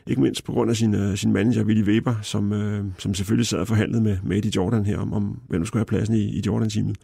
ikke 0.06 0.22
mindst 0.22 0.44
på 0.44 0.52
grund 0.52 0.70
af 0.70 0.76
sin, 0.76 0.94
øh, 0.94 1.16
sin 1.16 1.32
manager, 1.32 1.64
Willy 1.64 1.82
Weber, 1.88 2.14
som, 2.22 2.52
øh, 2.52 2.84
som 2.98 3.14
selvfølgelig 3.14 3.46
sad 3.46 3.58
og 3.58 3.68
forhandlede 3.68 4.02
med, 4.02 4.18
med 4.24 4.36
Eddie 4.36 4.52
Jordan 4.56 4.84
her, 4.84 4.98
om, 4.98 5.12
om 5.12 5.40
hvem 5.48 5.60
der 5.60 5.66
skulle 5.66 5.80
have 5.80 5.86
pladsen 5.86 6.14
i, 6.14 6.38
i 6.38 6.42
Jordan-teamet. 6.46 6.98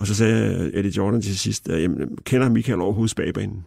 Og 0.00 0.06
så 0.06 0.14
sagde 0.14 0.70
Eddie 0.74 0.92
Jordan 0.96 1.22
til 1.22 1.38
sidst, 1.38 1.68
at 1.68 1.82
jamen, 1.82 2.18
kender 2.24 2.48
Michael 2.48 2.80
overhovedet 2.80 3.10
spagbanen? 3.10 3.64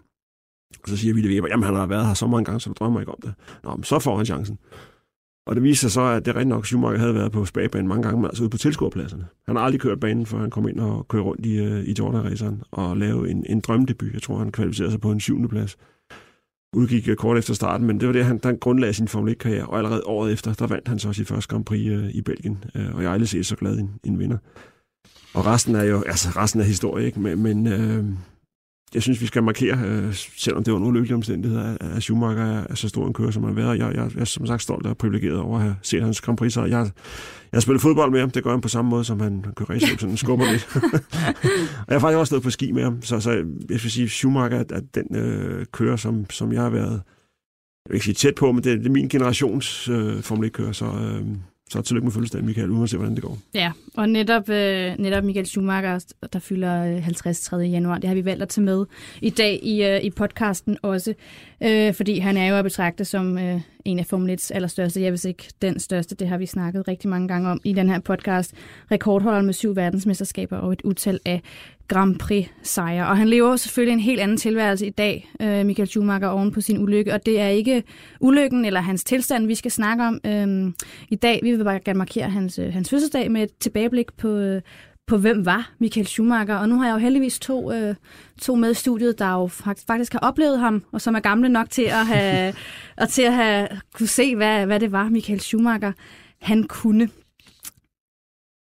Og 0.84 0.90
så 0.90 0.98
siger 0.98 1.14
Willy 1.14 1.30
Weber, 1.30 1.48
jamen 1.48 1.64
han 1.64 1.76
har 1.76 1.86
været 1.86 2.08
her 2.08 2.14
så 2.14 2.28
mange 2.28 2.46
gange, 2.46 2.60
så 2.60 2.70
du 2.70 2.76
drømmer 2.80 3.00
ikke 3.00 3.12
om 3.12 3.20
det. 3.22 3.34
Nå, 3.64 3.76
men 3.76 3.84
så 3.84 4.00
får 4.00 4.18
han 4.18 4.26
chancen. 4.26 4.58
Og 5.48 5.56
det 5.56 5.64
viser 5.64 5.80
sig 5.80 5.92
så, 5.92 6.02
at 6.02 6.26
det 6.26 6.36
rent 6.36 6.50
nok, 6.50 6.66
Schumacher 6.66 7.00
havde 7.00 7.16
været 7.16 7.32
på 7.32 7.46
spagbanen 7.46 7.88
mange 7.88 8.04
gange, 8.04 8.22
men 8.22 8.26
altså 8.26 8.44
ude 8.44 8.50
på 8.50 8.58
tilskuerpladserne. 8.58 9.26
Han 9.48 9.56
har 9.56 9.64
aldrig 9.64 9.82
kørt 9.82 10.00
banen, 10.00 10.26
før 10.26 10.38
han 10.38 10.50
kom 10.50 10.68
ind 10.68 10.80
og 10.80 11.08
kørte 11.08 11.24
rundt 11.24 11.46
i, 11.46 11.58
øh, 11.58 11.84
i 11.84 11.96
Jordan-raceren 12.00 12.64
og 12.72 12.98
lavede 12.98 13.32
en, 13.32 13.46
en 13.50 13.60
drømdebut. 13.60 14.14
Jeg 14.14 14.22
tror, 14.22 14.38
han 14.38 14.52
kvalificerede 14.52 14.92
sig 14.92 15.02
på 15.02 15.12
en 15.12 15.20
syvende 15.20 15.50
plads. 15.50 15.78
Udgik 16.76 17.10
øh, 17.10 17.16
kort 17.16 17.38
efter 17.38 17.54
starten, 17.54 17.88
men 17.88 18.00
det 18.00 18.08
var 18.08 18.14
det, 18.14 18.26
han, 18.26 18.38
der 18.38 18.54
grundlagde 18.54 18.94
sin 18.94 19.08
Formel 19.08 19.34
1-karriere, 19.34 19.66
og 19.66 19.78
allerede 19.78 20.04
året 20.06 20.34
efter, 20.34 20.54
der 20.54 20.68
vandt 20.68 20.88
han 20.88 21.00
så 21.00 21.14
sit 21.14 21.28
første 21.28 21.50
Grand 21.50 21.66
Prix 21.66 21.88
øh, 21.88 22.10
i 22.10 22.22
Belgien, 22.22 22.64
øh, 22.76 22.96
og 22.96 23.02
jeg 23.02 23.10
har 23.10 23.14
aldrig 23.14 23.30
set 23.30 23.46
så 23.46 23.56
glad 23.56 23.78
en, 23.78 23.92
en 24.04 24.20
vinder. 24.20 24.38
Og 25.34 25.46
resten 25.46 25.76
er 25.76 25.84
jo, 25.84 26.02
altså 26.02 26.30
resten 26.36 26.62
er 26.62 26.66
historie, 26.66 27.06
ikke? 27.06 27.20
Men, 27.20 27.44
men 27.44 27.68
øh, 27.68 28.06
jeg 28.94 29.02
synes, 29.02 29.22
vi 29.22 29.26
skal 29.26 29.44
markere, 29.44 29.80
øh, 29.86 30.14
selvom 30.14 30.64
det 30.64 30.74
var 30.74 30.80
nogle 30.80 31.00
lykkelige 31.00 31.16
omstændigheder, 31.16 31.78
at 31.80 32.04
Schumacher 32.04 32.46
er, 32.46 32.64
er 32.70 32.76
så 32.76 32.90
stor 32.90 33.08
en 33.08 33.14
kører, 33.14 33.32
som 33.32 33.44
han 33.44 33.56
har 33.56 33.64
været. 33.64 33.80
Jeg, 33.80 33.96
jeg, 33.96 34.12
jeg 34.16 34.22
er 34.22 34.26
som 34.26 34.48
sagt 34.48 34.62
stolt 34.62 34.86
og 34.86 34.98
privilegeret 34.98 35.40
over 35.40 35.58
at 35.58 35.64
have 35.64 35.76
set 35.82 36.04
hans 36.04 36.22
Grand 36.22 36.38
Prix. 36.38 36.58
Jeg, 36.58 36.70
jeg 36.70 36.92
har 37.54 37.60
spillet 37.60 37.82
fodbold 37.82 38.12
med 38.12 38.20
ham. 38.20 38.32
Det 38.32 38.44
gør 38.44 38.52
han 38.52 38.62
på 38.62 38.68
samme 38.68 38.90
måde, 38.90 39.04
som 39.04 39.20
han 39.20 39.46
kører 39.56 39.70
race, 39.70 39.88
sådan 40.00 40.18
skubber 40.18 40.52
lidt. 40.52 40.68
og 41.88 41.88
jeg 41.88 41.96
har 41.96 42.00
faktisk 42.00 42.18
også 42.18 42.30
stået 42.30 42.44
på 42.44 42.50
ski 42.50 42.72
med 42.72 42.84
ham. 42.84 43.02
Så, 43.02 43.20
så 43.20 43.32
jeg 43.32 43.44
vil 43.70 43.80
sige, 43.80 44.10
Schumacher 44.10 44.60
er, 44.60 44.64
er 44.70 44.82
den 44.96 45.16
øh, 45.16 45.66
kører, 45.72 45.96
som, 45.96 46.30
som 46.30 46.54
jeg 46.54 46.62
har 46.62 46.70
været 46.70 47.02
jeg 47.86 47.92
vil 47.92 47.96
ikke 47.96 48.06
sige 48.06 48.16
tæt 48.16 48.36
på, 48.36 48.52
men 48.52 48.64
det, 48.64 48.80
det 48.80 48.88
er 48.88 48.92
min 48.92 49.10
generations 49.10 49.90
øh, 49.90 50.22
Formel 50.22 50.48
1-kører, 50.48 50.72
så, 50.72 50.86
øh, 50.86 51.28
så 51.70 51.82
tillykke 51.82 52.06
med 52.06 52.12
fødselsdagen, 52.12 52.46
Michael, 52.46 52.70
uden 52.70 52.84
at 52.84 52.90
se, 52.90 52.98
hvordan 52.98 53.16
det 53.16 53.24
går. 53.24 53.38
Ja, 53.54 53.72
og 53.98 54.10
netop, 54.10 54.50
øh, 54.50 54.96
netop 55.00 55.24
Michael 55.24 55.46
Schumacher, 55.46 56.00
der 56.34 56.40
fylder 56.40 56.96
øh, 56.96 57.04
50. 57.04 57.42
3. 57.42 57.58
januar, 57.58 57.98
det 57.98 58.08
har 58.08 58.16
vi 58.16 58.26
valgt 58.26 58.42
at 58.42 58.50
tage 58.50 58.66
med 58.66 58.86
i 59.22 59.30
dag 59.30 59.60
i, 59.64 59.84
øh, 59.84 60.02
i 60.02 60.10
podcasten 60.10 60.78
også, 60.82 61.14
øh, 61.64 61.94
fordi 61.94 62.20
han 62.20 62.38
er 62.38 62.48
jo 62.48 62.56
at 62.56 62.64
betragte 62.64 63.06
som 63.06 63.38
øh, 63.38 63.62
en 63.86 64.00
af 64.00 64.06
Formel 64.06 64.40
1's 64.40 64.50
allerstørste, 64.54 65.02
jeg 65.02 65.12
vil 65.12 65.28
ikke 65.28 65.50
den 65.62 65.80
største, 65.80 66.16
det 66.16 66.28
har 66.28 66.38
vi 66.38 66.46
snakket 66.46 66.88
rigtig 66.88 67.10
mange 67.10 67.28
gange 67.28 67.50
om 67.50 67.62
i 67.64 67.74
den 67.74 67.90
her 67.90 68.00
podcast, 68.00 68.54
rekordholder 68.92 69.42
med 69.42 69.54
syv 69.54 69.76
verdensmesterskaber 69.76 70.58
og 70.58 70.74
et 70.74 70.82
utal 70.82 71.20
af 71.26 71.42
Grand 71.88 72.16
Prix 72.16 72.48
sejre. 72.64 73.08
Og 73.08 73.18
han 73.18 73.30
lever 73.30 73.56
selvfølgelig 73.56 73.94
en 73.94 74.00
helt 74.00 74.20
anden 74.20 74.38
tilværelse 74.38 74.88
i 74.88 74.90
dag, 74.90 75.32
øh, 75.42 75.66
Michael 75.66 75.88
Schumacher, 75.88 76.28
oven 76.28 76.52
på 76.52 76.62
sin 76.62 76.84
ulykke. 76.84 77.14
Og 77.14 77.26
det 77.26 77.40
er 77.40 77.48
ikke 77.48 77.84
ulykken 78.20 78.66
eller 78.66 78.82
hans 78.82 79.04
tilstand, 79.04 79.48
vi 79.48 79.56
skal 79.56 79.72
snakke 79.72 80.04
om 80.04 80.20
øh, 80.26 80.74
i 81.10 81.16
dag. 81.16 81.40
Vi 81.44 81.52
vil 81.52 81.64
bare 81.64 81.80
gerne 81.80 81.98
markere 81.98 82.30
hans, 82.30 82.60
øh, 82.60 82.74
hans 82.74 82.90
fødselsdag 82.90 83.32
med 83.32 83.44
et 83.44 83.50
tilbageblik 83.60 84.14
på, 84.18 84.28
øh, 84.28 84.62
på, 85.10 85.18
hvem 85.18 85.46
var 85.46 85.72
Michael 85.80 86.08
Schumacher. 86.08 86.56
Og 86.56 86.70
nu 86.70 86.76
har 86.76 86.86
jeg 86.86 86.94
jo 86.94 86.98
heldigvis 86.98 87.40
to, 87.40 87.72
øh, 87.72 87.96
to 88.42 88.56
med 88.56 88.72
i 88.72 88.74
studiet, 88.74 89.20
der 89.20 89.34
jo 89.34 89.48
faktisk 89.88 90.14
har 90.14 90.20
oplevet 90.20 90.60
ham, 90.60 90.84
og 90.92 91.02
som 91.02 91.16
er 91.16 91.20
gamle 91.20 91.50
nok 91.50 91.70
til 91.70 91.84
at 91.84 92.06
have, 92.06 92.54
og 92.98 93.10
til 93.10 93.22
at 93.22 93.34
have 93.34 93.68
kunne 93.94 94.08
se, 94.08 94.36
hvad, 94.36 94.66
hvad 94.66 94.80
det 94.80 94.92
var, 94.92 95.10
Michael 95.10 95.40
Schumacher 95.40 95.92
han 96.42 96.64
kunne. 96.64 97.10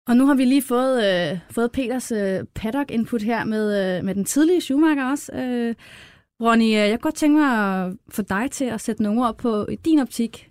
Og 0.08 0.18
nu 0.18 0.26
har 0.26 0.36
vi 0.36 0.46
lige 0.46 0.62
fået, 0.62 1.06
øh, 1.06 1.40
fået 1.52 1.72
Peters 1.72 2.12
øh, 2.12 2.40
paddock-input 2.56 3.22
her 3.24 3.44
med, 3.44 3.98
øh, 3.98 4.06
med 4.06 4.16
den 4.16 4.26
tidlige 4.26 4.62
Schumacher 4.62 5.06
også. 5.06 5.32
Øh, 5.34 5.76
Ronny, 6.42 6.66
øh, 6.66 6.72
jeg 6.72 6.90
kunne 6.90 7.00
godt 7.00 7.16
tænke 7.16 7.40
mig 7.40 7.86
at 7.86 7.94
få 8.10 8.22
dig 8.22 8.52
til 8.52 8.66
at 8.66 8.82
sætte 8.82 9.04
nogle 9.04 9.22
ord 9.22 9.38
på 9.38 9.66
i 9.66 9.76
din 9.76 10.00
optik. 10.00 10.50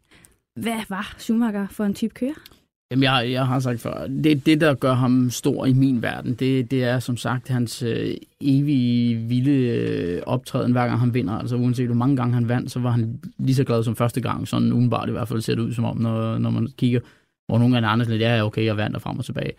Hvad 0.61 0.81
var 0.89 1.15
Schumacher 1.19 1.67
for 1.71 1.85
en 1.85 1.95
type 1.95 2.15
kører? 2.15 2.54
Jamen, 2.91 3.03
jeg, 3.03 3.27
jeg 3.31 3.47
har 3.47 3.61
sagt 3.61 3.81
før, 3.81 4.07
det, 4.07 4.47
det, 4.47 4.61
der 4.61 4.75
gør 4.75 4.93
ham 4.93 5.31
stor 5.31 5.67
i 5.67 5.73
min 5.73 6.03
verden, 6.03 6.35
det, 6.35 6.71
det 6.71 6.85
er 6.85 6.99
som 6.99 7.17
sagt 7.17 7.49
hans 7.49 7.83
øh, 7.83 8.15
evige, 8.41 9.17
vilde 9.17 9.51
øh, 9.51 10.23
optræden, 10.27 10.73
hver 10.73 10.87
gang 10.87 11.01
han 11.01 11.15
vinder. 11.15 11.33
Altså 11.33 11.57
uanset 11.57 11.87
hvor 11.87 11.95
mange 11.95 12.17
gange 12.17 12.35
han 12.35 12.49
vandt, 12.49 12.71
så 12.71 12.81
var 12.81 12.91
han 12.91 13.21
lige 13.39 13.55
så 13.55 13.65
glad 13.65 13.83
som 13.83 13.97
første 13.97 14.21
gang. 14.21 14.49
Sådan 14.49 14.73
udenbart 14.73 15.09
i 15.09 15.13
hvert 15.13 15.29
fald 15.29 15.41
ser 15.41 15.55
det 15.55 15.63
ud 15.63 15.73
som 15.73 15.85
om, 15.85 15.97
når, 15.97 16.39
når 16.39 16.51
man 16.51 16.69
kigger 16.77 17.01
hvor 17.47 17.59
nogle 17.59 17.75
gange 17.75 17.89
andre 17.89 18.07
lidt, 18.07 18.23
ja, 18.23 18.45
okay, 18.45 18.65
jeg 18.65 18.77
vandt 18.77 18.97
og 18.97 19.03
frem 19.03 19.19
og 19.19 19.25
tilbage. 19.25 19.53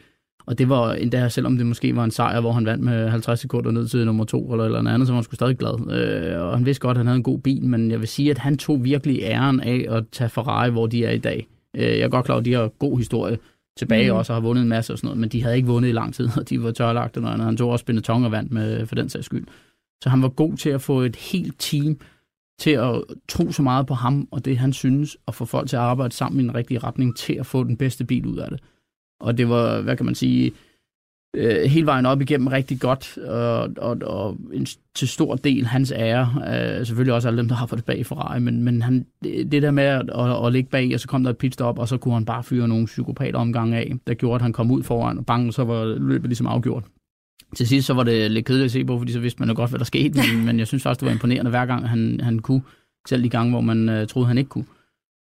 Og 0.45 0.57
det 0.57 0.69
var 0.69 0.93
endda, 0.93 1.29
selvom 1.29 1.57
det 1.57 1.65
måske 1.65 1.95
var 1.95 2.03
en 2.03 2.11
sejr, 2.11 2.41
hvor 2.41 2.51
han 2.51 2.65
vandt 2.65 2.83
med 2.83 3.09
50 3.09 3.39
sekunder 3.39 3.71
ned 3.71 3.87
til 3.87 4.05
nummer 4.05 4.23
to 4.23 4.51
eller, 4.51 4.65
eller 4.65 4.91
andet, 4.91 5.07
så 5.07 5.13
var 5.13 5.17
han 5.17 5.23
sgu 5.23 5.35
stadig 5.35 5.57
glad. 5.57 5.91
Øh, 5.91 6.41
og 6.41 6.57
han 6.57 6.65
vidste 6.65 6.81
godt, 6.81 6.95
at 6.95 6.97
han 6.97 7.07
havde 7.07 7.17
en 7.17 7.23
god 7.23 7.39
bil, 7.39 7.65
men 7.65 7.91
jeg 7.91 7.99
vil 7.99 8.07
sige, 8.07 8.31
at 8.31 8.37
han 8.37 8.57
tog 8.57 8.83
virkelig 8.83 9.19
æren 9.21 9.59
af 9.59 9.85
at 9.89 10.03
tage 10.11 10.29
Ferrari, 10.29 10.69
hvor 10.69 10.87
de 10.87 11.05
er 11.05 11.11
i 11.11 11.17
dag. 11.17 11.47
Øh, 11.75 11.83
jeg 11.83 11.99
er 11.99 12.09
godt 12.09 12.25
klar 12.25 12.37
at 12.37 12.45
de 12.45 12.53
har 12.53 12.67
god 12.67 12.97
historie 12.97 13.37
tilbage 13.77 14.11
mm. 14.11 14.17
også 14.17 14.33
og 14.33 14.35
har 14.35 14.41
vundet 14.41 14.61
en 14.61 14.69
masse 14.69 14.93
og 14.93 14.97
sådan 14.97 15.07
noget, 15.07 15.19
men 15.19 15.29
de 15.29 15.43
havde 15.43 15.55
ikke 15.55 15.67
vundet 15.67 15.89
i 15.89 15.91
lang 15.91 16.13
tid, 16.13 16.29
og 16.37 16.49
de 16.49 16.63
var 16.63 16.71
tørlagt 16.71 17.17
og 17.17 17.21
noget 17.21 17.33
andet. 17.33 17.45
Han 17.45 17.57
tog 17.57 17.69
også 17.69 17.85
Benetton 17.85 18.25
og 18.25 18.31
vandt 18.31 18.51
med, 18.51 18.85
for 18.85 18.95
den 18.95 19.09
sags 19.09 19.25
skyld. 19.25 19.45
Så 20.03 20.09
han 20.09 20.21
var 20.21 20.29
god 20.29 20.57
til 20.57 20.69
at 20.69 20.81
få 20.81 21.01
et 21.01 21.15
helt 21.15 21.55
team 21.59 21.97
til 22.59 22.71
at 22.71 23.03
tro 23.27 23.51
så 23.51 23.61
meget 23.61 23.87
på 23.87 23.93
ham 23.93 24.27
og 24.31 24.45
det, 24.45 24.57
han 24.57 24.73
synes, 24.73 25.17
og 25.25 25.35
få 25.35 25.45
folk 25.45 25.69
til 25.69 25.75
at 25.75 25.81
arbejde 25.81 26.13
sammen 26.13 26.41
i 26.41 26.43
en 26.43 26.55
rigtig 26.55 26.83
retning 26.83 27.17
til 27.17 27.33
at 27.33 27.45
få 27.45 27.63
den 27.63 27.77
bedste 27.77 28.05
bil 28.05 28.25
ud 28.25 28.37
af 28.37 28.49
det. 28.49 28.59
Og 29.19 29.37
det 29.37 29.49
var, 29.49 29.81
hvad 29.81 29.97
kan 29.97 30.05
man 30.05 30.15
sige, 30.15 30.51
øh, 31.35 31.63
hele 31.63 31.85
vejen 31.85 32.05
op 32.05 32.21
igennem 32.21 32.47
rigtig 32.47 32.79
godt, 32.79 33.17
og, 33.17 33.69
og, 33.77 33.97
og 34.01 34.37
en, 34.53 34.67
til 34.95 35.07
stor 35.07 35.35
del 35.35 35.65
hans 35.65 35.93
ære. 35.95 36.29
Øh, 36.47 36.85
selvfølgelig 36.85 37.13
også 37.13 37.27
alle 37.27 37.37
dem, 37.37 37.47
der 37.47 37.55
har 37.55 37.65
fået 37.65 37.77
det 37.77 37.85
bag 37.85 38.05
Ferrari, 38.05 38.39
men, 38.39 38.63
men 38.63 38.81
han, 38.81 39.05
det, 39.23 39.61
der 39.61 39.71
med 39.71 39.83
at, 39.83 40.09
at, 40.15 40.45
at 40.45 40.53
ligge 40.53 40.69
bag, 40.69 40.91
og 40.93 40.99
så 40.99 41.07
kom 41.07 41.23
der 41.23 41.29
et 41.29 41.37
pitstop, 41.37 41.79
og 41.79 41.87
så 41.87 41.97
kunne 41.97 42.13
han 42.13 42.25
bare 42.25 42.43
fyre 42.43 42.67
nogle 42.67 42.85
psykopater 42.85 43.39
omgang 43.39 43.75
af, 43.75 43.93
der 44.07 44.13
gjorde, 44.13 44.35
at 44.35 44.41
han 44.41 44.53
kom 44.53 44.71
ud 44.71 44.83
foran, 44.83 45.17
og 45.17 45.25
bang, 45.25 45.53
så 45.53 45.63
var 45.63 45.85
løbet 45.85 46.29
ligesom 46.29 46.47
afgjort. 46.47 46.83
Til 47.55 47.67
sidst 47.67 47.87
så 47.87 47.93
var 47.93 48.03
det 48.03 48.31
lidt 48.31 48.45
kedeligt 48.45 48.65
at 48.65 48.71
se 48.71 48.85
på, 48.85 48.97
fordi 48.97 49.11
så 49.11 49.19
vidste 49.19 49.39
man 49.39 49.49
jo 49.49 49.55
godt, 49.55 49.69
hvad 49.69 49.79
der 49.79 49.85
skete, 49.85 50.19
men, 50.19 50.45
men 50.45 50.59
jeg 50.59 50.67
synes 50.67 50.83
faktisk, 50.83 50.99
det 50.99 51.05
var 51.05 51.13
imponerende 51.13 51.51
hver 51.51 51.65
gang, 51.65 51.89
han, 51.89 52.19
han 52.23 52.39
kunne, 52.39 52.61
selv 53.07 53.23
de 53.23 53.29
gange, 53.29 53.51
hvor 53.51 53.61
man 53.61 53.89
øh, 53.89 54.07
troede, 54.07 54.27
han 54.27 54.37
ikke 54.37 54.49
kunne. 54.49 54.65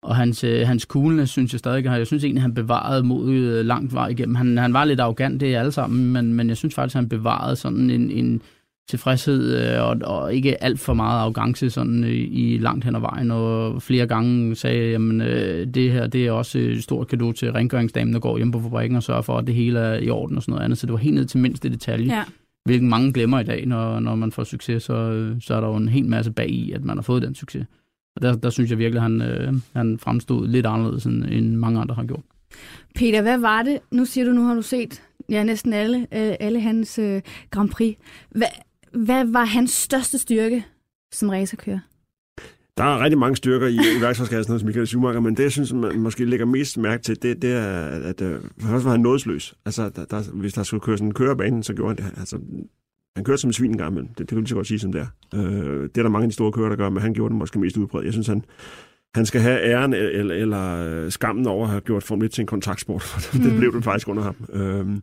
Og 0.05 0.15
hans, 0.15 0.43
uh, 0.43 0.49
hans 0.49 0.83
coolness, 0.83 1.31
synes 1.31 1.53
jeg 1.53 1.59
stadig, 1.59 1.85
jeg 1.85 2.07
synes 2.07 2.23
egentlig, 2.23 2.41
han 2.41 2.53
bevarede 2.53 3.03
mod 3.03 3.27
uh, 3.29 3.65
langt 3.65 3.93
vej 3.93 4.07
igennem. 4.07 4.35
Han, 4.35 4.57
han 4.57 4.73
var 4.73 4.85
lidt 4.85 4.99
arrogant, 4.99 5.41
det 5.41 5.55
er 5.55 5.59
alle 5.59 5.71
sammen, 5.71 6.13
men, 6.13 6.33
men 6.33 6.49
jeg 6.49 6.57
synes 6.57 6.75
faktisk, 6.75 6.95
han 6.95 7.09
bevarede 7.09 7.55
sådan 7.55 7.89
en, 7.89 8.11
en, 8.11 8.41
tilfredshed 8.89 9.73
øh, 9.73 9.83
og, 9.83 9.97
og 10.03 10.33
ikke 10.33 10.63
alt 10.63 10.79
for 10.79 10.93
meget 10.93 11.19
arrogance 11.19 11.69
sådan 11.69 12.03
i, 12.03 12.53
i 12.53 12.57
langt 12.57 12.85
hen 12.85 12.95
ad 12.95 12.99
vejen, 12.99 13.31
og 13.31 13.81
flere 13.81 14.07
gange 14.07 14.55
sagde, 14.55 14.91
jamen 14.91 15.21
øh, 15.21 15.67
det 15.67 15.91
her 15.91 16.07
det 16.07 16.27
er 16.27 16.31
også 16.31 16.59
et 16.59 16.83
stort 16.83 17.07
kado 17.07 17.31
til 17.31 17.51
rengøringsdamen, 17.51 18.13
der 18.13 18.19
går 18.19 18.37
hjem 18.37 18.51
på 18.51 18.59
fabrikken 18.59 18.97
og 18.97 19.03
sørger 19.03 19.21
for, 19.21 19.37
at 19.37 19.47
det 19.47 19.55
hele 19.55 19.79
er 19.79 19.99
i 19.99 20.09
orden 20.09 20.37
og 20.37 20.43
sådan 20.43 20.51
noget 20.51 20.63
andet, 20.63 20.77
så 20.77 20.87
det 20.87 20.93
var 20.93 20.99
helt 20.99 21.15
ned 21.15 21.25
til 21.25 21.39
mindste 21.39 21.69
detalje. 21.69 22.15
Ja. 22.15 22.23
Hvilken 22.65 22.89
mange 22.89 23.13
glemmer 23.13 23.39
i 23.39 23.43
dag, 23.43 23.65
når, 23.65 23.99
når 23.99 24.15
man 24.15 24.31
får 24.31 24.43
succes, 24.43 24.83
så, 24.83 25.29
så 25.41 25.53
er 25.55 25.61
der 25.61 25.67
jo 25.67 25.75
en 25.75 25.89
hel 25.89 26.05
masse 26.05 26.31
bag 26.31 26.49
i, 26.49 26.71
at 26.71 26.83
man 26.83 26.97
har 26.97 27.01
fået 27.01 27.21
den 27.21 27.35
succes. 27.35 27.65
Og 28.15 28.21
der, 28.21 28.35
der 28.35 28.49
synes 28.49 28.69
jeg 28.69 28.77
virkelig, 28.77 28.97
at 28.97 29.03
han, 29.03 29.21
øh, 29.21 29.53
han 29.73 29.99
fremstod 29.99 30.47
lidt 30.47 30.65
anderledes, 30.65 31.05
end, 31.05 31.25
end 31.25 31.55
mange 31.55 31.79
andre 31.79 31.95
har 31.95 32.03
gjort. 32.03 32.23
Peter, 32.95 33.21
hvad 33.21 33.37
var 33.37 33.63
det? 33.63 33.79
Nu 33.91 34.05
siger 34.05 34.25
du, 34.25 34.31
nu 34.31 34.45
har 34.45 34.53
du 34.53 34.61
set 34.61 35.01
ja, 35.29 35.43
næsten 35.43 35.73
alle, 35.73 35.99
øh, 35.99 36.35
alle 36.39 36.59
hans 36.59 36.99
øh, 36.99 37.21
Grand 37.51 37.69
Prix. 37.69 37.95
Hvad, 38.29 38.47
hvad 38.93 39.25
var 39.25 39.45
hans 39.45 39.71
største 39.71 40.17
styrke 40.17 40.65
som 41.11 41.29
racerkører? 41.29 41.79
Der 42.77 42.83
er 42.83 43.03
rigtig 43.03 43.17
mange 43.17 43.35
styrker 43.35 43.67
i, 43.67 43.75
i 43.97 44.01
værktøjskassen 44.01 44.53
hos 44.53 44.63
Michael 44.63 44.87
Schumacher, 44.87 45.19
men 45.19 45.37
det, 45.37 45.43
jeg 45.43 45.51
synes, 45.51 45.73
man 45.73 45.99
måske 45.99 46.25
lægger 46.25 46.45
mest 46.45 46.77
mærke 46.77 47.03
til, 47.03 47.21
det, 47.21 47.41
det 47.41 47.51
er, 47.51 47.85
at, 47.87 48.01
at 48.01 48.21
øh, 48.21 48.41
først 48.59 48.85
var 48.85 48.91
han 48.91 48.99
nådesløs. 48.99 49.53
Altså, 49.65 49.89
der, 49.89 50.05
der, 50.05 50.31
hvis 50.33 50.53
der 50.53 50.63
skulle 50.63 50.81
køre 50.81 50.97
sådan 50.97 51.07
en 51.07 51.13
kørebane, 51.13 51.63
så 51.63 51.73
gjorde 51.73 52.03
han 52.03 52.11
det. 52.11 52.19
Altså, 52.19 52.39
han 53.15 53.23
kørte 53.23 53.41
som 53.41 53.49
en 53.49 53.53
svin 53.53 53.71
en 53.71 53.77
gang 53.77 53.91
imellem. 53.91 54.07
Det, 54.07 54.19
det 54.19 54.27
kan 54.27 54.41
vi 54.41 54.47
så 54.47 54.55
godt 54.55 54.67
sige 54.67 54.79
som 54.79 54.91
det 54.91 55.01
er. 55.01 55.07
Øh, 55.35 55.83
det 55.83 55.97
er 55.97 56.03
der 56.03 56.09
mange 56.09 56.23
af 56.23 56.29
de 56.29 56.33
store 56.33 56.51
kører, 56.51 56.69
der 56.69 56.75
gør, 56.75 56.89
men 56.89 57.01
han 57.01 57.13
gjorde 57.13 57.29
det 57.29 57.37
måske 57.37 57.59
mest 57.59 57.77
udbredt. 57.77 58.05
Jeg 58.05 58.13
synes, 58.13 58.27
han, 58.27 58.45
han 59.15 59.25
skal 59.25 59.41
have 59.41 59.61
æren 59.61 59.93
eller, 59.93 60.35
eller 60.35 60.85
øh, 60.85 61.11
skammen 61.11 61.47
over 61.47 61.63
at 61.63 61.69
have 61.69 61.81
gjort 61.81 62.03
Formel 62.03 62.25
1 62.25 62.31
til 62.31 62.41
en 62.41 62.47
kontaktsport, 62.47 63.01
for 63.01 63.37
mm. 63.37 63.43
det 63.43 63.57
blev 63.57 63.75
det 63.75 63.83
faktisk 63.83 64.07
under 64.07 64.23
ham. 64.23 64.35
Øh, 64.53 65.01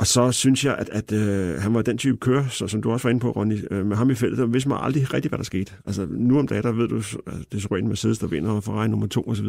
og 0.00 0.06
så 0.06 0.32
synes 0.32 0.64
jeg, 0.64 0.76
at, 0.78 0.88
at 0.88 1.12
øh, 1.12 1.60
han 1.60 1.74
var 1.74 1.82
den 1.82 1.98
type 1.98 2.16
kører, 2.16 2.48
så, 2.48 2.66
som 2.66 2.82
du 2.82 2.90
også 2.90 3.08
var 3.08 3.10
inde 3.10 3.20
på, 3.20 3.30
Ronny, 3.30 3.58
øh, 3.70 3.86
med 3.86 3.96
ham 3.96 4.10
i 4.10 4.14
feltet, 4.14 4.38
der 4.38 4.46
vidste 4.46 4.68
man 4.68 4.78
aldrig 4.80 5.14
rigtigt, 5.14 5.30
hvad 5.30 5.38
der 5.38 5.44
skete. 5.44 5.72
Altså, 5.86 6.06
nu 6.10 6.38
om 6.38 6.46
dagen, 6.46 6.62
der 6.62 6.72
ved 6.72 6.88
du, 6.88 6.96
at 6.96 7.34
det 7.52 7.56
er 7.56 7.60
så 7.60 7.68
en 7.68 7.88
Mercedes, 7.88 8.18
der 8.18 8.26
vinder, 8.26 8.50
og 8.50 8.64
Ferrari 8.64 8.88
nummer 8.88 9.06
to 9.06 9.24
osv. 9.28 9.46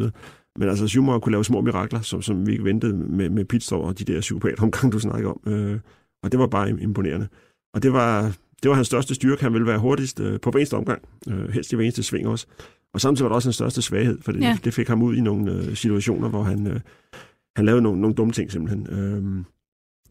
Men 0.58 0.68
altså, 0.68 0.88
Schumacher 0.88 1.18
kunne 1.18 1.32
lave 1.32 1.44
små 1.44 1.60
mirakler, 1.60 2.00
som, 2.00 2.22
som 2.22 2.46
vi 2.46 2.52
ikke 2.52 2.64
ventede 2.64 2.94
med, 2.94 3.30
med 3.30 3.44
pitstop 3.44 3.80
og 3.80 3.98
de 3.98 4.04
der 4.04 4.20
psykopat 4.20 4.60
omgang, 4.62 4.92
du 4.92 4.98
snakker 4.98 5.30
om. 5.30 5.52
Øh, 5.52 5.78
og 6.22 6.32
det 6.32 6.40
var 6.40 6.46
bare 6.46 6.70
imponerende. 6.70 7.28
Og 7.74 7.82
det 7.82 7.92
var, 7.92 8.22
det 8.62 8.68
var 8.68 8.74
hans 8.74 8.86
største 8.86 9.14
styrke. 9.14 9.42
Han 9.42 9.52
ville 9.52 9.66
være 9.66 9.78
hurtigst 9.78 10.20
øh, 10.20 10.40
på 10.40 10.50
hver 10.50 10.58
eneste 10.58 10.76
omgang. 10.76 11.02
Øh, 11.28 11.48
helst 11.48 11.72
i 11.72 11.76
hver 11.76 11.84
eneste 11.84 12.02
sving 12.02 12.28
også. 12.28 12.46
Og 12.94 13.00
samtidig 13.00 13.24
var 13.24 13.28
det 13.28 13.34
også 13.34 13.48
hans 13.48 13.56
største 13.56 13.82
svaghed, 13.82 14.18
for 14.22 14.32
det, 14.32 14.40
ja. 14.40 14.58
det 14.64 14.74
fik 14.74 14.88
ham 14.88 15.02
ud 15.02 15.16
i 15.16 15.20
nogle 15.20 15.52
øh, 15.52 15.76
situationer, 15.76 16.28
hvor 16.28 16.42
han, 16.42 16.66
øh, 16.66 16.80
han 17.56 17.64
lavede 17.64 17.82
nogle, 17.82 18.00
nogle 18.00 18.14
dumme 18.14 18.32
ting 18.32 18.52
simpelthen. 18.52 18.86
Øh, 18.90 19.44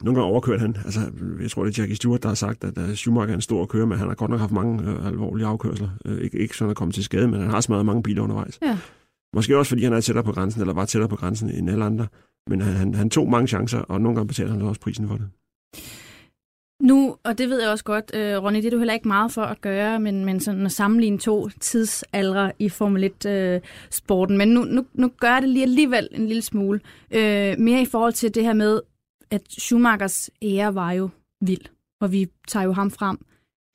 nogle 0.04 0.20
gange 0.20 0.22
overkørte 0.22 0.60
han. 0.60 0.78
Altså, 0.86 1.00
jeg 1.42 1.52
tror, 1.52 1.64
det 1.64 1.78
er 1.78 1.82
Jackie 1.82 1.96
Stewart, 1.96 2.24
der 2.24 2.30
har 2.30 2.36
sagt, 2.36 2.64
at 2.64 2.98
Schumacher 2.98 3.32
er 3.32 3.36
en 3.36 3.42
stor 3.42 3.66
kører, 3.66 3.86
men 3.86 3.98
han 3.98 4.08
har 4.08 4.16
godt 4.16 4.32
nok 4.32 4.40
haft 4.40 4.52
mange 4.52 4.92
øh, 4.92 5.06
alvorlige 5.08 5.48
afkørsler. 5.48 5.90
Øh, 6.06 6.22
ikke, 6.22 6.38
ikke 6.38 6.58
sådan 6.58 6.70
at 6.70 6.78
komme 6.78 6.92
til 6.92 7.04
skade, 7.04 7.28
men 7.28 7.42
han 7.42 7.50
har 7.50 7.62
smadret 7.62 7.86
mange 7.86 8.04
biler 8.04 8.24
undervejs. 8.24 8.60
Ja. 8.62 8.78
Måske 9.36 9.58
også, 9.58 9.70
fordi 9.70 9.84
han 9.84 9.94
er 9.94 10.02
tættere 10.02 10.24
på 10.24 10.32
grænsen, 10.32 10.62
eller 10.62 10.74
var 10.74 10.86
tættere 10.86 11.10
på 11.10 11.16
grænsen 11.16 11.50
end 11.50 11.70
alle 11.70 11.86
andre. 11.86 12.08
Men 12.50 12.62
han, 12.62 12.74
han, 12.74 12.94
han 12.94 13.10
tog 13.10 13.30
mange 13.30 13.48
chancer, 13.48 13.80
og 13.80 14.02
nogle 14.02 14.16
gange 14.16 14.28
betalte 14.28 14.52
han 14.52 14.62
også 14.62 14.82
prisen 14.82 15.08
for 15.08 15.18
det. 15.18 15.30
Nu, 16.82 17.18
og 17.24 17.38
det 17.38 17.50
ved 17.50 17.62
jeg 17.62 17.70
også 17.70 17.84
godt, 17.84 18.12
øh, 18.16 18.44
Ronny, 18.44 18.58
det 18.58 18.66
er 18.66 18.72
du 18.72 18.78
heller 18.78 18.94
ikke 18.94 19.08
meget 19.08 19.32
for 19.32 19.42
at 19.42 19.62
gøre, 19.62 20.00
men, 20.00 20.26
men 20.26 20.40
sådan 20.40 20.66
at 20.66 20.72
sammenligne 20.72 21.18
to 21.18 21.50
tidsaldre 21.50 22.52
i 22.60 22.70
Formel 22.70 23.04
1-sporten. 23.04 24.34
Øh, 24.34 24.38
men 24.38 24.48
nu, 24.48 24.64
nu, 24.64 24.86
nu 24.94 25.12
gør 25.20 25.40
det 25.40 25.50
lige 25.50 25.64
alligevel 25.64 26.08
en 26.12 26.28
lille 26.28 26.42
smule. 26.42 26.80
Øh, 27.12 27.60
mere 27.60 27.82
i 27.82 27.86
forhold 27.86 28.14
til 28.14 28.36
det 28.36 28.44
her 28.44 28.54
med, 28.54 28.82
at 29.32 29.42
Schumachers 29.50 30.30
ære 30.42 30.76
var 30.76 30.92
jo 30.92 31.10
vild, 31.42 31.66
og 32.02 32.12
vi 32.12 32.28
tager 32.48 32.66
jo 32.66 32.72
ham 32.72 32.92
frem 32.92 33.18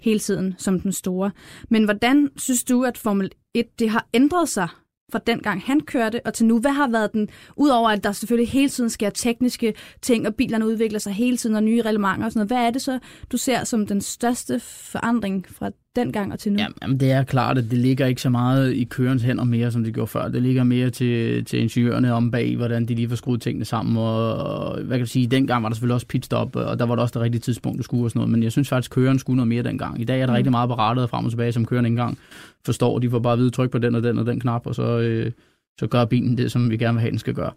hele 0.00 0.18
tiden 0.18 0.54
som 0.58 0.80
den 0.80 0.92
store. 0.92 1.30
Men 1.68 1.84
hvordan 1.84 2.30
synes 2.36 2.64
du, 2.64 2.84
at 2.84 2.98
Formel 2.98 3.30
1 3.54 3.78
det 3.78 3.90
har 3.90 4.06
ændret 4.14 4.48
sig 4.48 4.68
fra 5.12 5.18
den 5.26 5.38
gang 5.38 5.62
han 5.62 5.80
kørte 5.80 6.20
og 6.24 6.34
til 6.34 6.46
nu? 6.46 6.58
Hvad 6.60 6.70
har 6.70 6.88
været 6.88 7.12
den, 7.12 7.28
udover 7.56 7.90
at 7.90 8.04
der 8.04 8.12
selvfølgelig 8.12 8.52
hele 8.52 8.68
tiden 8.68 8.90
sker 8.90 9.10
tekniske 9.10 9.74
ting, 10.02 10.26
og 10.26 10.34
bilerne 10.34 10.66
udvikler 10.66 10.98
sig 10.98 11.12
hele 11.12 11.36
tiden, 11.36 11.56
og 11.56 11.62
nye 11.62 11.82
reglementer 11.82 12.26
og 12.26 12.32
sådan 12.32 12.38
noget, 12.38 12.48
hvad 12.48 12.66
er 12.66 12.70
det 12.70 12.82
så, 12.82 12.98
du 13.32 13.36
ser 13.36 13.64
som 13.64 13.86
den 13.86 14.00
største 14.00 14.60
forandring 14.60 15.46
fra 15.48 15.70
den 15.96 16.12
gang 16.12 16.32
og 16.32 16.38
til 16.38 16.52
nu? 16.52 16.58
Ja, 16.58 16.66
jamen 16.82 17.00
det 17.00 17.12
er 17.12 17.22
klart, 17.22 17.58
at 17.58 17.64
det 17.70 17.78
ligger 17.78 18.06
ikke 18.06 18.20
så 18.20 18.30
meget 18.30 18.72
i 18.72 18.84
kørens 18.84 19.22
hænder 19.22 19.44
mere, 19.44 19.70
som 19.70 19.84
det 19.84 19.94
gjorde 19.94 20.06
før. 20.06 20.28
Det 20.28 20.42
ligger 20.42 20.64
mere 20.64 20.90
til, 20.90 21.44
til 21.44 21.60
ingeniørerne 21.60 22.12
om 22.12 22.30
bag, 22.30 22.56
hvordan 22.56 22.86
de 22.86 22.94
lige 22.94 23.08
får 23.08 23.16
skruet 23.16 23.42
tingene 23.42 23.64
sammen. 23.64 23.96
Og, 23.96 24.36
og 24.36 24.74
hvad 24.74 24.96
kan 24.96 24.98
jeg 24.98 25.08
sige, 25.08 25.26
dengang 25.26 25.62
var 25.62 25.68
der 25.68 25.74
selvfølgelig 25.74 25.94
også 25.94 26.06
pitstop, 26.06 26.56
og 26.56 26.78
der 26.78 26.86
var 26.86 26.94
der 26.94 27.02
også 27.02 27.12
det 27.12 27.22
rigtige 27.22 27.40
tidspunkt, 27.40 27.78
du 27.78 27.82
skulle 27.82 28.04
og 28.04 28.10
sådan 28.10 28.18
noget. 28.18 28.30
Men 28.30 28.42
jeg 28.42 28.52
synes 28.52 28.68
faktisk, 28.68 28.90
at 28.90 28.94
køreren 28.94 29.18
skulle 29.18 29.36
noget 29.36 29.48
mere 29.48 29.62
dengang. 29.62 30.00
I 30.00 30.04
dag 30.04 30.20
er 30.20 30.26
der 30.26 30.32
mm. 30.32 30.36
rigtig 30.36 30.50
meget 30.50 30.68
beratet 30.68 31.10
frem 31.10 31.24
og 31.24 31.30
tilbage, 31.30 31.52
som 31.52 31.66
køreren 31.66 31.86
ikke 31.86 31.92
engang 31.92 32.18
forstår. 32.64 32.98
De 32.98 33.10
får 33.10 33.18
bare 33.18 33.32
at 33.32 33.38
vide, 33.38 33.50
tryk 33.50 33.70
på 33.70 33.78
den 33.78 33.94
og 33.94 34.02
den 34.02 34.18
og 34.18 34.26
den 34.26 34.40
knap, 34.40 34.66
og 34.66 34.74
så, 34.74 34.98
øh, 34.98 35.32
så 35.80 35.86
gør 35.86 36.04
bilen 36.04 36.38
det, 36.38 36.52
som 36.52 36.70
vi 36.70 36.76
gerne 36.76 36.94
vil 36.94 37.00
have, 37.00 37.10
den 37.10 37.18
skal 37.18 37.34
gøre 37.34 37.50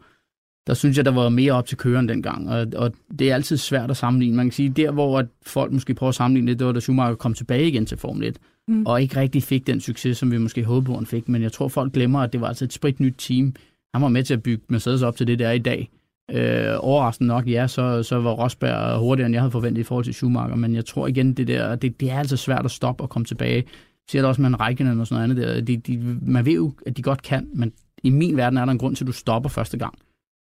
der 0.68 0.74
synes 0.74 0.98
jeg, 0.98 1.06
der 1.06 1.12
var 1.12 1.30
mere 1.30 1.54
op 1.54 1.66
til 1.66 1.78
køren 1.78 2.10
dengang, 2.10 2.50
og, 2.50 2.68
og 2.76 2.92
det 3.20 3.32
er 3.32 3.36
altid 3.36 3.58
svært 3.58 3.92
at 3.92 3.98
sammenligne. 3.98 4.36
Man 4.36 4.46
kan 4.46 4.52
sige, 4.52 4.70
der 4.70 4.92
hvor 4.92 5.20
at 5.20 5.26
folk 5.46 5.72
måske 5.72 5.94
prøver 5.94 6.10
at 6.10 6.16
sammenligne 6.16 6.52
det, 6.52 6.60
det 6.60 6.68
var 6.68 6.74
da 6.74 6.80
Schumacher 6.80 7.16
kom 7.16 7.34
tilbage 7.34 7.68
igen 7.68 7.86
til 7.86 7.98
Formel 7.98 8.28
1, 8.28 8.38
mm. 8.68 8.86
og 8.86 9.02
ikke 9.02 9.20
rigtig 9.20 9.44
fik 9.44 9.68
den 9.68 9.82
succes, 9.82 10.18
som 10.18 10.32
vi 10.32 10.38
måske 10.38 10.64
håbede 10.64 10.86
på, 10.86 10.96
han 10.96 11.06
fik. 11.06 11.30
Men 11.30 11.42
jeg 11.42 11.52
tror, 11.52 11.68
folk 11.68 11.94
glemmer, 11.94 12.20
at 12.20 12.34
det 12.34 12.42
var 12.42 12.48
altså 12.48 12.66
et 12.66 12.74
sprit 12.74 13.00
nyt 13.00 13.16
team. 13.18 13.56
Han 13.94 14.02
var 14.02 14.10
med 14.10 14.24
til 14.24 14.34
at 14.34 14.44
bygge 14.44 14.64
Mercedes 14.70 15.02
op 15.02 15.16
til 15.16 15.28
det, 15.28 15.40
der 15.40 15.48
er 15.48 15.52
i 15.52 15.60
dag. 15.60 15.90
Øh, 16.32 16.76
overraskende 16.80 17.28
nok, 17.28 17.48
ja, 17.48 17.68
så, 17.68 18.04
så 18.04 18.20
var 18.20 18.32
Rosberg 18.32 19.00
hurtigere, 19.00 19.26
end 19.26 19.34
jeg 19.34 19.42
havde 19.42 19.52
forventet 19.52 19.82
i 19.82 19.84
forhold 19.84 20.06
til 20.06 20.14
Schumacher, 20.14 20.56
men 20.56 20.76
jeg 20.76 20.86
tror 20.86 21.08
igen, 21.08 21.34
det 21.34 21.48
der, 21.48 21.76
det, 21.76 22.00
det 22.00 22.12
er 22.12 22.20
altså 22.20 22.38
svært 22.38 22.66
at 22.66 22.72
stoppe 22.72 23.04
og 23.04 23.10
komme 23.10 23.26
tilbage. 23.26 23.64
Siger 24.10 24.22
det 24.22 24.30
også 24.30 24.42
med 24.42 24.50
en 24.50 24.60
række 24.60 24.84
og 24.84 25.08
sådan 25.08 25.30
noget 25.30 25.40
andet 25.40 25.56
der. 25.56 25.62
De, 25.62 25.78
de, 25.78 26.18
man 26.22 26.46
ved 26.46 26.54
jo, 26.54 26.74
at 26.86 26.98
de 26.98 27.02
godt 27.02 27.22
kan, 27.22 27.48
men 27.54 27.72
i 28.04 28.10
min 28.10 28.38
verden 28.38 28.58
er 28.58 28.66
der 28.66 28.72
en 28.72 28.78
grund 28.78 28.96
til, 28.96 29.04
at 29.04 29.08
du 29.08 29.12
stopper 29.12 29.50
første 29.50 29.78
gang. 29.78 29.94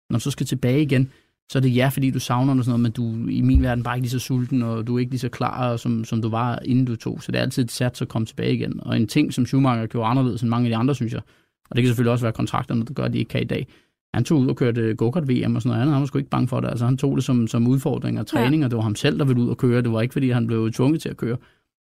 Når 0.10 0.18
du 0.18 0.24
så 0.24 0.32
skal 0.32 0.46
tilbage 0.46 0.82
igen, 0.82 1.12
så 1.52 1.60
er 1.60 1.62
det 1.62 1.76
ja, 1.76 1.88
fordi 1.88 2.12
du 2.12 2.20
savner 2.20 2.54
noget, 2.54 2.66
sådan 2.66 2.80
noget, 2.80 2.82
men 2.98 3.26
du 3.26 3.30
i 3.30 3.42
min 3.42 3.64
verden 3.64 3.84
bare 3.84 3.98
ikke 3.98 4.04
lige 4.04 4.12
så 4.12 4.20
sulten, 4.20 4.62
og 4.62 4.88
du 4.88 4.96
er 4.96 5.00
ikke 5.00 5.12
lige 5.12 5.20
så 5.20 5.30
klar, 5.30 5.78
som, 5.78 6.06
som 6.06 6.22
du 6.22 6.30
var, 6.30 6.60
inden 6.66 6.86
du 6.86 6.96
tog. 6.96 7.24
Så 7.24 7.32
det 7.32 7.38
er 7.38 7.42
altid 7.42 7.64
et 7.64 7.72
sats 7.72 8.02
at 8.02 8.08
komme 8.08 8.26
tilbage 8.26 8.54
igen. 8.54 8.80
Og 8.84 8.98
en 8.98 9.08
ting, 9.08 9.34
som 9.34 9.46
Schumacher 9.46 9.86
gjorde 9.86 10.10
anderledes 10.10 10.42
end 10.42 10.50
mange 10.50 10.66
af 10.66 10.70
de 10.70 10.76
andre, 10.76 10.96
synes 10.96 11.14
jeg, 11.14 11.22
og 11.70 11.76
det 11.76 11.84
kan 11.84 11.88
selvfølgelig 11.88 12.12
også 12.12 12.26
være 12.26 12.34
kontrakterne, 12.34 12.86
der 12.86 12.94
gør, 12.94 13.04
at 13.04 13.14
de 13.14 13.18
ikke 13.18 13.30
kan 13.30 13.42
i 13.42 13.46
dag. 13.46 13.68
Han 14.14 14.24
tog 14.24 14.40
ud 14.40 14.48
og 14.48 14.56
kørte 14.56 14.96
go-kart 14.96 15.30
VM 15.30 15.56
og 15.56 15.62
sådan 15.62 15.70
noget 15.70 15.82
andet. 15.82 15.94
Han 15.94 16.02
var 16.02 16.06
sgu 16.06 16.18
ikke 16.18 16.30
bange 16.30 16.48
for 16.48 16.60
det. 16.60 16.68
Altså, 16.70 16.86
han 16.86 16.98
tog 16.98 17.16
det 17.16 17.24
som, 17.24 17.48
som 17.48 17.68
udfordring 17.68 18.20
og 18.20 18.28
træning, 18.28 18.62
ja. 18.62 18.66
og 18.66 18.72
det 18.72 18.78
var 18.78 18.84
ham 18.84 18.96
selv, 18.96 19.20
der 19.20 19.26
ville 19.26 19.42
ud 19.42 19.50
og 19.50 19.58
køre. 19.58 19.82
Det 19.82 19.92
var 19.92 20.02
ikke, 20.02 20.14
fordi 20.14 20.30
han 20.30 20.48
blev 20.48 20.72
tvunget 20.72 21.02
til 21.02 21.10
at 21.10 21.18
køre 21.18 21.38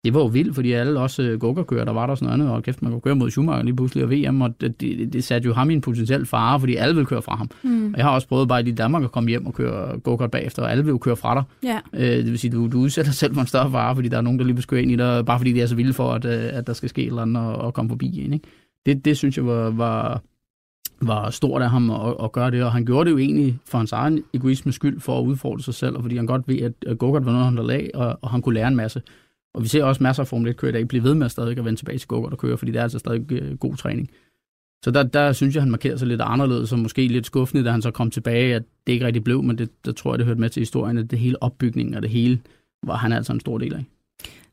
det 0.03 0.13
var 0.13 0.19
jo 0.19 0.25
vildt, 0.25 0.55
fordi 0.55 0.71
alle 0.71 0.99
også 0.99 1.23
øh, 1.23 1.39
gokkerkører, 1.39 1.85
der 1.85 1.91
var 1.91 2.07
der 2.07 2.15
sådan 2.15 2.25
noget 2.25 2.33
andet, 2.33 2.55
og 2.55 2.63
kæft, 2.63 2.81
man 2.81 2.91
kunne 2.91 3.01
køre 3.01 3.15
mod 3.15 3.29
Schumacher 3.29 3.63
lige 3.63 3.75
pludselig 3.75 4.03
og 4.03 4.11
VM, 4.11 4.41
og 4.41 4.61
det, 4.61 4.81
det, 4.81 5.13
det 5.13 5.23
satte 5.23 5.45
jo 5.45 5.53
ham 5.53 5.69
i 5.69 5.73
en 5.73 5.81
potentiel 5.81 6.25
fare, 6.25 6.59
fordi 6.59 6.75
alle 6.75 6.95
vil 6.95 7.05
køre 7.05 7.21
fra 7.21 7.35
ham. 7.35 7.49
Mm. 7.63 7.85
Og 7.93 7.97
jeg 7.97 8.05
har 8.05 8.11
også 8.11 8.27
prøvet 8.27 8.47
bare 8.47 8.67
i 8.67 8.71
Danmark 8.71 9.03
at 9.03 9.11
komme 9.11 9.29
hjem 9.29 9.45
og 9.45 9.53
køre 9.53 9.99
gokart 9.99 10.31
bagefter, 10.31 10.63
og 10.63 10.71
alle 10.71 10.83
vil 10.83 10.91
jo 10.91 10.97
køre 10.97 11.15
fra 11.15 11.35
dig. 11.35 11.43
Ja. 11.63 11.79
Øh, 11.93 12.17
det 12.17 12.25
vil 12.25 12.39
sige, 12.39 12.51
du, 12.51 12.67
du 12.67 12.79
udsætter 12.79 13.11
selv 13.11 13.33
for 13.33 13.41
en 13.41 13.47
større 13.47 13.71
fare, 13.71 13.95
fordi 13.95 14.07
der 14.07 14.17
er 14.17 14.21
nogen, 14.21 14.39
der 14.39 14.45
lige 14.45 14.65
vil 14.69 14.83
ind 14.83 14.91
i 14.91 14.95
dig, 14.95 15.25
bare 15.25 15.39
fordi 15.39 15.53
de 15.53 15.61
er 15.61 15.65
så 15.65 15.75
vilde 15.75 15.93
for, 15.93 16.13
at, 16.13 16.25
øh, 16.25 16.57
at 16.57 16.67
der 16.67 16.73
skal 16.73 16.89
ske 16.89 17.01
et 17.01 17.07
eller 17.07 17.21
andet 17.21 17.43
og, 17.43 17.55
og 17.55 17.73
komme 17.73 17.89
forbi 17.89 18.05
igen. 18.05 18.33
Ikke? 18.33 18.47
Det, 18.85 19.05
det 19.05 19.17
synes 19.17 19.37
jeg 19.37 19.45
var, 19.45 19.69
var, 19.69 20.21
var 21.01 21.29
stort 21.29 21.61
af 21.61 21.69
ham 21.69 21.89
at, 21.89 22.15
at 22.23 22.31
gøre 22.31 22.51
det, 22.51 22.63
og 22.63 22.71
han 22.71 22.85
gjorde 22.85 23.05
det 23.05 23.11
jo 23.11 23.17
egentlig 23.17 23.59
for 23.65 23.77
hans 23.77 23.91
egen 23.91 24.23
egoisme 24.33 24.71
skyld 24.71 24.99
for 24.99 25.19
at 25.19 25.23
udfordre 25.23 25.63
sig 25.63 25.73
selv, 25.73 25.95
og 25.95 26.01
fordi 26.01 26.15
han 26.15 26.25
godt 26.25 26.47
ved, 26.47 26.73
at 26.87 26.97
gokart 26.97 27.25
var 27.25 27.31
noget, 27.31 27.45
han 27.45 27.57
der 27.57 27.63
lag, 27.63 27.89
og, 27.93 28.19
og 28.21 28.29
han 28.29 28.41
kunne 28.41 28.55
lære 28.55 28.67
en 28.67 28.75
masse. 28.75 29.01
Og 29.53 29.63
vi 29.63 29.67
ser 29.67 29.83
også 29.83 30.03
masser 30.03 30.23
af 30.23 30.27
Formel 30.27 30.49
1 30.49 30.57
kører, 30.57 30.71
der 30.71 30.79
ikke 30.79 30.87
bliver 30.87 31.03
ved 31.03 31.13
med 31.13 31.25
at 31.25 31.31
stadig 31.31 31.57
at 31.57 31.65
vende 31.65 31.79
tilbage 31.79 31.97
til 31.97 32.07
go 32.07 32.23
og 32.23 32.37
køre, 32.37 32.57
fordi 32.57 32.71
det 32.71 32.79
er 32.79 32.83
altså 32.83 32.99
stadig 32.99 33.31
øh, 33.31 33.57
god 33.57 33.75
træning. 33.75 34.09
Så 34.83 34.91
der, 34.91 35.03
der 35.03 35.33
synes 35.33 35.55
jeg, 35.55 35.63
han 35.63 35.71
markerer 35.71 35.97
sig 35.97 36.07
lidt 36.07 36.21
anderledes, 36.21 36.71
og 36.71 36.79
måske 36.79 37.07
lidt 37.07 37.25
skuffende, 37.25 37.63
da 37.63 37.71
han 37.71 37.81
så 37.81 37.91
kom 37.91 38.11
tilbage, 38.11 38.55
at 38.55 38.63
det 38.87 38.93
ikke 38.93 39.05
rigtig 39.05 39.23
blev, 39.23 39.43
men 39.43 39.57
det, 39.57 39.85
der 39.85 39.91
tror 39.91 40.13
jeg, 40.13 40.19
det 40.19 40.27
hørte 40.27 40.39
med 40.39 40.49
til 40.49 40.61
historien, 40.61 40.97
at 40.97 41.11
det 41.11 41.19
hele 41.19 41.43
opbygningen 41.43 41.93
og 41.95 42.01
det 42.01 42.09
hele 42.09 42.41
var 42.83 42.95
han 42.95 43.13
altså 43.13 43.33
en 43.33 43.39
stor 43.39 43.57
del 43.57 43.73
af. 43.73 43.85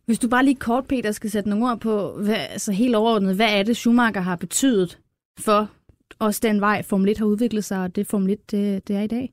Hvis 0.07 0.19
du 0.19 0.29
bare 0.29 0.45
lige 0.45 0.55
kort, 0.55 0.87
Peter, 0.87 1.13
skal 1.13 1.31
sætte 1.31 1.49
nogle 1.49 1.71
ord 1.71 1.81
på, 1.81 2.13
hvad, 2.23 2.37
altså 2.51 2.73
helt 2.73 2.97
overordnet, 2.97 3.37
hvad 3.37 3.59
er 3.59 3.63
det, 3.63 3.77
Schumacher 3.77 4.21
har 4.21 4.37
betydet 4.37 4.99
for 5.41 5.71
også 6.19 6.41
den 6.43 6.61
vej, 6.61 6.83
Formel 6.83 7.09
1 7.09 7.19
har 7.19 7.27
udviklet 7.27 7.65
sig, 7.65 7.83
og 7.83 7.97
det 7.97 8.07
Formel 8.07 8.31
1 8.31 8.51
det, 8.51 8.89
det 8.89 8.97
er 8.97 9.01
i 9.01 9.07
dag? 9.07 9.33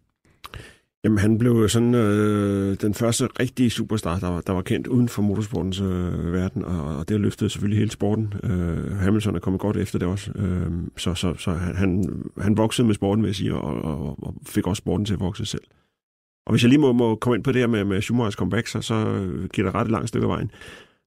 Jamen, 1.05 1.17
han 1.17 1.37
blev 1.37 1.51
jo 1.51 1.67
sådan 1.67 1.95
øh, 1.95 2.77
den 2.81 2.93
første 2.93 3.27
rigtige 3.39 3.69
superstar, 3.69 4.19
der 4.19 4.27
var, 4.27 4.41
der 4.41 4.53
var 4.53 4.61
kendt 4.61 4.87
uden 4.87 5.09
for 5.09 5.21
motorsportens 5.21 5.81
øh, 5.81 6.33
verden, 6.33 6.65
og, 6.65 6.97
og 6.97 7.09
det 7.09 7.19
løftede 7.19 7.49
selvfølgelig 7.49 7.79
hele 7.79 7.91
sporten. 7.91 8.33
Øh, 8.43 8.91
Hamilton 8.91 9.35
er 9.35 9.39
kommet 9.39 9.61
godt 9.61 9.77
efter 9.77 9.99
det 9.99 10.07
også, 10.07 10.31
øh, 10.35 10.71
så, 10.97 11.13
så, 11.13 11.33
så 11.37 11.51
han, 11.51 12.23
han 12.41 12.57
voksede 12.57 12.87
med 12.87 12.95
sporten, 12.95 13.23
vil 13.23 13.29
jeg 13.29 13.35
sige, 13.35 13.55
og, 13.55 13.81
og, 13.83 14.23
og 14.23 14.33
fik 14.47 14.67
også 14.67 14.79
sporten 14.79 15.05
til 15.05 15.13
at 15.13 15.19
vokse 15.19 15.45
selv. 15.45 15.63
Og 16.45 16.53
hvis 16.53 16.63
jeg 16.63 16.69
lige 16.69 16.81
må, 16.81 16.93
må 16.93 17.15
komme 17.15 17.35
ind 17.35 17.43
på 17.43 17.51
det 17.51 17.61
her 17.61 17.67
med, 17.67 17.83
med 17.83 18.01
Schumachers 18.01 18.33
comeback, 18.33 18.67
så, 18.67 18.81
så 18.81 19.27
giver 19.53 19.67
det 19.67 19.75
ret 19.75 19.85
et 19.85 19.91
langt 19.91 20.09
stykke 20.09 20.25
af 20.25 20.29
vejen. 20.29 20.51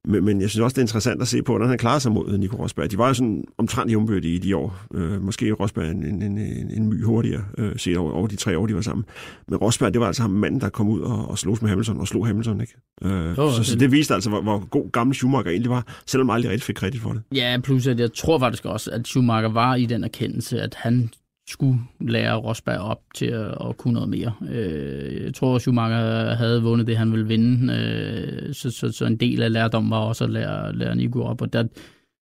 Men, 0.07 0.25
men 0.25 0.41
jeg 0.41 0.49
synes 0.49 0.63
også, 0.63 0.73
det 0.73 0.77
er 0.77 0.83
interessant 0.83 1.21
at 1.21 1.27
se 1.27 1.41
på, 1.41 1.51
hvordan 1.51 1.69
han 1.69 1.77
klarede 1.77 1.99
sig 1.99 2.11
mod 2.11 2.37
Nico 2.37 2.57
Rosberg. 2.57 2.91
De 2.91 2.97
var 2.97 3.07
jo 3.07 3.13
sådan 3.13 3.43
omtrent 3.57 3.91
jævnbyrdige 3.91 4.33
i 4.33 4.37
de 4.37 4.55
år. 4.55 4.81
Øh, 4.93 5.21
måske 5.21 5.51
Rosberg 5.51 5.91
en, 5.91 6.03
en, 6.03 6.21
en, 6.21 6.71
en 6.71 6.87
my 6.87 7.03
hurtigere 7.03 7.43
øh, 7.57 7.77
set 7.77 7.97
over, 7.97 8.11
over 8.11 8.27
de 8.27 8.35
tre 8.35 8.57
år, 8.57 8.67
de 8.67 8.75
var 8.75 8.81
sammen. 8.81 9.05
Men 9.47 9.57
Rosberg, 9.57 9.93
det 9.93 10.01
var 10.01 10.07
altså 10.07 10.21
ham 10.21 10.31
manden, 10.31 10.61
der 10.61 10.69
kom 10.69 10.89
ud 10.89 11.01
og, 11.01 11.29
og 11.29 11.37
slogs 11.37 11.61
med 11.61 11.69
Hamilton, 11.69 11.99
og 11.99 12.07
slog 12.07 12.27
Hamilton, 12.27 12.61
ikke? 12.61 12.73
Øh, 13.01 13.39
oh, 13.39 13.51
så, 13.51 13.63
så 13.63 13.75
det 13.75 13.91
viste 13.91 14.13
altså, 14.13 14.29
hvor, 14.29 14.41
hvor 14.41 14.65
god 14.65 14.91
gammel 14.91 15.15
Schumacher 15.15 15.51
egentlig 15.51 15.71
var, 15.71 16.01
selvom 16.07 16.29
aldrig 16.29 16.51
rigtig 16.51 16.65
fik 16.65 16.75
kredit 16.75 17.01
for 17.01 17.11
det. 17.13 17.21
Ja, 17.35 17.57
plus 17.63 17.87
at 17.87 17.99
jeg 17.99 18.13
tror 18.13 18.39
faktisk 18.39 18.65
også, 18.65 18.91
at 18.91 19.07
Schumacher 19.07 19.49
var 19.49 19.75
i 19.75 19.85
den 19.85 20.03
erkendelse, 20.03 20.61
at 20.61 20.75
han 20.75 21.09
skulle 21.49 21.79
lære 21.99 22.35
Rosberg 22.35 22.79
op 22.79 23.01
til 23.15 23.25
at, 23.25 23.57
at 23.69 23.77
kunne 23.77 23.93
noget 23.93 24.09
mere. 24.09 24.33
Øh, 24.49 25.23
jeg 25.23 25.33
tror, 25.33 25.55
at 25.55 25.61
Schumacher 25.61 26.35
havde 26.35 26.63
vundet 26.63 26.87
det, 26.87 26.97
han 26.97 27.11
ville 27.11 27.27
vinde, 27.27 27.73
øh, 27.73 28.53
så, 28.53 28.71
så, 28.71 28.91
så 28.91 29.05
en 29.05 29.17
del 29.17 29.41
af 29.41 29.51
lærdommen 29.51 29.91
var 29.91 29.97
også 29.97 30.23
at 30.23 30.29
lære, 30.29 30.75
lære 30.75 30.95
Nico 30.95 31.23
op, 31.23 31.41
og 31.41 31.53
der, 31.53 31.63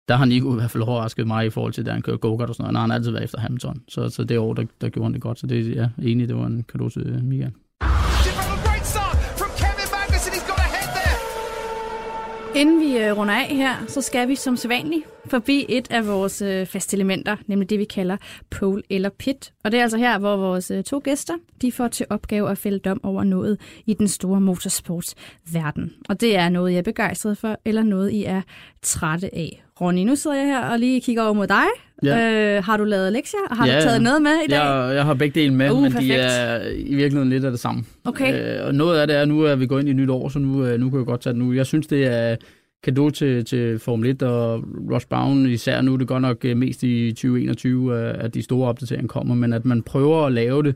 der 0.09 0.17
har 0.17 0.25
Nico 0.25 0.53
i 0.53 0.55
hvert 0.55 0.71
fald 0.71 0.83
overrasket 0.83 1.27
mig 1.27 1.47
i 1.47 1.51
forhold 1.51 1.73
til, 1.73 1.87
da 1.87 1.93
han 1.93 2.03
kørte 2.03 2.19
go-kart 2.19 2.49
og 2.49 2.55
sådan 2.55 2.73
noget. 2.73 2.81
Han 2.81 2.91
har 2.91 2.97
altid 2.97 3.11
været 3.11 3.25
efter 3.25 3.41
Hamilton, 3.41 3.83
så, 3.89 4.09
så 4.09 4.25
det 4.25 4.39
år, 4.39 4.55
der, 4.55 4.65
der 4.81 4.89
gjorde 4.89 5.05
han 5.05 5.15
det 5.15 5.23
godt. 5.23 5.39
Så 5.39 5.47
det 5.47 5.77
ja, 5.77 5.89
enig, 6.03 6.29
det 6.29 6.37
var 6.37 6.47
en 6.47 6.65
kado 6.69 6.89
til 6.89 7.25
Michael. 7.25 7.53
Inden 12.57 12.81
vi 12.81 12.99
øh, 12.99 13.17
runder 13.17 13.35
af 13.35 13.47
her, 13.47 13.75
så 13.89 14.01
skal 14.01 14.29
vi 14.29 14.35
som 14.35 14.57
sædvanligt 14.57 15.07
forbi 15.27 15.67
et 15.69 15.91
af 15.91 16.07
vores 16.07 16.43
øh, 16.43 16.67
faste 16.67 16.97
elementer, 16.97 17.37
nemlig 17.47 17.71
det, 17.71 17.79
vi 17.79 17.85
kalder 17.85 18.17
pole 18.51 18.83
eller 18.91 19.09
pit. 19.09 19.53
Og 19.65 19.73
det 19.73 19.79
er 19.79 19.83
altså 19.83 19.99
her, 19.99 20.19
hvor 20.19 20.37
vores 20.37 20.71
øh, 20.71 20.85
to 20.85 21.01
gæster 21.05 21.35
de 21.63 21.73
får 21.73 21.89
til 21.89 22.07
opgave 22.11 22.51
at 22.51 22.59
fælde 22.59 22.79
dom 22.79 23.01
over 23.05 23.25
noget 23.25 23.61
i 23.87 23.95
den 23.95 24.09
store 24.09 24.41
motorsportsverden. 24.41 25.93
Og 26.09 26.21
det 26.21 26.37
er 26.37 26.49
noget, 26.49 26.73
jeg 26.73 26.79
er 26.79 26.83
begejstret 26.83 27.39
for, 27.39 27.59
eller 27.65 27.83
noget, 27.83 28.11
I 28.11 28.25
er 28.25 28.43
trætte 28.83 29.35
af. 29.35 29.65
Ronny, 29.81 30.01
nu 30.01 30.17
sidder 30.17 30.37
jeg 30.37 30.47
her 30.47 30.61
og 30.61 30.79
lige 30.79 31.01
kigger 31.01 31.23
over 31.23 31.33
mod 31.33 31.47
dig. 31.47 31.67
Ja. 32.05 32.57
Øh, 32.57 32.65
har 32.65 32.77
du 32.77 32.85
lavet 32.85 33.13
lektier, 33.13 33.41
og 33.51 33.57
har 33.57 33.67
ja, 33.67 33.77
du 33.77 33.83
taget 33.83 34.03
noget 34.03 34.23
med 34.23 34.31
i 34.31 34.51
dag? 34.51 34.57
Jeg, 34.57 34.95
jeg 34.95 35.05
har 35.05 35.15
begge 35.15 35.41
dele 35.41 35.55
med, 35.55 35.71
uh, 35.71 35.83
men 35.83 35.93
perfekt. 35.93 36.13
de 36.13 36.17
er 36.19 36.69
i 36.77 36.95
virkeligheden 36.95 37.31
lidt 37.31 37.45
af 37.45 37.51
det 37.51 37.61
samme. 37.61 37.85
Okay. 38.05 38.59
Øh, 38.59 38.67
og 38.67 38.75
noget 38.75 38.99
af 38.99 39.07
det 39.07 39.17
er, 39.17 39.25
nu 39.25 39.41
er 39.41 39.55
vi 39.55 39.67
gået 39.67 39.81
ind 39.81 39.89
i 39.89 39.91
et 39.91 39.97
nyt 39.97 40.11
år, 40.11 40.29
så 40.29 40.39
nu, 40.39 40.67
øh, 40.67 40.81
nu 40.81 40.91
kan 40.91 40.99
jeg 40.99 41.07
godt 41.07 41.21
tage 41.21 41.33
det 41.33 41.43
nu. 41.43 41.53
Jeg 41.53 41.67
synes, 41.67 41.87
det 41.87 42.07
er 42.07 42.37
kado 42.85 43.11
til, 43.11 43.45
til 43.45 43.79
Formel 43.79 44.11
1 44.11 44.23
og 44.23 44.65
Ross 44.93 45.07
Brown 45.07 45.47
især 45.47 45.81
nu. 45.81 45.93
Det 45.97 46.03
er 46.03 46.07
godt 46.07 46.23
nok 46.23 46.45
øh, 46.45 46.57
mest 46.57 46.83
i 46.83 47.13
2021, 47.13 47.99
at 47.99 48.35
de 48.35 48.43
store 48.43 48.69
opdateringer 48.69 49.09
kommer, 49.09 49.35
men 49.35 49.53
at 49.53 49.65
man 49.65 49.83
prøver 49.83 50.27
at 50.27 50.33
lave 50.33 50.63
det, 50.63 50.75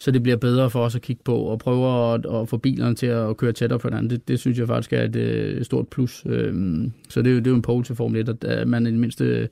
så 0.00 0.10
det 0.10 0.22
bliver 0.22 0.36
bedre 0.36 0.70
for 0.70 0.84
os 0.84 0.94
at 0.94 1.02
kigge 1.02 1.22
på, 1.24 1.36
og 1.36 1.58
prøver 1.58 2.14
at, 2.14 2.26
at 2.40 2.48
få 2.48 2.56
bilerne 2.56 2.94
til 2.94 3.06
at 3.06 3.36
køre 3.36 3.52
tættere 3.52 3.78
på 3.78 3.88
hinanden. 3.88 4.10
Det, 4.10 4.28
det 4.28 4.40
synes 4.40 4.58
jeg 4.58 4.66
faktisk 4.66 4.92
er 4.92 5.02
et, 5.02 5.16
et 5.16 5.66
stort 5.66 5.88
plus. 5.88 6.24
Øhm, 6.26 6.92
så 7.08 7.22
det, 7.22 7.36
det 7.36 7.46
er 7.46 7.50
jo 7.50 7.56
en 7.56 7.62
pole 7.62 7.84
til 7.84 7.96
Formel 7.96 8.28
1, 8.28 8.44
at 8.44 8.68
man 8.68 8.86
i 8.86 8.90
det 8.90 8.98
mindste 8.98 9.48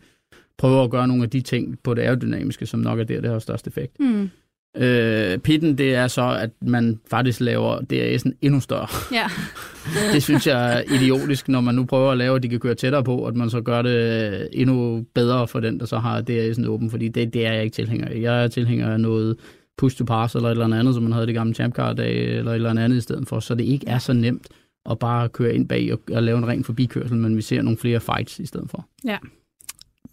prøver 0.59 0.85
at 0.85 0.91
gøre 0.91 1.09
nogle 1.09 1.23
af 1.23 1.31
de 1.31 1.41
ting 1.41 1.79
på 1.83 1.95
det 1.95 2.03
aerodynamiske, 2.03 2.67
som 2.67 2.81
nok 2.81 2.99
er 2.99 3.05
der, 3.05 3.21
det 3.21 3.31
har 3.31 3.39
størst 3.39 3.67
effekt. 3.67 4.01
Mm. 4.01 4.31
Øh, 4.77 5.39
pitten, 5.39 5.79
det 5.79 5.95
er 5.95 6.07
så, 6.07 6.39
at 6.41 6.51
man 6.63 7.01
faktisk 7.11 7.41
laver 7.41 7.79
DRS'en 7.79 8.33
endnu 8.43 8.61
større. 8.61 8.89
Ja. 9.13 9.27
det 10.15 10.23
synes 10.23 10.47
jeg 10.47 10.79
er 10.79 10.83
idiotisk, 10.95 11.49
når 11.49 11.61
man 11.61 11.75
nu 11.75 11.85
prøver 11.85 12.13
at 12.13 12.19
lave, 12.19 12.37
at 12.37 12.43
de 12.43 12.49
kan 12.49 12.61
køre 12.61 12.75
tættere 12.75 13.05
på, 13.05 13.27
at 13.27 13.37
man 13.37 13.51
så 13.51 13.61
gør 13.61 13.83
det 13.83 14.49
endnu 14.53 15.05
bedre 15.15 15.49
for 15.49 15.61
den, 15.61 15.81
der 15.81 15.87
så 15.87 15.99
har 15.99 16.23
DRS'en 16.31 16.67
åben, 16.67 16.91
fordi 16.91 17.09
det, 17.09 17.35
det 17.35 17.47
er 17.47 17.53
jeg 17.53 17.65
ikke 17.65 17.75
tilhænger 17.75 18.09
af. 18.09 18.21
Jeg 18.21 18.45
er 18.45 18.49
tilhænger 18.49 18.93
af 18.93 19.01
noget 19.01 19.37
push 19.79 19.97
to 19.97 20.05
pass 20.05 20.35
eller 20.35 20.49
et 20.49 20.53
eller 20.53 20.77
andet, 20.77 20.95
som 20.95 21.03
man 21.03 21.13
havde 21.13 21.27
det 21.27 21.35
gamle 21.35 21.55
Champ 21.55 21.75
Car 21.75 21.93
dag, 21.93 22.37
eller 22.37 22.51
et 22.51 22.57
eller 22.57 22.71
andet 22.71 22.97
i 22.97 23.01
stedet 23.01 23.29
for, 23.29 23.41
så 23.41 23.55
det 23.55 23.65
ikke 23.65 23.89
er 23.89 23.99
så 23.99 24.13
nemt 24.13 24.49
at 24.91 24.99
bare 24.99 25.29
køre 25.29 25.55
ind 25.55 25.69
bag 25.69 25.93
og, 25.93 26.01
og 26.13 26.23
lave 26.23 26.39
en 26.39 26.49
ren 26.49 26.65
forbikørsel, 26.65 27.17
men 27.17 27.37
vi 27.37 27.43
ser 27.43 27.63
nogle 27.63 27.79
flere 27.79 28.01
fights 28.01 28.39
i 28.39 28.47
stedet 28.47 28.71
for. 28.71 28.89
Ja. 29.05 29.17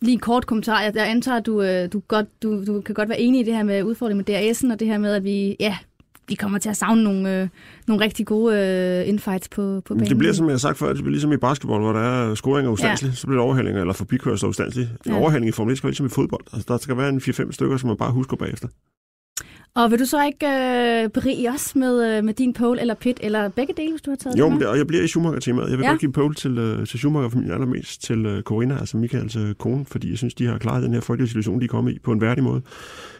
Lige 0.03 0.13
en 0.13 0.19
kort 0.19 0.45
kommentar. 0.45 0.81
Jeg, 0.81 0.95
jeg 0.95 1.09
antager, 1.09 1.37
at 1.37 1.45
du, 1.45 1.61
øh, 1.61 1.91
du, 1.93 1.99
godt, 2.07 2.43
du, 2.43 2.65
du 2.65 2.81
kan 2.81 2.95
godt 2.95 3.09
være 3.09 3.19
enig 3.19 3.41
i 3.41 3.43
det 3.43 3.55
her 3.55 3.63
med 3.63 3.83
udfordringen 3.83 4.25
med 4.27 4.51
DRS'en, 4.51 4.71
og 4.71 4.79
det 4.79 4.87
her 4.87 4.97
med, 4.97 5.13
at 5.13 5.23
vi 5.23 5.55
ja, 5.59 5.77
vi 6.27 6.35
kommer 6.35 6.59
til 6.59 6.69
at 6.69 6.77
savne 6.77 7.03
nogle, 7.03 7.41
øh, 7.41 7.47
nogle 7.87 8.03
rigtig 8.03 8.25
gode 8.25 8.57
øh, 8.57 9.09
infights 9.09 9.49
på, 9.49 9.81
på 9.85 9.93
banen. 9.93 10.09
Det 10.09 10.17
bliver, 10.17 10.33
som 10.33 10.45
jeg 10.45 10.53
har 10.53 10.57
sagt 10.57 10.77
før, 10.77 10.87
det 10.87 10.97
bliver 10.97 11.11
ligesom 11.11 11.33
i 11.33 11.37
basketball, 11.37 11.81
hvor 11.81 11.93
der 11.93 11.99
er 11.99 12.35
scoringer 12.35 12.71
ustandsligt, 12.71 13.11
ja. 13.11 13.15
så 13.15 13.27
bliver 13.27 13.39
det 13.39 13.45
overhældinger, 13.45 13.81
eller 13.81 13.93
forbikørsler 13.93 14.49
ustandsligt. 14.49 14.89
Ja. 15.05 15.19
Overhældning 15.19 15.49
i 15.49 15.51
Formel 15.51 15.71
1 15.71 15.77
skal 15.77 15.87
ligesom 15.87 16.05
i 16.05 16.09
fodbold. 16.09 16.43
Altså, 16.53 16.65
der 16.67 16.77
skal 16.77 16.97
være 16.97 17.09
en 17.09 17.17
4-5 17.17 17.51
stykker, 17.51 17.77
som 17.77 17.87
man 17.87 17.97
bare 17.97 18.11
husker 18.11 18.37
bagefter. 18.37 18.67
Og 19.75 19.91
vil 19.91 19.99
du 19.99 20.05
så 20.05 20.25
ikke 20.25 20.45
øh, 20.45 21.09
berige 21.09 21.49
os 21.51 21.75
med, 21.75 22.17
øh, 22.17 22.23
med 22.23 22.33
din 22.33 22.53
pole 22.53 22.81
eller 22.81 22.93
pit, 22.93 23.17
eller 23.21 23.49
begge 23.49 23.73
dele, 23.77 23.91
hvis 23.91 24.01
du 24.01 24.11
har 24.11 24.15
taget 24.15 24.39
Jo, 24.39 24.49
men 24.49 24.63
og 24.63 24.77
jeg 24.77 24.87
bliver 24.87 25.03
i 25.03 25.07
Schumacher-temaet. 25.07 25.69
Jeg 25.69 25.77
vil 25.77 25.83
Ja. 25.83 25.89
godt 25.89 25.99
give 25.99 26.11
pole 26.13 26.35
til, 26.35 26.57
øh, 26.57 26.87
til 26.87 26.99
Schumacher-familien 26.99 27.53
allermest 27.53 28.03
til 28.03 28.25
øh, 28.25 28.41
Corinna, 28.43 28.77
altså 28.79 28.97
Michaels 28.97 29.35
øh, 29.35 29.55
kone, 29.55 29.85
fordi 29.85 30.09
jeg 30.09 30.17
synes, 30.17 30.33
de 30.33 30.45
har 30.45 30.57
klaret 30.57 30.83
den 30.83 30.93
her 30.93 31.01
frygtelige 31.01 31.29
situation, 31.29 31.59
de 31.59 31.63
er 31.65 31.67
kommet 31.67 31.91
i 31.93 31.99
på 31.99 32.11
en 32.11 32.21
værdig 32.21 32.43
måde. 32.43 32.61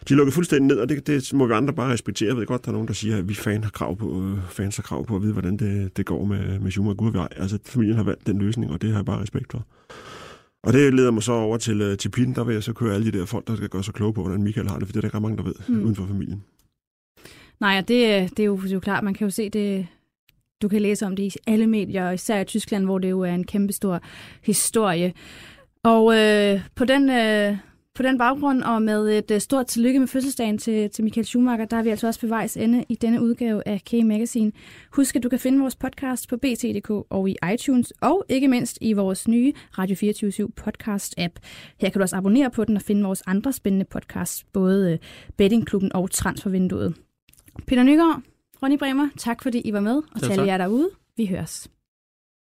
De 0.08 0.14
lukker 0.14 0.32
fuldstændig 0.32 0.66
ned, 0.66 0.76
og 0.76 0.88
det, 0.88 1.06
det 1.06 1.32
må 1.34 1.46
vi 1.46 1.52
andre 1.52 1.72
bare 1.74 1.92
respektere. 1.92 2.28
Jeg 2.28 2.36
ved 2.36 2.46
godt, 2.46 2.64
der 2.64 2.68
er 2.68 2.72
nogen, 2.72 2.88
der 2.88 2.94
siger, 2.94 3.16
at 3.18 3.28
vi 3.28 3.34
fan 3.34 3.62
har 3.64 3.70
krav 3.70 3.96
på, 3.96 4.22
øh, 4.22 4.38
fans 4.50 4.76
har 4.76 4.82
krav 4.82 5.06
på 5.06 5.16
at 5.16 5.22
vide, 5.22 5.32
hvordan 5.32 5.56
det, 5.56 5.96
det 5.96 6.06
går 6.06 6.24
med, 6.24 6.58
med 6.60 6.70
Schumacher. 6.70 6.94
Gud, 6.96 7.26
altså, 7.36 7.58
familien 7.66 7.96
har 7.96 8.04
valgt 8.04 8.26
den 8.26 8.38
løsning, 8.38 8.72
og 8.72 8.82
det 8.82 8.90
har 8.90 8.98
jeg 8.98 9.04
bare 9.04 9.22
respekt 9.22 9.52
for. 9.52 9.64
Og 10.66 10.72
det 10.72 10.94
leder 10.94 11.10
mig 11.10 11.22
så 11.22 11.32
over 11.32 11.56
til, 11.56 11.80
øh, 11.80 11.98
til 11.98 12.08
pitten, 12.08 12.34
der 12.34 12.44
vil 12.44 12.54
jeg 12.54 12.62
så 12.62 12.72
køre 12.72 12.94
alle 12.94 13.12
de 13.12 13.18
der 13.18 13.24
folk, 13.26 13.46
der 13.46 13.56
skal 13.56 13.68
gøre 13.68 13.84
sig 13.84 13.94
kloge 13.94 14.14
på, 14.14 14.22
hvordan 14.22 14.42
Michael 14.42 14.68
har 14.68 14.78
det, 14.78 14.86
for 14.88 14.92
det 14.92 14.96
er 14.96 15.00
der 15.00 15.08
ikke 15.08 15.20
mange, 15.20 15.36
der 15.36 15.42
ved, 15.42 15.54
Mm. 15.68 15.82
uden 15.84 15.96
for 15.96 16.06
familien. 16.06 16.42
Nej, 17.60 17.78
og 17.78 17.88
det, 17.88 18.30
det, 18.36 18.42
er 18.42 18.44
jo, 18.46 18.56
det 18.56 18.70
er 18.70 18.74
jo 18.74 18.80
klart, 18.80 19.04
man 19.04 19.14
kan 19.14 19.24
jo 19.26 19.30
se 19.30 19.50
det, 19.50 19.86
du 20.62 20.68
kan 20.68 20.82
læse 20.82 21.06
om 21.06 21.16
det 21.16 21.22
i 21.22 21.38
alle 21.46 21.66
medier, 21.66 22.10
især 22.10 22.40
i 22.40 22.44
Tyskland, 22.44 22.84
hvor 22.84 22.98
det 22.98 23.10
jo 23.10 23.20
er 23.20 23.34
en 23.34 23.44
kæmpestor 23.46 24.00
historie. 24.42 25.12
Og 25.82 26.16
øh, 26.18 26.60
på, 26.74 26.84
den, 26.84 27.10
øh, 27.10 27.56
på 27.94 28.02
den 28.02 28.18
baggrund, 28.18 28.62
og 28.62 28.82
med 28.82 29.18
et 29.18 29.30
øh, 29.30 29.40
stort 29.40 29.66
tillykke 29.66 29.98
med 30.00 30.08
fødselsdagen 30.08 30.58
til, 30.58 30.90
til 30.90 31.04
Michael 31.04 31.26
Schumacher, 31.26 31.64
der 31.64 31.76
er 31.76 31.82
vi 31.82 31.90
altså 31.90 32.06
også 32.06 32.20
ved 32.20 32.28
vejs 32.28 32.56
ende 32.56 32.84
i 32.88 32.94
denne 32.94 33.22
udgave 33.22 33.68
af 33.68 33.82
K-Magazine. 33.90 34.50
Husk, 34.92 35.16
at 35.16 35.22
du 35.22 35.28
kan 35.28 35.38
finde 35.38 35.60
vores 35.60 35.76
podcast 35.76 36.28
på 36.28 36.36
bt.dk 36.36 36.90
og 36.90 37.28
i 37.30 37.36
iTunes, 37.54 37.92
og 38.00 38.24
ikke 38.28 38.48
mindst 38.48 38.78
i 38.80 38.92
vores 38.92 39.28
nye 39.28 39.52
Radio 39.78 39.96
24 39.96 40.48
podcast-app. 40.60 41.34
Her 41.80 41.90
kan 41.90 41.92
du 41.92 42.00
også 42.00 42.16
abonnere 42.16 42.50
på 42.50 42.64
den 42.64 42.76
og 42.76 42.82
finde 42.82 43.02
vores 43.04 43.22
andre 43.26 43.52
spændende 43.52 43.84
podcasts, 43.90 44.44
både 44.52 44.92
øh, 44.92 44.98
Bettingklubben 45.36 45.92
og 45.94 46.10
Transfervinduet. 46.10 46.94
Peter 47.66 47.82
Nygaard, 47.82 48.22
Ronny 48.62 48.78
Bremer, 48.78 49.08
tak 49.16 49.42
fordi 49.42 49.60
I 49.60 49.72
var 49.72 49.80
med, 49.80 49.96
og 49.96 50.02
Selv 50.20 50.22
til 50.22 50.30
alle 50.30 50.42
tak. 50.42 50.48
jer 50.48 50.58
derude, 50.58 50.90
vi 51.16 51.26
høres. 51.26 51.68